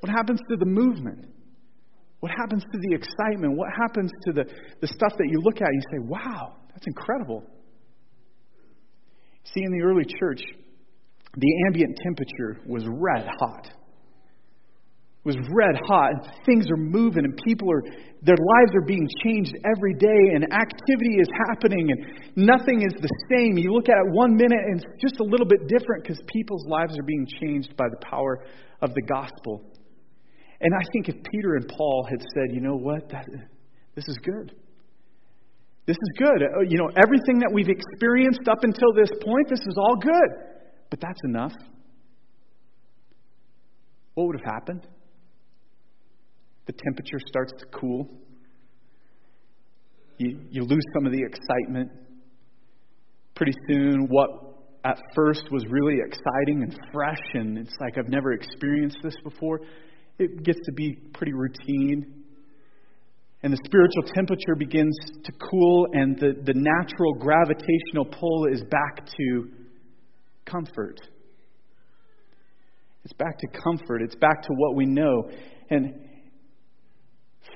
What 0.00 0.08
happens 0.08 0.40
to 0.48 0.56
the 0.56 0.64
movement? 0.64 1.28
What 2.20 2.32
happens 2.32 2.64
to 2.72 2.78
the 2.80 2.96
excitement? 2.96 3.52
What 3.52 3.68
happens 3.76 4.10
to 4.24 4.32
the, 4.32 4.44
the 4.80 4.88
stuff 4.88 5.18
that 5.18 5.28
you 5.28 5.36
look 5.44 5.60
at 5.60 5.68
and 5.68 5.76
you 5.76 5.86
say, 5.92 6.00
wow, 6.08 6.56
that's 6.72 6.86
incredible? 6.86 7.44
See, 9.44 9.62
in 9.62 9.72
the 9.72 9.82
early 9.82 10.04
church, 10.18 10.40
the 11.36 11.66
ambient 11.66 11.98
temperature 12.02 12.60
was 12.66 12.84
red 12.86 13.26
hot. 13.40 13.66
It 15.24 15.26
was 15.26 15.36
red 15.54 15.76
hot. 15.86 16.34
Things 16.44 16.66
are 16.70 16.76
moving, 16.76 17.24
and 17.24 17.38
people 17.46 17.70
are, 17.70 17.82
their 18.22 18.36
lives 18.36 18.72
are 18.74 18.86
being 18.86 19.06
changed 19.24 19.54
every 19.64 19.94
day, 19.94 20.34
and 20.34 20.44
activity 20.52 21.14
is 21.20 21.28
happening, 21.48 21.88
and 21.90 22.36
nothing 22.36 22.82
is 22.82 22.92
the 23.00 23.08
same. 23.30 23.56
You 23.56 23.72
look 23.72 23.88
at 23.88 23.96
it 23.96 24.12
one 24.12 24.36
minute, 24.36 24.58
and 24.58 24.80
it's 24.80 25.02
just 25.02 25.20
a 25.20 25.24
little 25.24 25.46
bit 25.46 25.68
different 25.68 26.02
because 26.02 26.20
people's 26.26 26.66
lives 26.66 26.98
are 26.98 27.04
being 27.04 27.26
changed 27.40 27.76
by 27.76 27.86
the 27.88 28.04
power 28.04 28.44
of 28.80 28.92
the 28.94 29.02
gospel. 29.02 29.62
And 30.60 30.74
I 30.74 30.82
think 30.92 31.08
if 31.08 31.16
Peter 31.30 31.54
and 31.54 31.68
Paul 31.68 32.06
had 32.08 32.20
said, 32.34 32.54
you 32.54 32.60
know 32.60 32.76
what, 32.76 33.08
that, 33.10 33.26
this 33.94 34.04
is 34.08 34.18
good. 34.24 34.54
This 35.86 35.96
is 35.96 36.10
good. 36.16 36.42
Uh, 36.42 36.60
you 36.68 36.78
know, 36.78 36.88
everything 37.02 37.40
that 37.40 37.50
we've 37.52 37.68
experienced 37.68 38.46
up 38.48 38.62
until 38.62 38.92
this 38.94 39.10
point, 39.10 39.48
this 39.48 39.60
is 39.60 39.74
all 39.76 39.96
good. 39.96 40.30
But 40.90 41.00
that's 41.00 41.20
enough. 41.24 41.52
What 44.14 44.26
would 44.28 44.40
have 44.40 44.52
happened? 44.52 44.86
The 46.66 46.72
temperature 46.72 47.18
starts 47.26 47.52
to 47.58 47.66
cool. 47.66 48.08
You, 50.18 50.38
you 50.50 50.62
lose 50.62 50.84
some 50.94 51.06
of 51.06 51.12
the 51.12 51.22
excitement. 51.22 51.90
Pretty 53.34 53.54
soon, 53.68 54.06
what 54.08 54.28
at 54.84 54.98
first 55.14 55.44
was 55.50 55.64
really 55.68 55.96
exciting 56.04 56.62
and 56.62 56.78
fresh, 56.92 57.20
and 57.34 57.58
it's 57.58 57.74
like 57.80 57.98
I've 57.98 58.08
never 58.08 58.32
experienced 58.32 58.98
this 59.02 59.14
before, 59.24 59.60
it 60.18 60.44
gets 60.44 60.58
to 60.66 60.72
be 60.72 60.96
pretty 61.14 61.32
routine. 61.32 62.21
And 63.42 63.52
the 63.52 63.58
spiritual 63.64 64.04
temperature 64.14 64.54
begins 64.56 64.96
to 65.24 65.32
cool, 65.32 65.88
and 65.92 66.16
the, 66.16 66.34
the 66.44 66.54
natural 66.54 67.14
gravitational 67.14 68.04
pull 68.04 68.46
is 68.46 68.62
back 68.70 69.04
to 69.06 69.48
comfort. 70.44 71.00
It's 73.04 73.12
back 73.14 73.38
to 73.38 73.48
comfort. 73.48 74.02
It's 74.02 74.14
back 74.14 74.42
to 74.42 74.48
what 74.56 74.76
we 74.76 74.86
know. 74.86 75.28
And, 75.70 75.92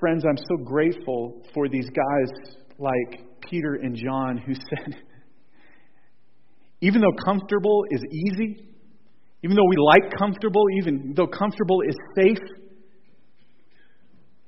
friends, 0.01 0.25
I'm 0.29 0.37
so 0.37 0.64
grateful 0.64 1.42
for 1.55 1.68
these 1.68 1.88
guys 1.88 2.57
like 2.79 3.25
Peter 3.49 3.75
and 3.75 3.94
John 3.94 4.38
who 4.38 4.55
said, 4.55 4.96
even 6.81 7.01
though 7.01 7.14
comfortable 7.25 7.85
is 7.90 8.03
easy, 8.11 8.66
even 9.44 9.57
though 9.57 9.68
we 9.68 9.77
like 9.77 10.12
comfortable, 10.18 10.64
even 10.83 11.14
though 11.16 11.29
comfortable 11.29 11.81
is 11.88 11.96
safe, 12.16 12.38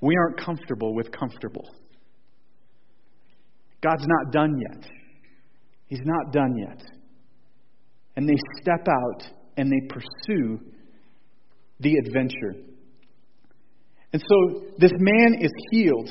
we 0.00 0.16
aren't 0.16 0.40
comfortable 0.40 0.94
with 0.94 1.10
comfortable. 1.12 1.68
God's 3.82 4.06
not 4.06 4.32
done 4.32 4.60
yet. 4.60 4.88
He's 5.86 6.02
not 6.04 6.32
done 6.32 6.56
yet. 6.56 6.82
And 8.16 8.28
they 8.28 8.36
step 8.60 8.86
out 8.88 9.30
and 9.56 9.70
they 9.70 9.88
pursue 9.88 10.60
the 11.80 11.94
adventure. 12.04 12.54
And 14.12 14.22
so 14.22 14.62
this 14.78 14.92
man 14.98 15.40
is 15.40 15.52
healed. 15.70 16.10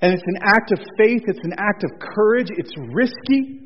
And 0.00 0.12
it's 0.12 0.22
an 0.26 0.38
act 0.42 0.72
of 0.72 0.78
faith, 0.98 1.22
it's 1.26 1.44
an 1.44 1.54
act 1.56 1.84
of 1.84 1.90
courage, 1.98 2.48
it's 2.58 2.72
risky. 2.92 3.60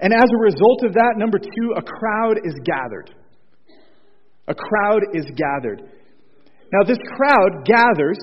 And 0.00 0.12
as 0.12 0.24
a 0.24 0.42
result 0.42 0.82
of 0.84 0.94
that, 0.94 1.14
number 1.16 1.38
two, 1.38 1.74
a 1.76 1.82
crowd 1.82 2.38
is 2.44 2.54
gathered. 2.64 3.14
A 4.48 4.54
crowd 4.54 5.02
is 5.14 5.24
gathered. 5.36 5.82
Now, 6.72 6.84
this 6.84 6.98
crowd 7.16 7.64
gathers 7.64 8.18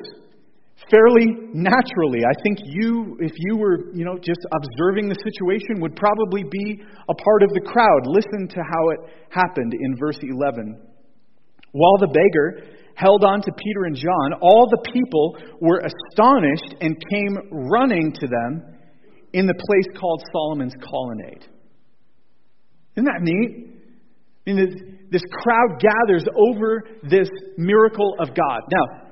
fairly 0.90 1.28
naturally. 1.54 2.22
I 2.24 2.34
think 2.44 2.60
you, 2.64 3.18
if 3.20 3.34
you 3.38 3.58
were, 3.58 3.92
you 3.94 4.06
know, 4.06 4.18
just 4.18 4.40
observing 4.54 5.10
the 5.10 5.16
situation, 5.16 5.82
would 5.82 5.96
probably 5.96 6.44
be 6.44 6.82
a 7.10 7.14
part 7.14 7.44
of 7.44 7.50
the 7.54 7.62
crowd. 7.62 8.08
Listen 8.08 8.48
to 8.48 8.62
how 8.64 8.90
it 8.90 9.00
happened 9.30 9.74
in 9.74 9.98
verse 9.98 10.20
11. 10.22 10.80
While 11.72 11.98
the 12.00 12.08
beggar 12.08 12.66
held 12.96 13.24
on 13.24 13.42
to 13.42 13.52
Peter 13.52 13.86
and 13.86 13.96
John, 13.96 14.40
all 14.42 14.68
the 14.70 14.92
people 14.92 15.38
were 15.62 15.82
astonished 15.84 16.76
and 16.82 16.96
came 17.12 17.38
running 17.70 18.12
to 18.14 18.28
them 18.28 18.76
in 19.34 19.46
the 19.46 19.54
place 19.54 20.00
called 20.00 20.24
Solomon's 20.32 20.74
Colonnade. 20.82 21.46
Isn't 22.96 23.06
that 23.06 23.22
neat? 23.22 23.68
I 24.48 24.52
mean, 24.52 24.66
this 24.66 25.00
this 25.12 25.22
crowd 25.42 25.82
gathers 25.82 26.26
over 26.36 26.84
this 27.04 27.30
miracle 27.58 28.16
of 28.20 28.30
God. 28.30 28.62
Now, 28.72 29.09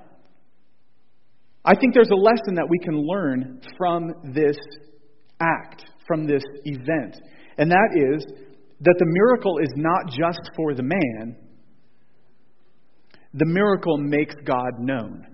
I 1.67 1.75
think 1.75 1.93
there's 1.93 2.09
a 2.09 2.15
lesson 2.15 2.55
that 2.55 2.67
we 2.69 2.79
can 2.79 2.95
learn 2.95 3.59
from 3.77 4.13
this 4.33 4.55
act, 5.41 5.83
from 6.07 6.25
this 6.25 6.43
event. 6.63 7.17
And 7.57 7.69
that 7.69 7.89
is 7.93 8.23
that 8.79 8.95
the 8.97 9.05
miracle 9.05 9.57
is 9.57 9.73
not 9.75 10.07
just 10.07 10.49
for 10.55 10.73
the 10.73 10.83
man, 10.83 11.35
the 13.33 13.45
miracle 13.45 13.97
makes 13.97 14.33
God 14.45 14.79
known. 14.79 15.27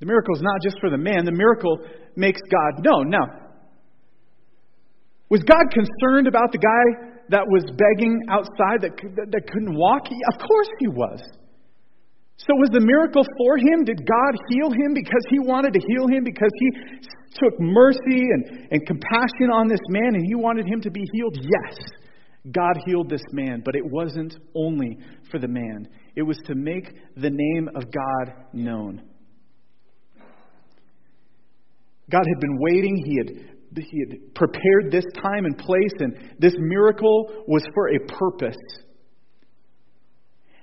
The 0.00 0.06
miracle 0.06 0.36
is 0.36 0.42
not 0.42 0.60
just 0.62 0.76
for 0.78 0.90
the 0.90 0.98
man, 0.98 1.24
the 1.24 1.32
miracle 1.32 1.78
makes 2.14 2.40
God 2.50 2.84
known. 2.84 3.08
Now, 3.08 3.26
was 5.30 5.42
God 5.44 5.64
concerned 5.72 6.26
about 6.26 6.52
the 6.52 6.58
guy 6.58 7.14
that 7.30 7.46
was 7.46 7.64
begging 7.64 8.20
outside 8.28 8.82
that, 8.82 8.92
that 9.30 9.42
couldn't 9.50 9.74
walk? 9.74 10.02
Of 10.34 10.46
course 10.46 10.68
he 10.80 10.88
was. 10.88 11.22
So 12.46 12.54
was 12.58 12.70
the 12.72 12.80
miracle 12.80 13.22
for 13.38 13.56
him? 13.56 13.84
Did 13.84 14.02
God 14.02 14.34
heal 14.50 14.70
him 14.70 14.94
because 14.94 15.22
he 15.30 15.38
wanted 15.38 15.74
to 15.74 15.80
heal 15.86 16.08
him, 16.08 16.24
because 16.24 16.50
he 16.58 16.70
took 17.38 17.54
mercy 17.60 18.18
and, 18.34 18.66
and 18.70 18.86
compassion 18.86 19.50
on 19.54 19.68
this 19.68 19.82
man 19.88 20.14
and 20.14 20.26
he 20.26 20.34
wanted 20.34 20.66
him 20.66 20.80
to 20.80 20.90
be 20.90 21.04
healed? 21.12 21.38
Yes, 21.38 21.78
God 22.50 22.82
healed 22.84 23.08
this 23.08 23.22
man, 23.32 23.62
but 23.64 23.76
it 23.76 23.84
wasn't 23.84 24.34
only 24.56 24.98
for 25.30 25.38
the 25.38 25.46
man, 25.46 25.86
it 26.16 26.22
was 26.22 26.36
to 26.46 26.54
make 26.56 26.90
the 27.16 27.30
name 27.30 27.68
of 27.76 27.84
God 27.92 28.34
known. 28.52 29.02
God 32.10 32.24
had 32.26 32.40
been 32.40 32.58
waiting. 32.58 33.02
He 33.06 33.16
had 33.18 33.52
he 33.74 34.00
had 34.00 34.34
prepared 34.34 34.90
this 34.90 35.04
time 35.22 35.46
and 35.46 35.56
place, 35.56 35.94
and 36.00 36.34
this 36.38 36.52
miracle 36.58 37.44
was 37.46 37.62
for 37.72 37.88
a 37.88 37.98
purpose. 38.06 38.56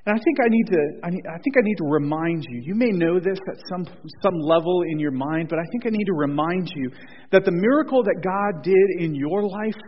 And 0.05 0.15
I 0.15 0.19
think 0.23 0.37
I 0.39 0.49
need 0.49 0.67
to 0.67 0.81
I, 1.03 1.09
need, 1.09 1.25
I 1.27 1.37
think 1.43 1.57
I 1.57 1.61
need 1.61 1.75
to 1.75 1.85
remind 1.85 2.45
you. 2.49 2.61
You 2.63 2.75
may 2.75 2.89
know 2.89 3.19
this 3.19 3.37
at 3.47 3.57
some 3.69 3.85
some 4.23 4.39
level 4.39 4.83
in 4.89 4.99
your 4.99 5.11
mind, 5.11 5.49
but 5.49 5.59
I 5.59 5.65
think 5.71 5.85
I 5.85 5.89
need 5.89 6.05
to 6.05 6.13
remind 6.13 6.69
you 6.75 6.91
that 7.31 7.45
the 7.45 7.51
miracle 7.51 8.03
that 8.03 8.21
God 8.23 8.63
did 8.63 9.03
in 9.03 9.13
your 9.13 9.43
life, 9.43 9.79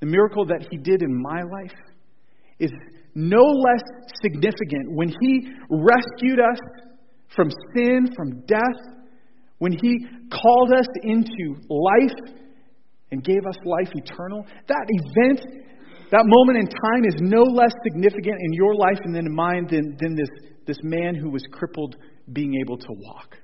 the 0.00 0.06
miracle 0.06 0.46
that 0.46 0.66
he 0.70 0.76
did 0.76 1.02
in 1.02 1.22
my 1.22 1.42
life 1.42 1.76
is 2.58 2.70
no 3.14 3.42
less 3.42 3.82
significant 4.22 4.92
when 4.92 5.08
he 5.08 5.48
rescued 5.70 6.38
us 6.38 6.58
from 7.34 7.50
sin, 7.74 8.08
from 8.14 8.42
death, 8.46 8.96
when 9.58 9.72
he 9.72 10.06
called 10.30 10.72
us 10.72 10.86
into 11.02 11.56
life 11.68 12.36
and 13.10 13.24
gave 13.24 13.44
us 13.48 13.56
life 13.64 13.90
eternal. 13.94 14.44
That 14.68 14.86
event, 14.88 15.65
that 16.10 16.22
moment 16.24 16.58
in 16.58 16.66
time 16.66 17.04
is 17.04 17.14
no 17.20 17.42
less 17.42 17.72
significant 17.82 18.36
in 18.40 18.52
your 18.52 18.74
life 18.74 18.98
and 19.02 19.16
in 19.16 19.34
mine 19.34 19.66
than, 19.68 19.96
than 20.00 20.14
this, 20.14 20.28
this 20.66 20.78
man 20.82 21.14
who 21.14 21.30
was 21.30 21.44
crippled 21.50 21.96
being 22.32 22.54
able 22.64 22.78
to 22.78 22.88
walk. 22.90 23.36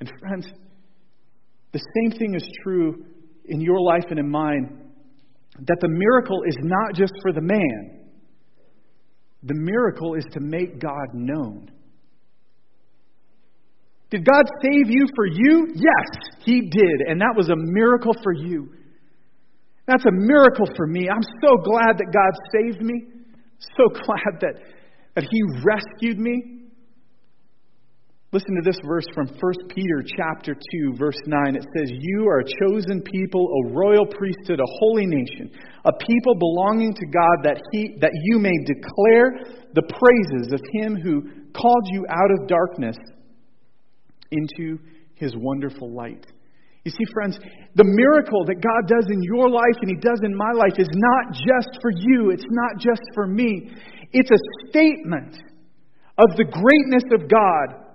And 0.00 0.10
friends, 0.20 0.50
the 1.72 1.80
same 1.96 2.18
thing 2.18 2.34
is 2.34 2.48
true 2.62 3.04
in 3.44 3.60
your 3.60 3.80
life 3.80 4.04
and 4.10 4.18
in 4.18 4.30
mine 4.30 4.90
that 5.58 5.76
the 5.80 5.88
miracle 5.88 6.40
is 6.46 6.56
not 6.62 6.94
just 6.94 7.12
for 7.22 7.32
the 7.32 7.40
man, 7.40 8.06
the 9.42 9.54
miracle 9.54 10.14
is 10.14 10.24
to 10.32 10.40
make 10.40 10.80
God 10.80 11.08
known. 11.12 11.70
Did 14.10 14.24
God 14.24 14.44
save 14.62 14.90
you 14.90 15.06
for 15.14 15.26
you? 15.26 15.68
Yes, 15.74 16.34
He 16.40 16.62
did. 16.62 17.00
And 17.06 17.20
that 17.20 17.34
was 17.36 17.48
a 17.48 17.56
miracle 17.56 18.12
for 18.22 18.32
you. 18.32 18.72
That's 19.90 20.06
a 20.06 20.14
miracle 20.14 20.66
for 20.76 20.86
me. 20.86 21.08
I'm 21.10 21.26
so 21.42 21.56
glad 21.64 21.98
that 21.98 22.14
God 22.14 22.32
saved 22.54 22.80
me. 22.80 23.06
So 23.76 23.88
glad 24.06 24.40
that, 24.40 24.54
that 25.16 25.24
He 25.28 25.42
rescued 25.66 26.18
me. 26.18 26.58
Listen 28.32 28.54
to 28.54 28.62
this 28.62 28.78
verse 28.86 29.06
from 29.12 29.26
1 29.26 29.36
Peter 29.74 30.04
chapter 30.16 30.54
2 30.54 30.94
verse 30.96 31.18
9 31.26 31.56
it 31.56 31.66
says 31.76 31.90
you 31.90 32.28
are 32.28 32.38
a 32.38 32.44
chosen 32.62 33.02
people 33.02 33.44
a 33.44 33.72
royal 33.72 34.06
priesthood 34.06 34.60
a 34.60 34.70
holy 34.78 35.04
nation 35.04 35.50
a 35.84 35.90
people 35.92 36.36
belonging 36.38 36.94
to 36.94 37.06
God 37.06 37.42
that 37.42 37.60
he 37.72 37.96
that 38.00 38.12
you 38.22 38.38
may 38.38 38.56
declare 38.64 39.32
the 39.74 39.82
praises 39.82 40.52
of 40.52 40.60
him 40.74 40.94
who 40.94 41.22
called 41.52 41.88
you 41.90 42.06
out 42.08 42.30
of 42.38 42.46
darkness 42.46 42.96
into 44.30 44.78
his 45.14 45.34
wonderful 45.36 45.92
light. 45.92 46.24
You 46.84 46.90
see, 46.90 47.04
friends, 47.12 47.38
the 47.74 47.84
miracle 47.84 48.44
that 48.46 48.60
God 48.60 48.88
does 48.88 49.06
in 49.10 49.22
your 49.22 49.50
life 49.50 49.76
and 49.82 49.90
He 49.90 50.00
does 50.00 50.20
in 50.24 50.34
my 50.34 50.52
life 50.56 50.78
is 50.78 50.88
not 50.88 51.32
just 51.32 51.78
for 51.82 51.90
you, 51.94 52.30
it's 52.30 52.46
not 52.48 52.80
just 52.80 53.02
for 53.14 53.26
me. 53.26 53.70
It's 54.12 54.30
a 54.30 54.68
statement 54.68 55.36
of 56.16 56.36
the 56.36 56.44
greatness 56.44 57.04
of 57.12 57.28
God. 57.28 57.86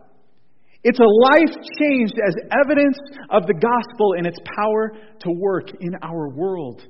It's 0.83 0.99
a 0.99 1.03
life 1.03 1.55
changed 1.79 2.13
as 2.27 2.35
evidence 2.63 2.97
of 3.31 3.47
the 3.47 3.55
gospel 3.55 4.13
and 4.17 4.27
its 4.27 4.37
power 4.55 4.91
to 5.21 5.31
work 5.31 5.69
in 5.81 5.95
our 6.03 6.29
world. 6.29 6.83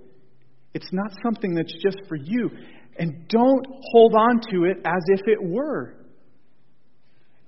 It's 0.73 0.89
not 0.91 1.12
something 1.23 1.55
that's 1.55 1.73
just 1.81 1.99
for 2.10 2.17
you. 2.17 2.49
And 2.99 3.25
don't 3.29 3.65
hold 3.93 4.13
on 4.15 4.41
to 4.51 4.65
it 4.65 4.77
as 4.86 5.01
if 5.08 5.21
it 5.27 5.41
were. 5.41 5.95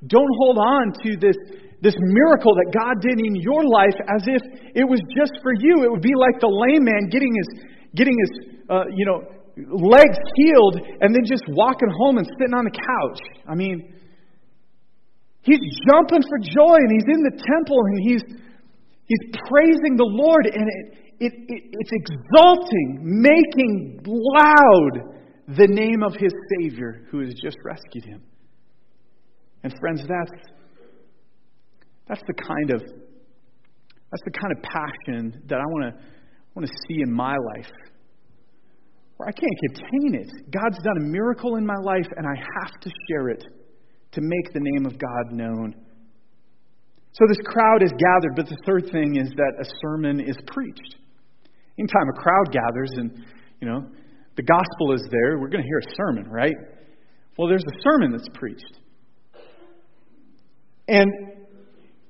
Don't 0.06 0.32
hold 0.38 0.58
on 0.58 0.94
to 1.04 1.18
this 1.20 1.36
this 1.82 1.96
miracle 2.00 2.56
that 2.58 2.74
God 2.74 2.98
did 3.02 3.22
in 3.22 3.36
your 3.38 3.62
life 3.62 3.98
as 4.10 4.26
if 4.26 4.42
it 4.74 4.86
was 4.86 5.00
just 5.14 5.34
for 5.44 5.54
you. 5.54 5.86
It 5.86 5.92
would 5.92 6.02
be 6.02 6.16
like 6.18 6.42
the 6.42 6.50
lame 6.50 6.84
man 6.84 7.10
getting 7.10 7.30
his, 7.30 7.50
getting 7.94 8.18
his 8.18 8.32
uh, 8.70 8.90
you 8.96 9.06
know, 9.06 9.22
legs 9.58 10.18
healed 10.36 10.82
and 11.02 11.14
then 11.14 11.22
just 11.26 11.44
walking 11.50 11.90
home 12.02 12.18
and 12.18 12.28
sitting 12.38 12.54
on 12.54 12.66
the 12.66 12.74
couch. 12.74 13.22
I 13.48 13.54
mean, 13.54 13.94
he's 15.42 15.62
jumping 15.86 16.26
for 16.26 16.38
joy 16.42 16.78
and 16.82 16.92
he's 16.92 17.10
in 17.14 17.22
the 17.30 17.36
temple 17.46 17.78
and 17.78 17.98
he's, 18.02 18.24
he's 19.06 19.26
praising 19.46 19.98
the 19.98 20.10
Lord 20.10 20.50
and 20.50 20.66
it, 20.66 20.86
it, 21.20 21.34
it, 21.34 21.62
it's 21.78 21.94
exalting, 21.94 23.02
making 23.02 24.02
loud 24.06 25.14
the 25.58 25.68
name 25.68 26.04
of 26.04 26.14
his 26.14 26.34
Savior 26.58 27.06
who 27.10 27.22
has 27.22 27.34
just 27.42 27.58
rescued 27.64 28.04
him. 28.04 28.22
And 29.64 29.74
friends, 29.80 30.02
that's 30.02 30.57
that's 32.08 32.22
the 32.28 32.34
kind 32.34 32.72
of 32.72 32.82
that's 34.12 34.24
the 34.24 34.32
kind 34.32 34.54
of 34.56 34.64
passion 34.64 35.44
that 35.48 35.60
I 35.60 35.66
want 35.66 35.94
to 35.94 36.04
want 36.56 36.68
to 36.68 36.74
see 36.88 37.02
in 37.02 37.12
my 37.12 37.36
life. 37.56 37.72
Where 39.18 39.30
I 39.30 39.32
can't 39.32 39.60
contain 39.74 40.22
it. 40.22 40.52
God's 40.52 40.78
done 40.84 40.98
a 40.98 41.06
miracle 41.06 41.56
in 41.56 41.66
my 41.66 41.78
life 41.82 42.08
and 42.16 42.26
I 42.26 42.36
have 42.62 42.80
to 42.82 42.92
share 43.08 43.30
it 43.30 43.44
to 44.14 44.22
make 44.22 44.54
the 44.54 44.60
name 44.62 44.86
of 44.86 44.98
God 44.98 45.32
known. 45.32 45.76
So 47.14 47.26
this 47.28 47.40
crowd 47.46 47.82
is 47.82 47.92
gathered, 47.98 48.36
but 48.36 48.48
the 48.48 48.58
third 48.66 48.90
thing 48.92 49.16
is 49.18 49.30
that 49.36 49.54
a 49.60 49.66
sermon 49.82 50.20
is 50.20 50.38
preached. 50.46 50.96
Anytime 51.80 52.10
a 52.10 52.22
crowd 52.22 52.52
gathers 52.52 52.92
and, 52.96 53.26
you 53.60 53.68
know, 53.68 53.86
the 54.36 54.44
gospel 54.44 54.94
is 54.94 55.02
there, 55.10 55.40
we're 55.40 55.50
going 55.50 55.64
to 55.64 55.68
hear 55.68 55.80
a 55.80 55.96
sermon, 55.96 56.30
right? 56.30 56.56
Well, 57.38 57.48
there's 57.48 57.64
a 57.64 57.82
sermon 57.82 58.12
that's 58.12 58.30
preached. 58.36 58.80
And 60.88 61.12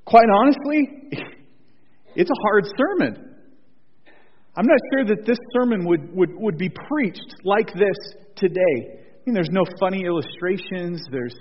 Quite 0.07 0.29
honestly, 0.33 1.09
it's 2.15 2.29
a 2.29 2.41
hard 2.43 2.65
sermon. 2.77 3.35
I'm 4.55 4.65
not 4.65 4.79
sure 4.93 5.05
that 5.15 5.25
this 5.25 5.37
sermon 5.53 5.85
would, 5.85 6.15
would, 6.15 6.29
would 6.33 6.57
be 6.57 6.69
preached 6.69 7.35
like 7.43 7.67
this 7.73 7.97
today. 8.37 8.77
I 8.87 9.19
mean, 9.25 9.35
there's 9.35 9.51
no 9.51 9.65
funny 9.81 10.05
illustrations. 10.05 11.03
There's, 11.11 11.35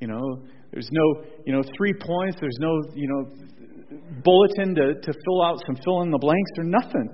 you 0.00 0.08
know, 0.08 0.42
there's 0.72 0.88
no, 0.90 1.24
you 1.46 1.52
know, 1.52 1.62
three 1.76 1.94
points. 1.94 2.36
There's 2.40 2.58
no, 2.58 2.82
you 2.92 3.06
know, 3.06 3.30
bulletin 4.24 4.74
to, 4.74 4.94
to 5.00 5.12
fill 5.24 5.42
out 5.44 5.62
some 5.64 5.76
fill 5.84 6.02
in 6.02 6.10
the 6.10 6.18
blanks 6.18 6.50
or 6.58 6.64
nothing. 6.64 7.08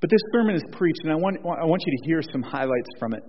But 0.00 0.10
this 0.10 0.20
sermon 0.32 0.56
is 0.56 0.62
preached, 0.72 1.00
and 1.04 1.12
I 1.12 1.16
want, 1.16 1.36
I 1.44 1.64
want 1.64 1.82
you 1.86 1.96
to 1.98 2.04
hear 2.04 2.20
some 2.32 2.42
highlights 2.42 2.90
from 2.98 3.14
it. 3.14 3.22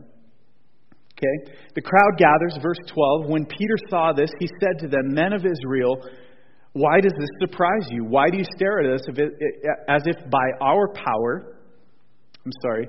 Okay? 1.21 1.53
The 1.75 1.81
crowd 1.81 2.17
gathers, 2.17 2.57
verse 2.61 2.79
12. 2.87 3.29
When 3.29 3.45
Peter 3.45 3.75
saw 3.89 4.11
this, 4.13 4.31
he 4.39 4.47
said 4.59 4.79
to 4.79 4.87
them, 4.87 5.13
Men 5.13 5.33
of 5.33 5.45
Israel, 5.45 5.97
why 6.73 6.99
does 7.01 7.13
this 7.19 7.29
surprise 7.39 7.87
you? 7.89 8.05
Why 8.05 8.29
do 8.29 8.37
you 8.37 8.45
stare 8.55 8.79
at 8.79 9.01
us 9.01 9.07
as 9.87 10.01
if 10.05 10.29
by 10.29 10.47
our 10.61 10.87
power, 10.93 11.57
I'm 12.45 12.51
sorry, 12.63 12.87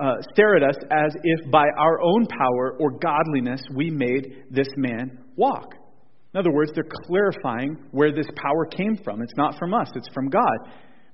uh, 0.00 0.14
stare 0.32 0.56
at 0.56 0.62
us 0.62 0.76
as 0.90 1.12
if 1.22 1.50
by 1.50 1.66
our 1.78 2.00
own 2.00 2.26
power 2.26 2.76
or 2.80 2.98
godliness 2.98 3.60
we 3.74 3.90
made 3.90 4.44
this 4.50 4.68
man 4.76 5.18
walk? 5.36 5.74
In 6.34 6.40
other 6.40 6.52
words, 6.52 6.72
they're 6.74 6.84
clarifying 7.06 7.76
where 7.90 8.12
this 8.12 8.26
power 8.36 8.66
came 8.66 8.96
from. 9.04 9.22
It's 9.22 9.36
not 9.36 9.58
from 9.58 9.74
us, 9.74 9.90
it's 9.94 10.08
from 10.12 10.28
God. 10.28 10.58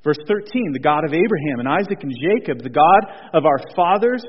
Verse 0.04 0.18
13, 0.28 0.72
the 0.72 0.80
God 0.80 1.04
of 1.04 1.12
Abraham 1.12 1.60
and 1.60 1.68
Isaac 1.68 2.02
and 2.02 2.12
Jacob, 2.20 2.62
the 2.62 2.68
God 2.68 3.30
of 3.32 3.44
our 3.46 3.58
fathers, 3.74 4.22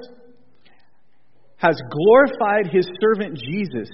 has 1.57 1.75
glorified 1.89 2.71
his 2.71 2.87
servant 3.01 3.37
Jesus. 3.37 3.89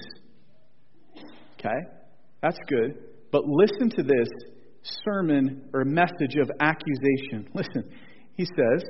Okay? 1.58 1.78
That's 2.42 2.58
good. 2.68 2.98
But 3.30 3.44
listen 3.46 3.90
to 3.96 4.02
this 4.02 4.28
sermon 5.04 5.70
or 5.72 5.84
message 5.84 6.36
of 6.40 6.50
accusation. 6.60 7.48
Listen. 7.54 7.90
He 8.34 8.44
says, 8.44 8.82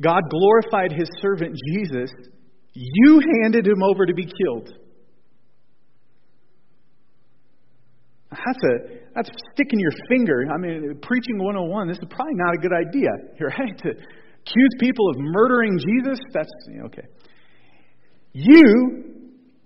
God 0.00 0.22
glorified 0.30 0.92
his 0.92 1.08
servant 1.20 1.58
Jesus. 1.72 2.10
You 2.72 3.20
handed 3.42 3.66
him 3.66 3.82
over 3.82 4.06
to 4.06 4.14
be 4.14 4.24
killed. 4.24 4.70
That's 8.30 8.64
a 8.64 9.04
that's 9.14 9.30
sticking 9.52 9.78
your 9.78 9.92
finger. 10.08 10.44
I 10.52 10.58
mean, 10.58 10.98
preaching 11.00 11.38
101. 11.38 11.88
This 11.88 11.98
is 11.98 12.04
probably 12.10 12.34
not 12.34 12.54
a 12.54 12.58
good 12.58 12.72
idea, 12.72 13.10
right? 13.40 13.78
To 13.78 13.90
accuse 14.44 14.70
people 14.78 15.08
of 15.10 15.16
murdering 15.18 15.78
Jesus. 15.78 16.18
That's 16.32 16.52
okay. 16.86 17.08
You 18.32 19.04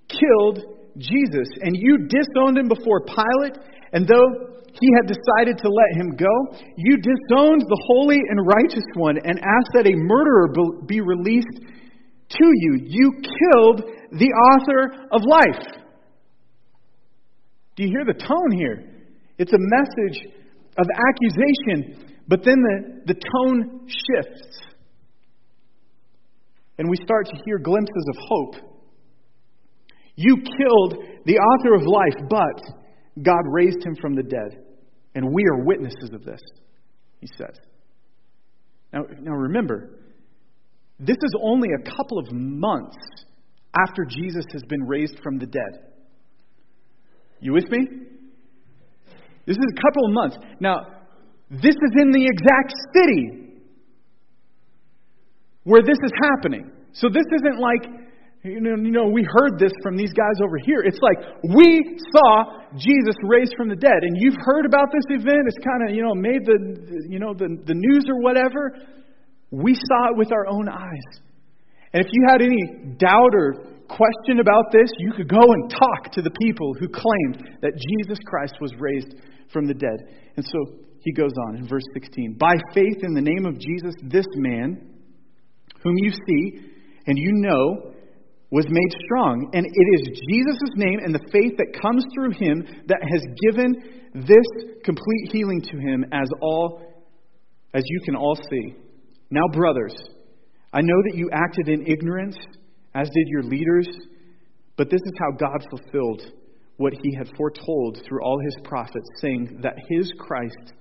killed 0.09 0.61
Jesus, 0.97 1.49
and 1.61 1.77
you 1.77 2.09
disowned 2.09 2.59
him 2.59 2.69
before 2.69 3.05
Pilate, 3.05 3.59
and 3.93 4.07
though 4.07 4.59
he 4.81 4.89
had 5.01 5.09
decided 5.09 5.59
to 5.59 5.69
let 5.69 6.01
him 6.01 6.17
go, 6.17 6.59
you 6.77 6.97
disowned 6.97 7.63
the 7.63 7.85
holy 7.87 8.19
and 8.29 8.47
righteous 8.47 8.85
one 8.95 9.17
and 9.25 9.39
asked 9.39 9.73
that 9.75 9.87
a 9.87 9.95
murderer 9.95 10.49
be 10.87 11.01
released 11.01 11.61
to 12.31 12.45
you. 12.45 12.79
You 12.85 13.13
killed 13.13 13.83
the 14.13 14.29
author 14.29 15.07
of 15.11 15.23
life. 15.23 15.83
Do 17.77 17.85
you 17.85 17.89
hear 17.89 18.05
the 18.05 18.21
tone 18.21 18.53
here? 18.53 18.85
It's 19.39 19.53
a 19.53 19.59
message 19.59 20.27
of 20.77 20.87
accusation, 21.09 22.15
but 22.29 22.45
then 22.45 22.57
the, 22.57 23.15
the 23.15 23.15
tone 23.15 23.89
shifts. 23.89 24.68
And 26.79 26.89
we 26.89 26.97
start 27.03 27.27
to 27.27 27.43
hear 27.45 27.59
glimpses 27.59 28.05
of 28.09 28.17
hope. 28.29 28.55
You 30.15 30.37
killed 30.37 31.05
the 31.27 31.37
author 31.37 31.75
of 31.75 31.83
life, 31.83 32.29
but 32.29 33.23
God 33.23 33.43
raised 33.51 33.85
him 33.85 33.97
from 34.01 34.15
the 34.15 34.23
dead. 34.23 34.65
And 35.15 35.33
we 35.33 35.45
are 35.53 35.65
witnesses 35.65 36.11
of 36.13 36.25
this, 36.25 36.41
he 37.21 37.29
says. 37.37 37.57
Now, 38.93 39.03
now 39.21 39.33
remember, 39.33 39.91
this 40.99 41.17
is 41.17 41.35
only 41.43 41.69
a 41.79 41.91
couple 41.97 42.19
of 42.19 42.33
months 42.33 42.97
after 43.87 44.05
Jesus 44.05 44.45
has 44.53 44.63
been 44.69 44.83
raised 44.83 45.21
from 45.23 45.39
the 45.39 45.47
dead. 45.47 45.93
You 47.41 47.53
with 47.53 47.71
me? 47.71 47.79
This 49.47 49.57
is 49.57 49.73
a 49.77 49.81
couple 49.81 50.07
of 50.07 50.13
months. 50.13 50.37
Now, 50.61 50.87
this 51.51 51.75
is 51.75 51.93
in 52.01 52.11
the 52.11 52.27
exact 52.27 52.75
city 52.95 53.48
where 55.69 55.85
this 55.85 56.01
is 56.01 56.13
happening. 56.25 56.73
So 56.97 57.13
this 57.13 57.29
isn't 57.29 57.61
like, 57.61 57.85
you 58.43 58.61
know, 58.61 58.81
you 58.81 58.91
know, 58.91 59.07
we 59.13 59.21
heard 59.29 59.61
this 59.61 59.73
from 59.83 59.97
these 59.97 60.13
guys 60.17 60.41
over 60.41 60.57
here. 60.65 60.81
It's 60.81 60.99
like 61.05 61.21
we 61.45 62.01
saw 62.09 62.65
Jesus 62.73 63.15
raised 63.23 63.53
from 63.57 63.69
the 63.69 63.77
dead, 63.77 64.01
and 64.01 64.17
you've 64.17 64.41
heard 64.41 64.65
about 64.65 64.89
this 64.89 65.05
event. 65.21 65.45
It's 65.45 65.61
kind 65.61 65.85
of, 65.85 65.95
you 65.95 66.03
know, 66.03 66.15
made 66.15 66.49
the, 66.49 67.05
you 67.09 67.19
know, 67.19 67.35
the, 67.35 67.53
the 67.67 67.77
news 67.77 68.05
or 68.09 68.21
whatever. 68.23 68.73
We 69.51 69.75
saw 69.75 70.11
it 70.11 70.17
with 70.17 70.33
our 70.33 70.47
own 70.49 70.69
eyes. 70.69 71.09
And 71.93 72.05
if 72.05 72.09
you 72.13 72.25
had 72.29 72.41
any 72.41 72.97
doubt 72.97 73.33
or 73.35 73.65
question 73.89 74.41
about 74.41 74.73
this, 74.73 74.89
you 74.99 75.13
could 75.13 75.29
go 75.29 75.41
and 75.41 75.71
talk 75.71 76.13
to 76.13 76.23
the 76.23 76.31
people 76.41 76.75
who 76.81 76.89
claimed 76.89 77.61
that 77.61 77.73
Jesus 77.77 78.19
Christ 78.27 78.57
was 78.61 78.73
raised 78.79 79.15
from 79.53 79.67
the 79.67 79.75
dead. 79.75 80.09
And 80.37 80.45
so 80.45 80.81
he 81.01 81.13
goes 81.13 81.33
on 81.49 81.57
in 81.57 81.69
verse 81.69 81.85
16 81.95 82.37
By 82.39 82.55
faith 82.75 83.03
in 83.03 83.15
the 83.15 83.23
name 83.23 83.47
of 83.47 83.59
Jesus, 83.59 83.95
this 84.03 84.27
man, 84.37 84.98
whom 85.83 85.97
you 85.97 86.11
see 86.11 86.61
and 87.07 87.19
you 87.19 87.31
know, 87.33 87.93
was 88.51 88.67
made 88.69 88.93
strong. 89.05 89.51
And 89.53 89.67
it 89.67 89.87
is 90.01 90.21
Jesus' 90.31 90.75
name 90.77 91.01
and 91.03 91.15
the 91.15 91.27
faith 91.33 91.57
that 91.59 91.81
comes 91.81 92.05
through 92.15 92.33
him 92.33 92.65
that 92.87 93.01
has 93.03 93.23
given 93.51 93.75
this 94.15 94.77
complete 94.85 95.33
healing 95.33 95.61
to 95.63 95.77
him 95.79 96.05
as 96.13 96.29
all 96.41 96.83
as 97.75 97.83
you 97.87 98.01
can 98.05 98.17
all 98.17 98.37
see. 98.51 98.75
Now, 99.31 99.47
brothers, 99.53 99.95
I 100.73 100.81
know 100.81 101.03
that 101.11 101.17
you 101.17 101.31
acted 101.33 101.69
in 101.69 101.87
ignorance 101.87 102.37
as 102.95 103.09
did 103.09 103.29
your 103.29 103.43
leaders. 103.43 103.89
But 104.77 104.91
this 104.91 105.01
is 105.05 105.13
how 105.19 105.37
God 105.37 105.67
fulfilled 105.71 106.23
what 106.77 106.93
he 107.03 107.15
had 107.17 107.29
foretold 107.37 108.01
through 108.07 108.23
all 108.23 108.39
his 108.41 108.57
prophets, 108.65 109.09
saying 109.21 109.59
that 109.63 109.75
his 109.89 110.11
Christ 110.19 110.73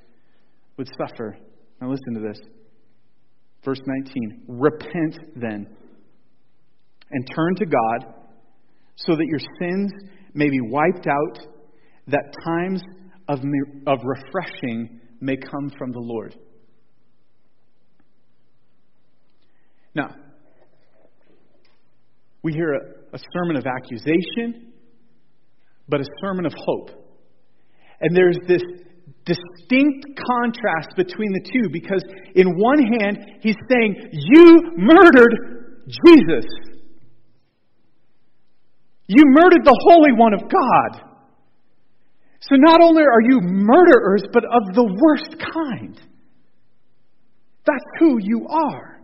would 0.77 0.87
suffer. 0.97 1.35
Now 1.81 1.89
listen 1.89 2.13
to 2.13 2.19
this. 2.19 2.39
Verse 3.67 3.81
19 3.85 4.43
Repent 4.47 5.19
then, 5.35 5.67
and 7.11 7.27
turn 7.35 7.55
to 7.57 7.65
God, 7.65 8.13
so 8.95 9.13
that 9.13 9.25
your 9.25 9.41
sins 9.59 9.91
may 10.33 10.49
be 10.49 10.61
wiped 10.61 11.05
out, 11.05 11.37
that 12.07 12.33
times 12.45 12.81
of, 13.27 13.39
of 13.85 13.99
refreshing 14.05 15.01
may 15.19 15.35
come 15.35 15.69
from 15.77 15.91
the 15.91 15.99
Lord. 15.99 16.33
Now, 19.93 20.15
we 22.41 22.53
hear 22.53 22.73
a, 22.73 23.17
a 23.17 23.19
sermon 23.33 23.57
of 23.57 23.65
accusation, 23.65 24.71
but 25.89 25.99
a 25.99 26.05
sermon 26.21 26.45
of 26.45 26.53
hope. 26.57 26.91
And 27.99 28.15
there's 28.15 28.37
this 28.47 28.61
distinct 29.27 30.07
contrast 30.15 30.95
between 30.95 31.33
the 31.33 31.43
two 31.43 31.69
because, 31.71 32.01
in 32.35 32.57
one 32.57 32.79
hand, 32.79 33.17
he's 33.41 33.59
saying, 33.69 34.09
You 34.13 34.71
murdered 34.77 35.83
Jesus. 36.05 36.47
You 39.07 39.23
murdered 39.27 39.63
the 39.63 39.79
Holy 39.87 40.13
One 40.13 40.33
of 40.33 40.41
God. 40.41 41.03
So 42.41 42.55
not 42.55 42.81
only 42.81 43.03
are 43.03 43.21
you 43.21 43.41
murderers, 43.41 44.23
but 44.31 44.43
of 44.45 44.73
the 44.73 44.83
worst 44.83 45.35
kind. 45.53 45.99
That's 47.65 47.85
who 47.99 48.19
you 48.21 48.47
are. 48.49 48.96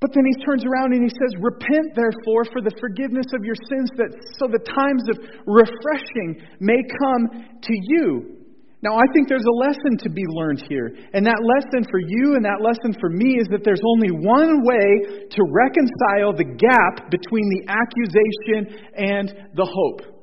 But 0.00 0.14
then 0.14 0.22
he 0.24 0.44
turns 0.44 0.64
around 0.64 0.92
and 0.92 1.02
he 1.02 1.10
says, 1.10 1.42
Repent 1.42 1.94
therefore 1.94 2.44
for 2.52 2.62
the 2.62 2.70
forgiveness 2.78 3.26
of 3.34 3.44
your 3.44 3.56
sins, 3.56 3.90
that 3.98 4.14
so 4.38 4.46
the 4.46 4.62
times 4.62 5.02
of 5.10 5.18
refreshing 5.46 6.38
may 6.60 6.78
come 7.02 7.58
to 7.62 7.74
you. 7.74 8.38
Now, 8.80 8.94
I 8.94 9.02
think 9.12 9.28
there's 9.28 9.42
a 9.42 9.58
lesson 9.58 9.98
to 10.04 10.08
be 10.08 10.22
learned 10.28 10.62
here. 10.68 10.94
And 11.12 11.26
that 11.26 11.42
lesson 11.42 11.82
for 11.90 11.98
you 11.98 12.36
and 12.36 12.44
that 12.44 12.62
lesson 12.62 12.94
for 13.00 13.10
me 13.10 13.38
is 13.40 13.48
that 13.48 13.64
there's 13.64 13.82
only 13.84 14.10
one 14.10 14.62
way 14.62 15.26
to 15.34 15.42
reconcile 15.50 16.30
the 16.30 16.46
gap 16.46 17.10
between 17.10 17.50
the 17.50 17.66
accusation 17.66 18.78
and 18.94 19.50
the 19.56 19.66
hope. 19.66 20.14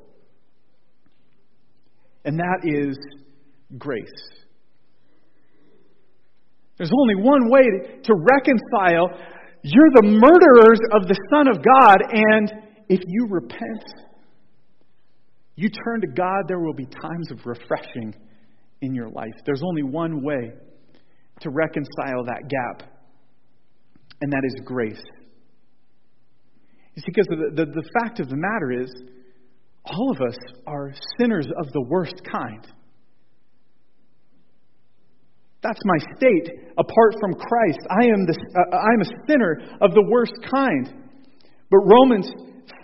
And 2.23 2.39
that 2.39 2.61
is 2.63 2.97
grace. 3.77 4.07
There's 6.77 6.91
only 6.97 7.15
one 7.15 7.49
way 7.49 7.99
to 8.03 8.13
reconcile 8.13 9.34
you're 9.73 9.89
the 9.95 10.03
murderers 10.03 10.79
of 10.93 11.07
the 11.07 11.17
Son 11.31 11.47
of 11.47 11.57
God, 11.63 11.97
and 12.11 12.51
if 12.87 13.01
you 13.07 13.27
repent, 13.29 13.83
you 15.55 15.69
turn 15.69 16.01
to 16.01 16.07
God, 16.07 16.43
there 16.47 16.59
will 16.59 16.73
be 16.73 16.85
times 16.85 17.31
of 17.31 17.39
refreshing 17.45 18.13
in 18.81 18.93
your 18.93 19.09
life. 19.09 19.33
There's 19.45 19.63
only 19.63 19.81
one 19.81 20.23
way 20.23 20.51
to 21.41 21.49
reconcile 21.49 22.25
that 22.25 22.43
gap, 22.47 22.89
and 24.21 24.31
that 24.31 24.43
is 24.45 24.61
grace. 24.63 25.01
You 26.93 27.01
see, 27.01 27.07
because 27.07 27.27
the, 27.27 27.65
the, 27.65 27.65
the 27.65 27.89
fact 27.99 28.19
of 28.19 28.29
the 28.29 28.37
matter 28.37 28.83
is, 28.83 28.91
all 29.85 30.11
of 30.11 30.21
us 30.21 30.37
are 30.67 30.93
sinners 31.19 31.47
of 31.57 31.71
the 31.73 31.81
worst 31.81 32.21
kind. 32.31 32.67
That's 35.65 35.81
my 35.83 35.97
state 36.15 36.47
apart 36.77 37.15
from 37.19 37.33
Christ. 37.33 37.79
I 37.89 38.05
am, 38.05 38.27
the, 38.27 38.37
uh, 38.55 38.77
I 38.77 38.93
am 38.93 39.01
a 39.01 39.09
sinner 39.27 39.57
of 39.81 39.95
the 39.95 40.05
worst 40.07 40.33
kind. 40.53 40.93
But 41.71 41.79
Romans 41.79 42.29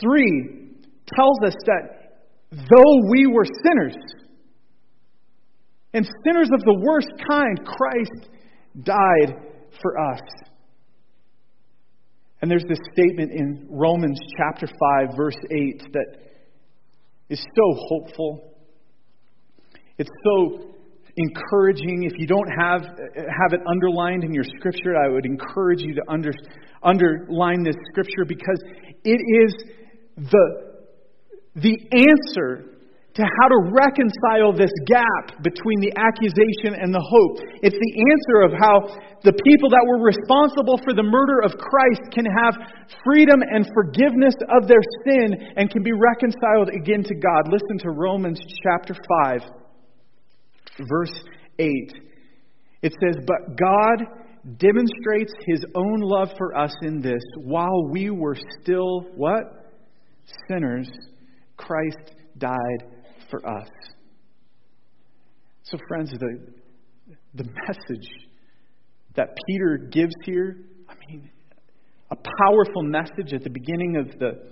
3 0.01 0.79
tells 1.15 1.37
us 1.45 1.53
that 1.67 2.17
though 2.51 3.09
we 3.11 3.27
were 3.27 3.45
sinners, 3.45 3.95
and 5.93 6.09
sinners 6.25 6.49
of 6.51 6.61
the 6.61 6.81
worst 6.81 7.09
kind, 7.29 7.59
Christ 7.63 8.29
died 8.81 9.35
for 9.79 9.99
us. 9.99 10.21
And 12.41 12.49
there's 12.49 12.65
this 12.67 12.79
statement 12.93 13.31
in 13.31 13.67
Romans 13.69 14.17
chapter 14.37 14.65
5, 14.65 15.15
verse 15.15 15.37
8, 15.51 15.83
that 15.93 16.15
is 17.29 17.39
so 17.39 17.75
hopeful. 17.89 18.55
It's 19.99 20.09
so 20.23 20.71
encouraging. 21.21 22.03
If 22.03 22.17
you 22.17 22.27
don't 22.27 22.49
have, 22.59 22.81
have 22.81 23.53
it 23.53 23.61
underlined 23.69 24.23
in 24.23 24.33
your 24.33 24.43
scripture, 24.57 24.97
I 24.97 25.09
would 25.09 25.25
encourage 25.25 25.81
you 25.81 25.93
to 25.95 26.01
under, 26.07 26.31
underline 26.83 27.63
this 27.63 27.75
scripture 27.91 28.25
because 28.25 28.61
it 29.03 29.21
is 29.45 29.53
the, 30.17 30.81
the 31.55 31.77
answer 31.93 32.71
to 33.13 33.23
how 33.27 33.47
to 33.51 33.59
reconcile 33.75 34.55
this 34.55 34.71
gap 34.87 35.43
between 35.43 35.83
the 35.83 35.91
accusation 35.99 36.79
and 36.79 36.95
the 36.95 37.03
hope. 37.03 37.43
It's 37.59 37.75
the 37.75 37.93
answer 38.07 38.37
of 38.47 38.51
how 38.55 38.75
the 39.27 39.35
people 39.43 39.67
that 39.67 39.83
were 39.83 39.99
responsible 39.99 40.79
for 40.79 40.95
the 40.95 41.03
murder 41.03 41.43
of 41.43 41.51
Christ 41.59 42.07
can 42.15 42.23
have 42.23 42.55
freedom 43.03 43.43
and 43.43 43.67
forgiveness 43.75 44.33
of 44.55 44.67
their 44.71 44.81
sin 45.03 45.35
and 45.59 45.69
can 45.69 45.83
be 45.83 45.91
reconciled 45.91 46.71
again 46.71 47.03
to 47.03 47.15
God. 47.15 47.51
Listen 47.51 47.77
to 47.83 47.91
Romans 47.91 48.39
chapter 48.63 48.95
5 48.95 49.60
verse 50.87 51.13
8. 51.59 51.69
It 52.81 52.93
says, 53.01 53.23
But 53.25 53.57
God 53.57 54.05
demonstrates 54.57 55.33
his 55.45 55.63
own 55.75 55.99
love 55.99 56.29
for 56.37 56.57
us 56.57 56.73
in 56.81 57.01
this 57.01 57.21
while 57.37 57.87
we 57.89 58.09
were 58.09 58.37
still 58.61 59.01
what? 59.15 59.73
Sinners. 60.47 60.89
Christ 61.57 62.15
died 62.37 62.83
for 63.29 63.47
us. 63.47 63.69
So, 65.63 65.77
friends, 65.87 66.11
the, 66.11 66.39
the 67.35 67.43
message 67.43 68.07
that 69.15 69.29
Peter 69.47 69.89
gives 69.91 70.13
here, 70.25 70.57
I 70.89 70.93
mean, 71.07 71.29
a 72.09 72.15
powerful 72.15 72.83
message 72.83 73.33
at 73.33 73.43
the 73.43 73.49
beginning 73.49 73.97
of 73.97 74.19
the, 74.19 74.51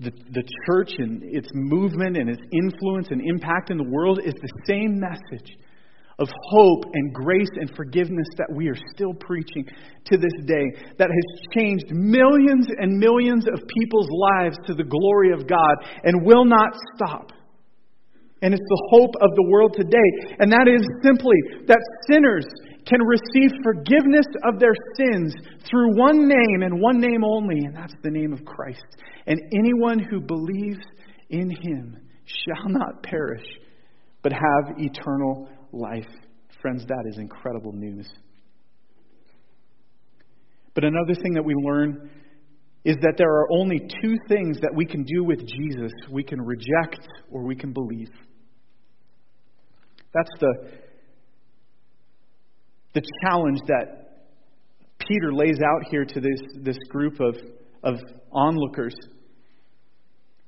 the, 0.00 0.10
the 0.32 0.42
church 0.66 0.92
and 0.98 1.22
its 1.22 1.48
movement 1.52 2.16
and 2.16 2.28
its 2.28 2.42
influence 2.52 3.08
and 3.10 3.20
impact 3.20 3.70
in 3.70 3.76
the 3.76 3.88
world 3.88 4.20
is 4.24 4.34
the 4.34 4.52
same 4.66 4.98
message 4.98 5.56
of 6.18 6.28
hope 6.50 6.84
and 6.92 7.14
grace 7.14 7.48
and 7.56 7.74
forgiveness 7.74 8.26
that 8.36 8.48
we 8.54 8.68
are 8.68 8.76
still 8.94 9.14
preaching 9.14 9.64
to 10.04 10.18
this 10.18 10.36
day, 10.46 10.68
that 10.98 11.08
has 11.08 11.54
changed 11.56 11.86
millions 11.90 12.66
and 12.78 12.98
millions 12.98 13.46
of 13.48 13.60
people's 13.80 14.08
lives 14.30 14.56
to 14.66 14.74
the 14.74 14.84
glory 14.84 15.32
of 15.32 15.48
God 15.48 15.76
and 16.04 16.24
will 16.24 16.44
not 16.44 16.72
stop. 16.94 17.32
And 18.42 18.54
it's 18.54 18.68
the 18.68 18.88
hope 18.90 19.14
of 19.20 19.30
the 19.36 19.48
world 19.48 19.74
today. 19.76 20.36
And 20.38 20.52
that 20.52 20.68
is 20.68 20.84
simply 21.02 21.36
that 21.66 21.80
sinners 22.08 22.46
can 22.86 23.00
receive 23.02 23.50
forgiveness 23.62 24.26
of 24.44 24.58
their 24.58 24.74
sins 24.96 25.34
through 25.68 25.96
one 25.96 26.28
name 26.28 26.62
and 26.62 26.80
one 26.80 27.00
name 27.00 27.24
only, 27.24 27.58
and 27.64 27.76
that's 27.76 27.94
the 28.02 28.10
name 28.10 28.32
of 28.32 28.44
Christ. 28.44 28.84
And 29.26 29.40
anyone 29.52 29.98
who 29.98 30.20
believes 30.20 30.84
in 31.28 31.50
him 31.50 31.98
shall 32.24 32.68
not 32.68 33.02
perish, 33.02 33.44
but 34.22 34.32
have 34.32 34.78
eternal 34.78 35.48
life. 35.72 36.08
Friends, 36.60 36.84
that 36.86 37.04
is 37.08 37.18
incredible 37.18 37.72
news. 37.72 38.08
But 40.74 40.84
another 40.84 41.14
thing 41.14 41.34
that 41.34 41.44
we 41.44 41.54
learn 41.54 42.10
is 42.84 42.96
that 43.02 43.14
there 43.18 43.28
are 43.30 43.52
only 43.52 43.78
two 43.78 44.16
things 44.28 44.58
that 44.60 44.72
we 44.74 44.86
can 44.86 45.04
do 45.04 45.24
with 45.24 45.40
Jesus 45.46 45.92
we 46.10 46.22
can 46.22 46.40
reject 46.40 47.06
or 47.30 47.42
we 47.42 47.54
can 47.54 47.72
believe. 47.72 48.10
That's 50.14 50.30
the, 50.40 50.70
the 52.94 53.02
challenge 53.22 53.60
that 53.66 54.10
Peter 54.98 55.32
lays 55.32 55.58
out 55.58 55.88
here 55.90 56.04
to 56.04 56.20
this, 56.20 56.40
this 56.62 56.78
group 56.88 57.20
of, 57.20 57.36
of 57.82 57.98
onlookers. 58.32 58.94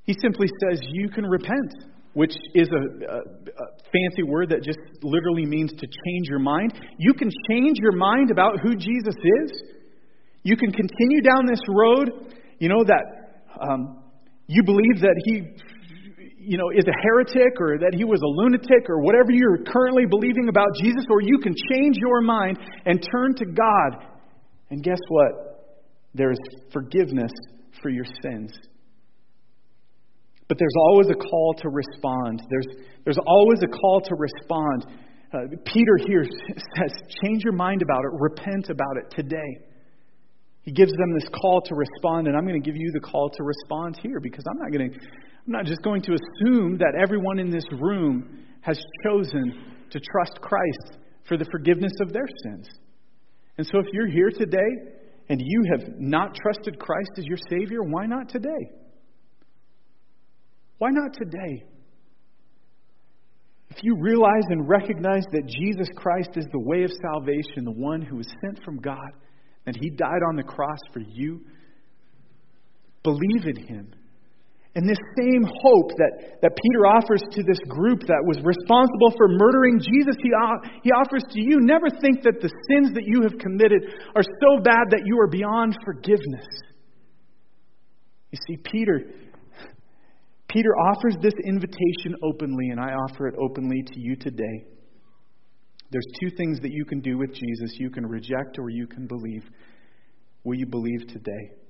He 0.05 0.15
simply 0.21 0.49
says, 0.61 0.81
You 0.93 1.09
can 1.09 1.25
repent 1.25 1.73
which 2.15 2.35
is 2.55 2.69
a, 2.69 3.05
a, 3.07 3.17
a, 3.17 3.67
fancy 3.91 4.23
word 4.23 4.51
that 4.51 4.63
just 4.63 4.79
literally 5.03 5.47
means 5.47 5.71
to 5.71 5.87
change 5.87 6.29
your 6.29 6.39
mind. 6.39 6.73
You 6.99 7.15
can 7.15 7.31
change 7.51 7.79
your 7.81 7.93
mind 7.93 8.31
about 8.31 8.61
who 8.61 8.77
Jesus 8.77 9.15
is. 9.17 9.63
You 10.43 10.57
can 10.57 10.73
continue 10.73 11.23
down 11.23 11.47
this 11.47 11.61
road, 11.69 12.35
you 12.59 12.69
know, 12.69 12.85
that 12.85 13.45
um, 13.61 14.03
you 14.47 14.63
believe 14.63 15.01
that 15.01 15.15
he, 15.25 15.43
you 16.45 16.59
know, 16.59 16.71
is 16.71 16.85
a 16.87 16.97
heretic 17.03 17.61
or 17.61 17.79
that 17.79 17.95
he 17.95 18.05
was 18.05 18.21
a 18.21 18.27
lunatic 18.27 18.89
or 18.89 19.01
whatever 19.01 19.31
you're 19.31 19.59
currently 19.65 20.05
believing 20.07 20.49
about 20.49 20.69
Jesus, 20.81 21.05
or 21.11 21.23
you 21.23 21.39
can 21.39 21.55
change 21.71 21.97
your 21.99 22.21
mind 22.21 22.59
and 22.85 23.03
turn 23.13 23.35
to 23.37 23.47
God. 23.47 24.07
And 24.71 24.83
guess 24.83 24.99
what? 25.09 25.75
There 26.15 26.33
is 26.33 26.39
forgiveness 26.73 27.33
for 27.83 27.91
your 27.91 28.05
sins. 28.23 28.53
But 30.49 30.59
there's 30.59 30.77
always 30.77 31.09
a 31.09 31.15
call 31.15 31.55
to 31.63 31.69
respond. 31.69 32.43
There's, 32.51 32.67
there's 33.05 33.19
always 33.27 33.61
a 33.63 33.69
call 33.69 34.03
to 34.03 34.15
respond. 34.15 34.87
Uh, 35.33 35.39
Peter 35.65 35.97
here 36.07 36.25
says, 36.77 36.93
change 37.25 37.43
your 37.45 37.55
mind 37.55 37.83
about 37.83 38.05
it, 38.05 38.13
repent 38.13 38.69
about 38.69 38.97
it 38.99 39.15
today. 39.17 39.65
He 40.63 40.73
gives 40.73 40.93
them 40.93 41.15
this 41.15 41.29
call 41.41 41.61
to 41.63 41.75
respond, 41.75 42.29
and 42.29 42.37
I'm 42.37 42.47
going 42.47 42.61
to 42.61 42.65
give 42.65 42.77
you 42.77 42.93
the 42.93 43.01
call 43.01 43.31
to 43.31 43.43
respond 43.43 43.99
here 44.03 44.21
because 44.21 44.45
I'm 44.49 44.59
not 44.59 44.71
going 44.71 44.93
to, 44.93 44.99
I'm 45.47 45.53
not 45.53 45.65
just 45.65 45.83
going 45.83 46.03
to 46.03 46.13
assume 46.13 46.79
that 46.79 46.95
everyone 47.01 47.39
in 47.39 47.51
this 47.51 47.65
room 47.73 48.45
has 48.61 48.81
chosen 49.05 49.55
to 49.91 50.01
trust 50.01 50.41
Christ 50.41 50.99
for 51.27 51.37
the 51.37 51.47
forgiveness 51.51 51.93
of 52.01 52.13
their 52.13 52.27
sins. 52.45 52.69
And 53.59 53.67
so 53.67 53.81
if 53.81 53.87
you're 53.93 54.09
here 54.09 54.31
today 54.31 54.93
and 55.29 55.41
you 55.41 55.65
have 55.73 55.95
not 55.99 56.35
trusted 56.35 56.79
Christ 56.79 57.11
as 57.19 57.25
your 57.25 57.39
Savior, 57.51 57.83
why 57.83 58.07
not 58.07 58.29
today? 58.29 58.71
Why 60.79 60.91
not 60.91 61.13
today? 61.15 61.65
If 63.71 63.79
you 63.83 63.97
realize 63.99 64.45
and 64.51 64.69
recognize 64.69 65.25
that 65.33 65.47
Jesus 65.47 65.89
Christ 65.97 66.31
is 66.37 66.45
the 66.53 66.59
way 66.61 66.85
of 66.85 66.91
salvation, 67.03 67.65
the 67.65 67.71
one 67.71 68.03
who 68.03 68.17
was 68.17 68.29
sent 68.45 68.63
from 68.65 68.79
God, 68.79 69.11
and 69.67 69.77
He 69.81 69.91
died 69.91 70.21
on 70.29 70.37
the 70.37 70.43
cross 70.43 70.79
for 70.93 71.01
you, 71.01 71.41
believe 73.03 73.47
in 73.47 73.67
Him. 73.67 73.95
And 74.75 74.89
this 74.89 75.01
same 75.21 75.45
hope 75.45 75.93
that, 76.01 76.41
that 76.41 76.57
Peter 76.57 76.83
offers 76.89 77.21
to 77.37 77.43
this 77.43 77.61
group 77.69 78.01
that 78.09 78.25
was 78.25 78.41
responsible 78.41 79.13
for 79.17 79.29
murdering 79.29 79.77
Jesus, 79.79 80.17
he, 80.17 80.33
he 80.83 80.91
offers 80.91 81.23
to 81.29 81.41
you. 81.41 81.61
Never 81.61 81.91
think 82.01 82.23
that 82.25 82.41
the 82.41 82.49
sins 82.73 82.95
that 82.95 83.05
you 83.05 83.21
have 83.23 83.37
committed 83.37 83.85
are 84.17 84.25
so 84.25 84.63
bad 84.65 84.89
that 84.97 85.05
you 85.05 85.21
are 85.21 85.29
beyond 85.29 85.77
forgiveness. 85.85 86.49
You 88.31 88.39
see, 88.49 88.57
Peter 88.65 89.13
Peter 90.53 90.77
offers 90.77 91.17
this 91.23 91.33
invitation 91.47 92.15
openly, 92.23 92.69
and 92.69 92.79
I 92.79 92.93
offer 92.93 93.27
it 93.27 93.35
openly 93.41 93.83
to 93.83 94.01
you 94.01 94.17
today. 94.17 94.67
There's 95.91 96.07
two 96.23 96.31
things 96.37 96.61
that 96.61 96.71
you 96.71 96.85
can 96.85 97.01
do 97.01 97.17
with 97.17 97.31
Jesus 97.31 97.77
you 97.79 97.91
can 97.91 98.07
reject 98.07 98.59
or 98.59 98.69
you 98.69 98.87
can 98.87 99.07
believe. 99.07 99.45
Will 100.45 100.55
you 100.55 100.67
believe 100.67 101.07
today? 101.09 101.62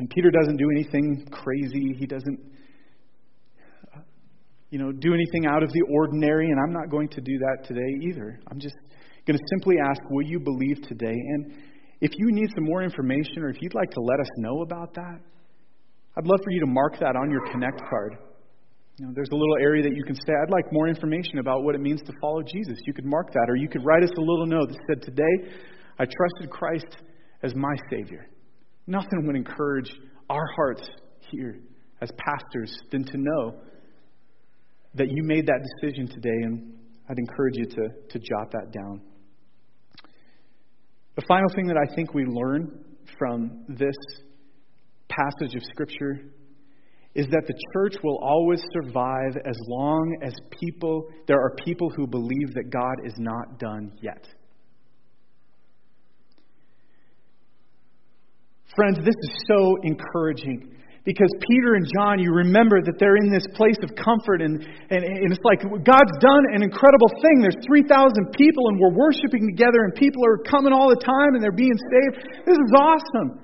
And 0.00 0.08
Peter 0.08 0.30
doesn't 0.30 0.56
do 0.56 0.70
anything 0.70 1.28
crazy. 1.30 1.94
He 1.98 2.06
doesn't, 2.06 2.40
you 4.70 4.78
know, 4.78 4.92
do 4.92 5.12
anything 5.12 5.44
out 5.44 5.62
of 5.62 5.70
the 5.74 5.82
ordinary, 5.92 6.46
and 6.46 6.58
I'm 6.58 6.72
not 6.72 6.88
going 6.90 7.10
to 7.10 7.20
do 7.20 7.36
that 7.36 7.68
today 7.68 8.08
either. 8.08 8.40
I'm 8.50 8.58
just 8.58 8.76
going 9.26 9.36
to 9.36 9.44
simply 9.50 9.76
ask, 9.78 10.00
will 10.08 10.24
you 10.24 10.40
believe 10.40 10.80
today? 10.88 11.12
And 11.12 11.52
if 12.00 12.12
you 12.16 12.32
need 12.32 12.48
some 12.54 12.64
more 12.64 12.82
information 12.82 13.42
or 13.42 13.50
if 13.50 13.60
you'd 13.60 13.74
like 13.74 13.90
to 13.90 14.00
let 14.00 14.18
us 14.20 14.26
know 14.38 14.62
about 14.62 14.94
that, 14.94 15.20
I'd 16.16 16.26
love 16.26 16.40
for 16.42 16.50
you 16.50 16.60
to 16.60 16.66
mark 16.66 16.98
that 17.00 17.14
on 17.14 17.30
your 17.30 17.44
Connect 17.52 17.82
card. 17.90 18.16
You 18.96 19.06
know, 19.06 19.12
there's 19.14 19.28
a 19.32 19.36
little 19.36 19.56
area 19.60 19.82
that 19.82 19.94
you 19.94 20.02
can 20.04 20.14
say, 20.14 20.32
I'd 20.42 20.50
like 20.50 20.72
more 20.72 20.88
information 20.88 21.40
about 21.40 21.62
what 21.62 21.74
it 21.74 21.82
means 21.82 22.00
to 22.06 22.12
follow 22.22 22.40
Jesus. 22.40 22.78
You 22.86 22.94
could 22.94 23.04
mark 23.04 23.34
that, 23.34 23.46
or 23.48 23.56
you 23.56 23.68
could 23.68 23.84
write 23.84 24.02
us 24.02 24.10
a 24.16 24.20
little 24.20 24.46
note 24.46 24.70
that 24.70 24.78
said, 24.88 25.02
Today, 25.02 25.52
I 25.98 26.06
trusted 26.06 26.48
Christ 26.48 26.96
as 27.42 27.54
my 27.54 27.74
Savior. 27.90 28.26
Nothing 28.86 29.26
would 29.26 29.36
encourage 29.36 29.90
our 30.28 30.46
hearts 30.56 30.88
here 31.30 31.60
as 32.00 32.10
pastors 32.18 32.76
than 32.90 33.04
to 33.04 33.18
know 33.18 33.54
that 34.94 35.08
you 35.10 35.22
made 35.22 35.46
that 35.46 35.60
decision 35.80 36.08
today, 36.08 36.42
and 36.42 36.72
I'd 37.08 37.18
encourage 37.18 37.56
you 37.56 37.66
to, 37.66 37.88
to 38.10 38.18
jot 38.18 38.50
that 38.52 38.72
down. 38.72 39.00
The 41.16 41.22
final 41.28 41.48
thing 41.54 41.66
that 41.66 41.76
I 41.76 41.94
think 41.94 42.14
we 42.14 42.24
learn 42.24 42.84
from 43.18 43.64
this 43.68 43.96
passage 45.08 45.54
of 45.54 45.62
Scripture 45.64 46.20
is 47.14 47.26
that 47.26 47.42
the 47.46 47.54
church 47.72 47.96
will 48.04 48.18
always 48.22 48.62
survive 48.72 49.36
as 49.44 49.56
long 49.66 50.16
as 50.22 50.32
people 50.60 51.08
there 51.26 51.40
are 51.40 51.54
people 51.64 51.90
who 51.90 52.06
believe 52.06 52.54
that 52.54 52.70
God 52.70 53.04
is 53.04 53.14
not 53.18 53.58
done 53.58 53.92
yet. 54.00 54.24
Friends, 58.76 58.98
this 59.02 59.18
is 59.18 59.32
so 59.50 59.76
encouraging 59.82 60.70
because 61.04 61.32
Peter 61.40 61.74
and 61.74 61.86
John, 61.96 62.20
you 62.20 62.30
remember 62.30 62.78
that 62.84 63.00
they're 63.00 63.16
in 63.16 63.32
this 63.32 63.46
place 63.56 63.78
of 63.82 63.90
comfort, 63.96 64.44
and, 64.44 64.60
and, 64.62 65.00
and 65.00 65.32
it's 65.32 65.42
like 65.42 65.64
God's 65.82 66.14
done 66.20 66.44
an 66.52 66.62
incredible 66.62 67.08
thing. 67.24 67.40
There's 67.40 67.58
3,000 67.66 67.88
people, 68.36 68.68
and 68.68 68.76
we're 68.78 68.94
worshiping 68.94 69.48
together, 69.48 69.88
and 69.88 69.94
people 69.96 70.20
are 70.22 70.38
coming 70.44 70.76
all 70.76 70.92
the 70.92 71.00
time, 71.00 71.34
and 71.34 71.40
they're 71.42 71.56
being 71.56 71.74
saved. 71.74 72.44
This 72.44 72.54
is 72.54 72.70
awesome. 72.76 73.42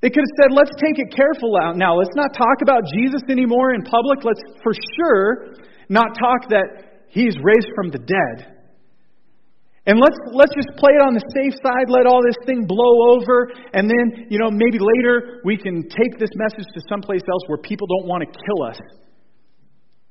They 0.00 0.10
could 0.10 0.24
have 0.26 0.36
said, 0.42 0.50
let's 0.50 0.74
take 0.82 0.98
it 0.98 1.14
careful 1.14 1.54
out 1.60 1.76
now. 1.76 1.94
Let's 1.94 2.16
not 2.16 2.34
talk 2.34 2.58
about 2.64 2.82
Jesus 2.96 3.22
anymore 3.28 3.74
in 3.76 3.86
public. 3.86 4.24
Let's 4.24 4.42
for 4.64 4.72
sure 4.98 5.54
not 5.88 6.18
talk 6.18 6.50
that 6.50 7.06
he's 7.06 7.36
raised 7.38 7.70
from 7.76 7.92
the 7.92 8.02
dead. 8.02 8.61
And 9.84 9.98
let's 9.98 10.14
let's 10.30 10.54
just 10.54 10.70
play 10.78 10.94
it 10.94 11.02
on 11.02 11.14
the 11.14 11.24
safe 11.34 11.58
side, 11.58 11.90
let 11.90 12.06
all 12.06 12.22
this 12.22 12.38
thing 12.46 12.66
blow 12.66 13.18
over, 13.18 13.50
and 13.74 13.90
then, 13.90 14.30
you 14.30 14.38
know, 14.38 14.50
maybe 14.50 14.78
later 14.78 15.42
we 15.44 15.56
can 15.56 15.82
take 15.82 16.18
this 16.18 16.30
message 16.36 16.66
to 16.74 16.80
someplace 16.88 17.22
else 17.28 17.42
where 17.48 17.58
people 17.58 17.88
don't 17.88 18.06
want 18.06 18.22
to 18.22 18.30
kill 18.30 18.62
us 18.62 18.78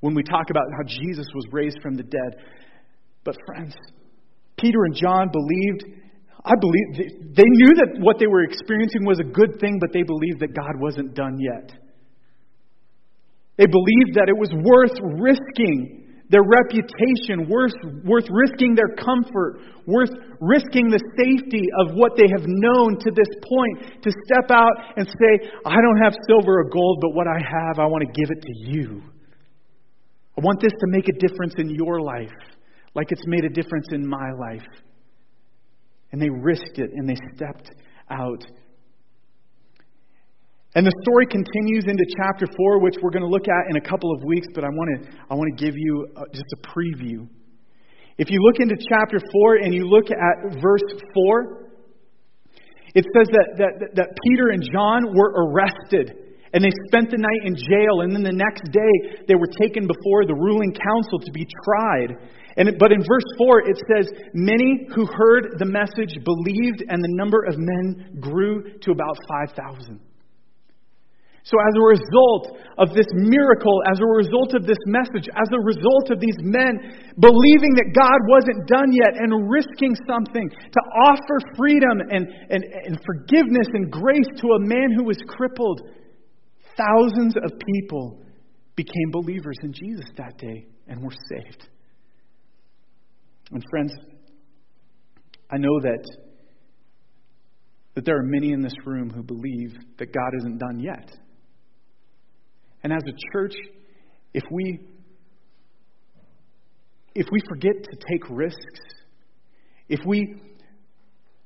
when 0.01 0.13
we 0.13 0.23
talk 0.23 0.49
about 0.49 0.65
how 0.75 0.83
Jesus 0.83 1.25
was 1.33 1.45
raised 1.51 1.77
from 1.81 1.95
the 1.95 2.03
dead. 2.03 2.43
But 3.23 3.37
friends, 3.45 3.75
Peter 4.59 4.83
and 4.83 4.95
John 4.95 5.31
believed 5.31 6.01
I 6.43 6.53
believe 6.59 7.13
they 7.35 7.45
knew 7.45 7.73
that 7.79 8.01
what 8.01 8.17
they 8.17 8.25
were 8.25 8.43
experiencing 8.43 9.05
was 9.05 9.19
a 9.19 9.23
good 9.23 9.59
thing, 9.59 9.77
but 9.79 9.93
they 9.93 10.03
believed 10.03 10.39
that 10.41 10.55
God 10.55 10.73
wasn't 10.81 11.13
done 11.13 11.37
yet. 11.39 11.71
They 13.57 13.67
believed 13.67 14.15
that 14.15 14.27
it 14.27 14.35
was 14.35 14.49
worth 14.51 14.97
risking 15.21 16.00
their 16.31 16.47
reputation, 16.47 17.51
worth, 17.51 17.75
worth 18.05 18.25
risking 18.31 18.73
their 18.73 18.95
comfort, 18.95 19.59
worth 19.85 20.11
risking 20.39 20.87
the 20.87 21.03
safety 21.19 21.67
of 21.83 21.93
what 21.93 22.13
they 22.15 22.25
have 22.31 22.47
known 22.47 22.97
to 23.03 23.11
this 23.11 23.27
point, 23.43 24.01
to 24.01 24.09
step 24.25 24.49
out 24.49 24.71
and 24.95 25.05
say, 25.05 25.51
I 25.65 25.75
don't 25.75 25.99
have 26.01 26.15
silver 26.27 26.61
or 26.61 26.69
gold, 26.69 26.99
but 27.01 27.13
what 27.13 27.27
I 27.27 27.37
have, 27.37 27.79
I 27.79 27.85
want 27.85 28.07
to 28.07 28.11
give 28.15 28.31
it 28.31 28.41
to 28.41 28.53
you. 28.71 29.03
I 30.37 30.41
want 30.41 30.61
this 30.61 30.71
to 30.71 30.87
make 30.87 31.09
a 31.09 31.27
difference 31.27 31.55
in 31.57 31.69
your 31.69 31.99
life, 31.99 32.31
like 32.95 33.11
it's 33.11 33.27
made 33.27 33.43
a 33.43 33.49
difference 33.49 33.87
in 33.91 34.07
my 34.07 34.31
life. 34.39 34.67
And 36.13 36.21
they 36.21 36.29
risked 36.29 36.79
it 36.79 36.91
and 36.93 37.07
they 37.07 37.17
stepped 37.35 37.71
out 38.09 38.45
and 40.73 40.87
the 40.87 40.95
story 41.03 41.27
continues 41.27 41.83
into 41.87 42.05
chapter 42.15 42.47
4, 42.47 42.79
which 42.79 42.95
we're 43.01 43.11
going 43.11 43.27
to 43.27 43.29
look 43.29 43.47
at 43.47 43.69
in 43.69 43.75
a 43.75 43.81
couple 43.81 44.11
of 44.15 44.23
weeks, 44.23 44.47
but 44.55 44.63
I 44.63 44.69
want 44.69 45.03
to, 45.03 45.11
I 45.29 45.35
want 45.35 45.51
to 45.51 45.65
give 45.65 45.75
you 45.75 46.07
uh, 46.15 46.23
just 46.31 46.47
a 46.55 46.59
preview. 46.63 47.27
If 48.17 48.29
you 48.31 48.39
look 48.39 48.59
into 48.59 48.75
chapter 48.87 49.19
4 49.19 49.55
and 49.63 49.73
you 49.73 49.83
look 49.83 50.11
at 50.11 50.61
verse 50.61 50.87
4, 51.13 51.71
it 52.95 53.05
says 53.15 53.27
that, 53.31 53.47
that, 53.57 53.95
that 53.95 54.09
Peter 54.23 54.49
and 54.51 54.63
John 54.71 55.15
were 55.15 55.31
arrested 55.47 56.31
and 56.53 56.63
they 56.63 56.71
spent 56.87 57.11
the 57.11 57.17
night 57.17 57.47
in 57.47 57.55
jail, 57.55 58.01
and 58.03 58.11
then 58.13 58.23
the 58.23 58.35
next 58.35 58.63
day 58.71 59.23
they 59.27 59.35
were 59.35 59.47
taken 59.59 59.87
before 59.87 60.27
the 60.27 60.35
ruling 60.35 60.75
council 60.75 61.19
to 61.23 61.31
be 61.31 61.47
tried. 61.63 62.11
And, 62.57 62.75
but 62.77 62.91
in 62.91 62.99
verse 62.99 63.23
4, 63.37 63.71
it 63.71 63.79
says, 63.87 64.11
Many 64.33 64.87
who 64.93 65.07
heard 65.07 65.55
the 65.59 65.65
message 65.65 66.11
believed, 66.25 66.83
and 66.89 67.01
the 67.01 67.15
number 67.15 67.45
of 67.47 67.55
men 67.57 68.19
grew 68.19 68.77
to 68.83 68.91
about 68.91 69.15
5,000. 69.47 69.99
So, 71.43 71.57
as 71.57 71.73
a 71.73 71.81
result 71.81 72.43
of 72.77 72.93
this 72.93 73.09
miracle, 73.17 73.81
as 73.89 73.97
a 73.97 74.05
result 74.05 74.53
of 74.53 74.67
this 74.67 74.77
message, 74.85 75.25
as 75.33 75.49
a 75.49 75.65
result 75.65 76.13
of 76.13 76.21
these 76.21 76.37
men 76.45 76.77
believing 77.17 77.73
that 77.81 77.97
God 77.97 78.19
wasn't 78.29 78.69
done 78.69 78.93
yet 78.93 79.17
and 79.17 79.49
risking 79.49 79.97
something 80.05 80.49
to 80.49 80.81
offer 81.09 81.41
freedom 81.57 81.97
and, 82.13 82.29
and, 82.49 82.61
and 82.85 82.99
forgiveness 83.01 83.65
and 83.73 83.89
grace 83.89 84.29
to 84.37 84.47
a 84.53 84.61
man 84.61 84.93
who 84.95 85.03
was 85.03 85.17
crippled, 85.27 85.81
thousands 86.77 87.35
of 87.37 87.51
people 87.73 88.21
became 88.75 89.09
believers 89.11 89.57
in 89.63 89.73
Jesus 89.73 90.05
that 90.17 90.37
day 90.37 90.67
and 90.87 91.01
were 91.01 91.15
saved. 91.29 91.67
And, 93.51 93.63
friends, 93.71 93.93
I 95.49 95.57
know 95.57 95.79
that, 95.81 96.05
that 97.95 98.05
there 98.05 98.17
are 98.17 98.23
many 98.23 98.51
in 98.51 98.61
this 98.61 98.73
room 98.85 99.09
who 99.09 99.23
believe 99.23 99.73
that 99.97 100.13
God 100.13 100.31
isn't 100.37 100.59
done 100.59 100.79
yet. 100.79 101.17
And 102.83 102.91
as 102.91 103.01
a 103.07 103.13
church, 103.33 103.53
if 104.33 104.43
we 104.51 104.79
if 107.13 107.27
we 107.31 107.39
forget 107.49 107.73
to 107.83 107.97
take 108.09 108.29
risks, 108.29 108.79
if 109.89 109.99
we 110.05 110.41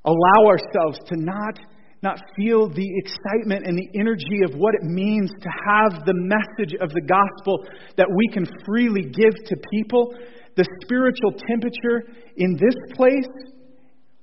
allow 0.06 0.48
ourselves 0.48 1.00
to 1.08 1.16
not 1.18 1.60
not 2.04 2.20
feel 2.38 2.70
the 2.70 2.88
excitement 2.98 3.66
and 3.66 3.76
the 3.76 4.00
energy 4.00 4.42
of 4.46 4.54
what 4.54 4.76
it 4.76 4.84
means 4.84 5.32
to 5.42 5.50
have 5.68 6.06
the 6.06 6.14
message 6.14 6.76
of 6.80 6.90
the 6.90 7.02
gospel 7.02 7.66
that 7.98 8.06
we 8.08 8.28
can 8.32 8.46
freely 8.64 9.02
give 9.02 9.34
to 9.46 9.56
people, 9.74 10.14
the 10.56 10.66
spiritual 10.84 11.34
temperature 11.50 12.14
in 12.38 12.54
this 12.54 12.76
place 12.96 13.28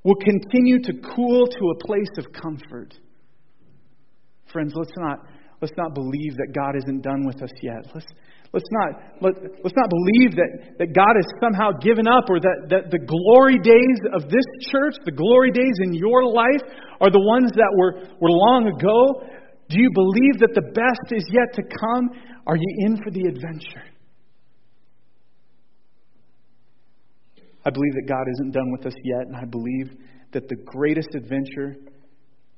will 0.05 0.15
continue 0.15 0.81
to 0.81 0.93
cool 1.15 1.47
to 1.47 1.71
a 1.71 1.87
place 1.87 2.11
of 2.19 2.33
comfort. 2.33 2.95
Friends, 4.53 4.75
let's 4.77 4.93
not 4.97 5.19
Let's 5.63 5.79
not 5.79 5.95
believe 5.95 6.35
that 6.43 6.51
God 6.51 6.75
isn't 6.75 7.03
done 7.03 7.25
with 7.25 7.41
us 7.41 7.55
yet. 7.63 7.87
Let's, 7.95 8.11
let's, 8.53 8.67
not, 8.75 9.23
let, 9.23 9.35
let's 9.63 9.79
not 9.79 9.87
believe 9.87 10.35
that, 10.35 10.75
that 10.83 10.91
God 10.91 11.15
has 11.15 11.25
somehow 11.39 11.71
given 11.79 12.11
up 12.11 12.27
or 12.27 12.43
that, 12.43 12.67
that 12.67 12.91
the 12.91 12.99
glory 12.99 13.63
days 13.63 13.99
of 14.11 14.27
this 14.27 14.43
church, 14.75 14.99
the 15.07 15.15
glory 15.15 15.53
days 15.53 15.79
in 15.87 15.95
your 15.95 16.27
life, 16.27 16.67
are 17.01 17.15
the 17.15 17.23
ones 17.23 17.53
that 17.55 17.71
were, 17.79 18.11
were 18.19 18.35
long 18.35 18.67
ago. 18.67 19.23
Do 19.71 19.79
you 19.79 19.89
believe 19.95 20.43
that 20.43 20.51
the 20.51 20.67
best 20.75 21.15
is 21.15 21.23
yet 21.31 21.55
to 21.55 21.63
come? 21.63 22.11
Are 22.45 22.57
you 22.57 22.71
in 22.91 22.97
for 22.99 23.13
the 23.13 23.23
adventure? 23.31 23.87
I 27.65 27.71
believe 27.71 27.95
that 27.95 28.09
God 28.09 28.27
isn't 28.35 28.51
done 28.51 28.73
with 28.73 28.85
us 28.87 28.99
yet, 29.05 29.29
and 29.29 29.37
I 29.37 29.45
believe 29.45 29.95
that 30.33 30.49
the 30.49 30.57
greatest 30.57 31.15
adventure 31.15 31.77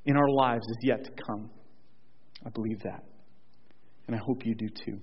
in 0.06 0.16
our 0.16 0.30
lives 0.30 0.64
is 0.70 0.78
yet 0.82 1.04
to 1.04 1.10
come. 1.28 1.50
I 2.46 2.50
believe 2.50 2.80
that. 2.82 3.04
And 4.06 4.14
I 4.14 4.18
hope 4.18 4.44
you 4.44 4.54
do 4.54 4.68
too. 4.68 5.00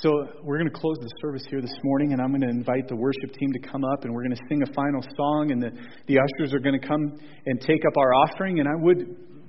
So, 0.00 0.10
we're 0.42 0.58
going 0.58 0.70
to 0.70 0.78
close 0.78 0.96
the 1.00 1.08
service 1.22 1.44
here 1.48 1.60
this 1.60 1.74
morning, 1.84 2.12
and 2.12 2.20
I'm 2.20 2.30
going 2.30 2.40
to 2.40 2.48
invite 2.48 2.88
the 2.88 2.96
worship 2.96 3.32
team 3.38 3.52
to 3.52 3.60
come 3.60 3.84
up, 3.84 4.04
and 4.04 4.12
we're 4.12 4.24
going 4.24 4.36
to 4.36 4.42
sing 4.48 4.60
a 4.62 4.72
final 4.74 5.00
song, 5.16 5.52
and 5.52 5.62
the, 5.62 5.70
the 6.08 6.18
ushers 6.18 6.52
are 6.52 6.58
going 6.58 6.78
to 6.78 6.86
come 6.86 7.18
and 7.46 7.60
take 7.60 7.80
up 7.86 7.96
our 7.96 8.12
offering. 8.12 8.58
And 8.58 8.68
I 8.68 8.74
would 8.82 8.98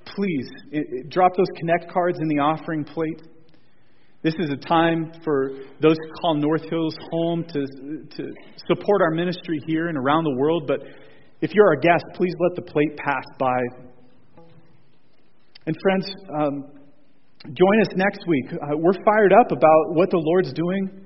please 0.06 0.48
it, 0.70 0.86
it, 0.88 1.10
drop 1.10 1.32
those 1.36 1.48
connect 1.58 1.90
cards 1.92 2.18
in 2.20 2.28
the 2.28 2.38
offering 2.38 2.84
plate. 2.84 3.22
This 4.22 4.34
is 4.38 4.50
a 4.50 4.56
time 4.56 5.12
for 5.24 5.50
those 5.80 5.96
who 5.98 6.12
call 6.20 6.34
North 6.34 6.64
Hills 6.70 6.96
home 7.10 7.44
to, 7.44 7.66
to 8.16 8.32
support 8.66 9.02
our 9.02 9.10
ministry 9.10 9.60
here 9.66 9.88
and 9.88 9.98
around 9.98 10.24
the 10.24 10.36
world. 10.38 10.64
But 10.66 10.80
if 11.40 11.52
you're 11.52 11.66
our 11.66 11.76
guest, 11.76 12.04
please 12.14 12.32
let 12.40 12.56
the 12.56 12.62
plate 12.62 12.96
pass 12.96 13.24
by 13.38 13.58
and 15.66 15.76
friends, 15.82 16.06
um, 16.30 16.64
join 17.44 17.80
us 17.82 17.88
next 17.96 18.20
week. 18.28 18.46
Uh, 18.52 18.76
we're 18.76 18.92
fired 19.04 19.32
up 19.32 19.50
about 19.50 19.94
what 19.94 20.10
the 20.10 20.18
Lord's 20.18 20.52
doing 20.52 21.04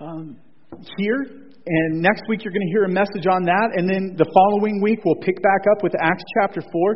um, 0.00 0.36
here. 0.96 1.20
And 1.66 2.02
next 2.02 2.22
week, 2.28 2.44
you're 2.44 2.52
going 2.52 2.66
to 2.66 2.72
hear 2.72 2.84
a 2.84 2.88
message 2.88 3.26
on 3.30 3.44
that. 3.44 3.70
And 3.76 3.88
then 3.88 4.16
the 4.16 4.26
following 4.32 4.82
week, 4.82 5.00
we'll 5.04 5.20
pick 5.20 5.36
back 5.42 5.60
up 5.76 5.82
with 5.82 5.92
Acts 6.00 6.24
chapter 6.40 6.60
4 6.60 6.94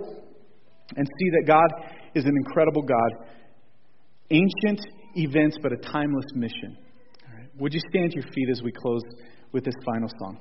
and 0.97 1.07
see 1.07 1.31
that 1.39 1.45
God 1.47 1.67
is 2.15 2.25
an 2.25 2.35
incredible 2.47 2.83
God. 2.83 3.29
Ancient 4.31 4.81
events, 5.17 5.59
but 5.63 5.73
a 5.73 5.77
timeless 5.77 6.27
mission. 6.35 6.77
Would 7.59 7.75
you 7.75 7.81
stand 7.91 8.13
to 8.13 8.21
your 8.21 8.33
feet 8.33 8.49
as 8.51 8.63
we 8.63 8.73
close 8.73 9.03
with 9.53 9.65
this 9.65 9.75
final 9.85 10.09
song? 10.21 10.39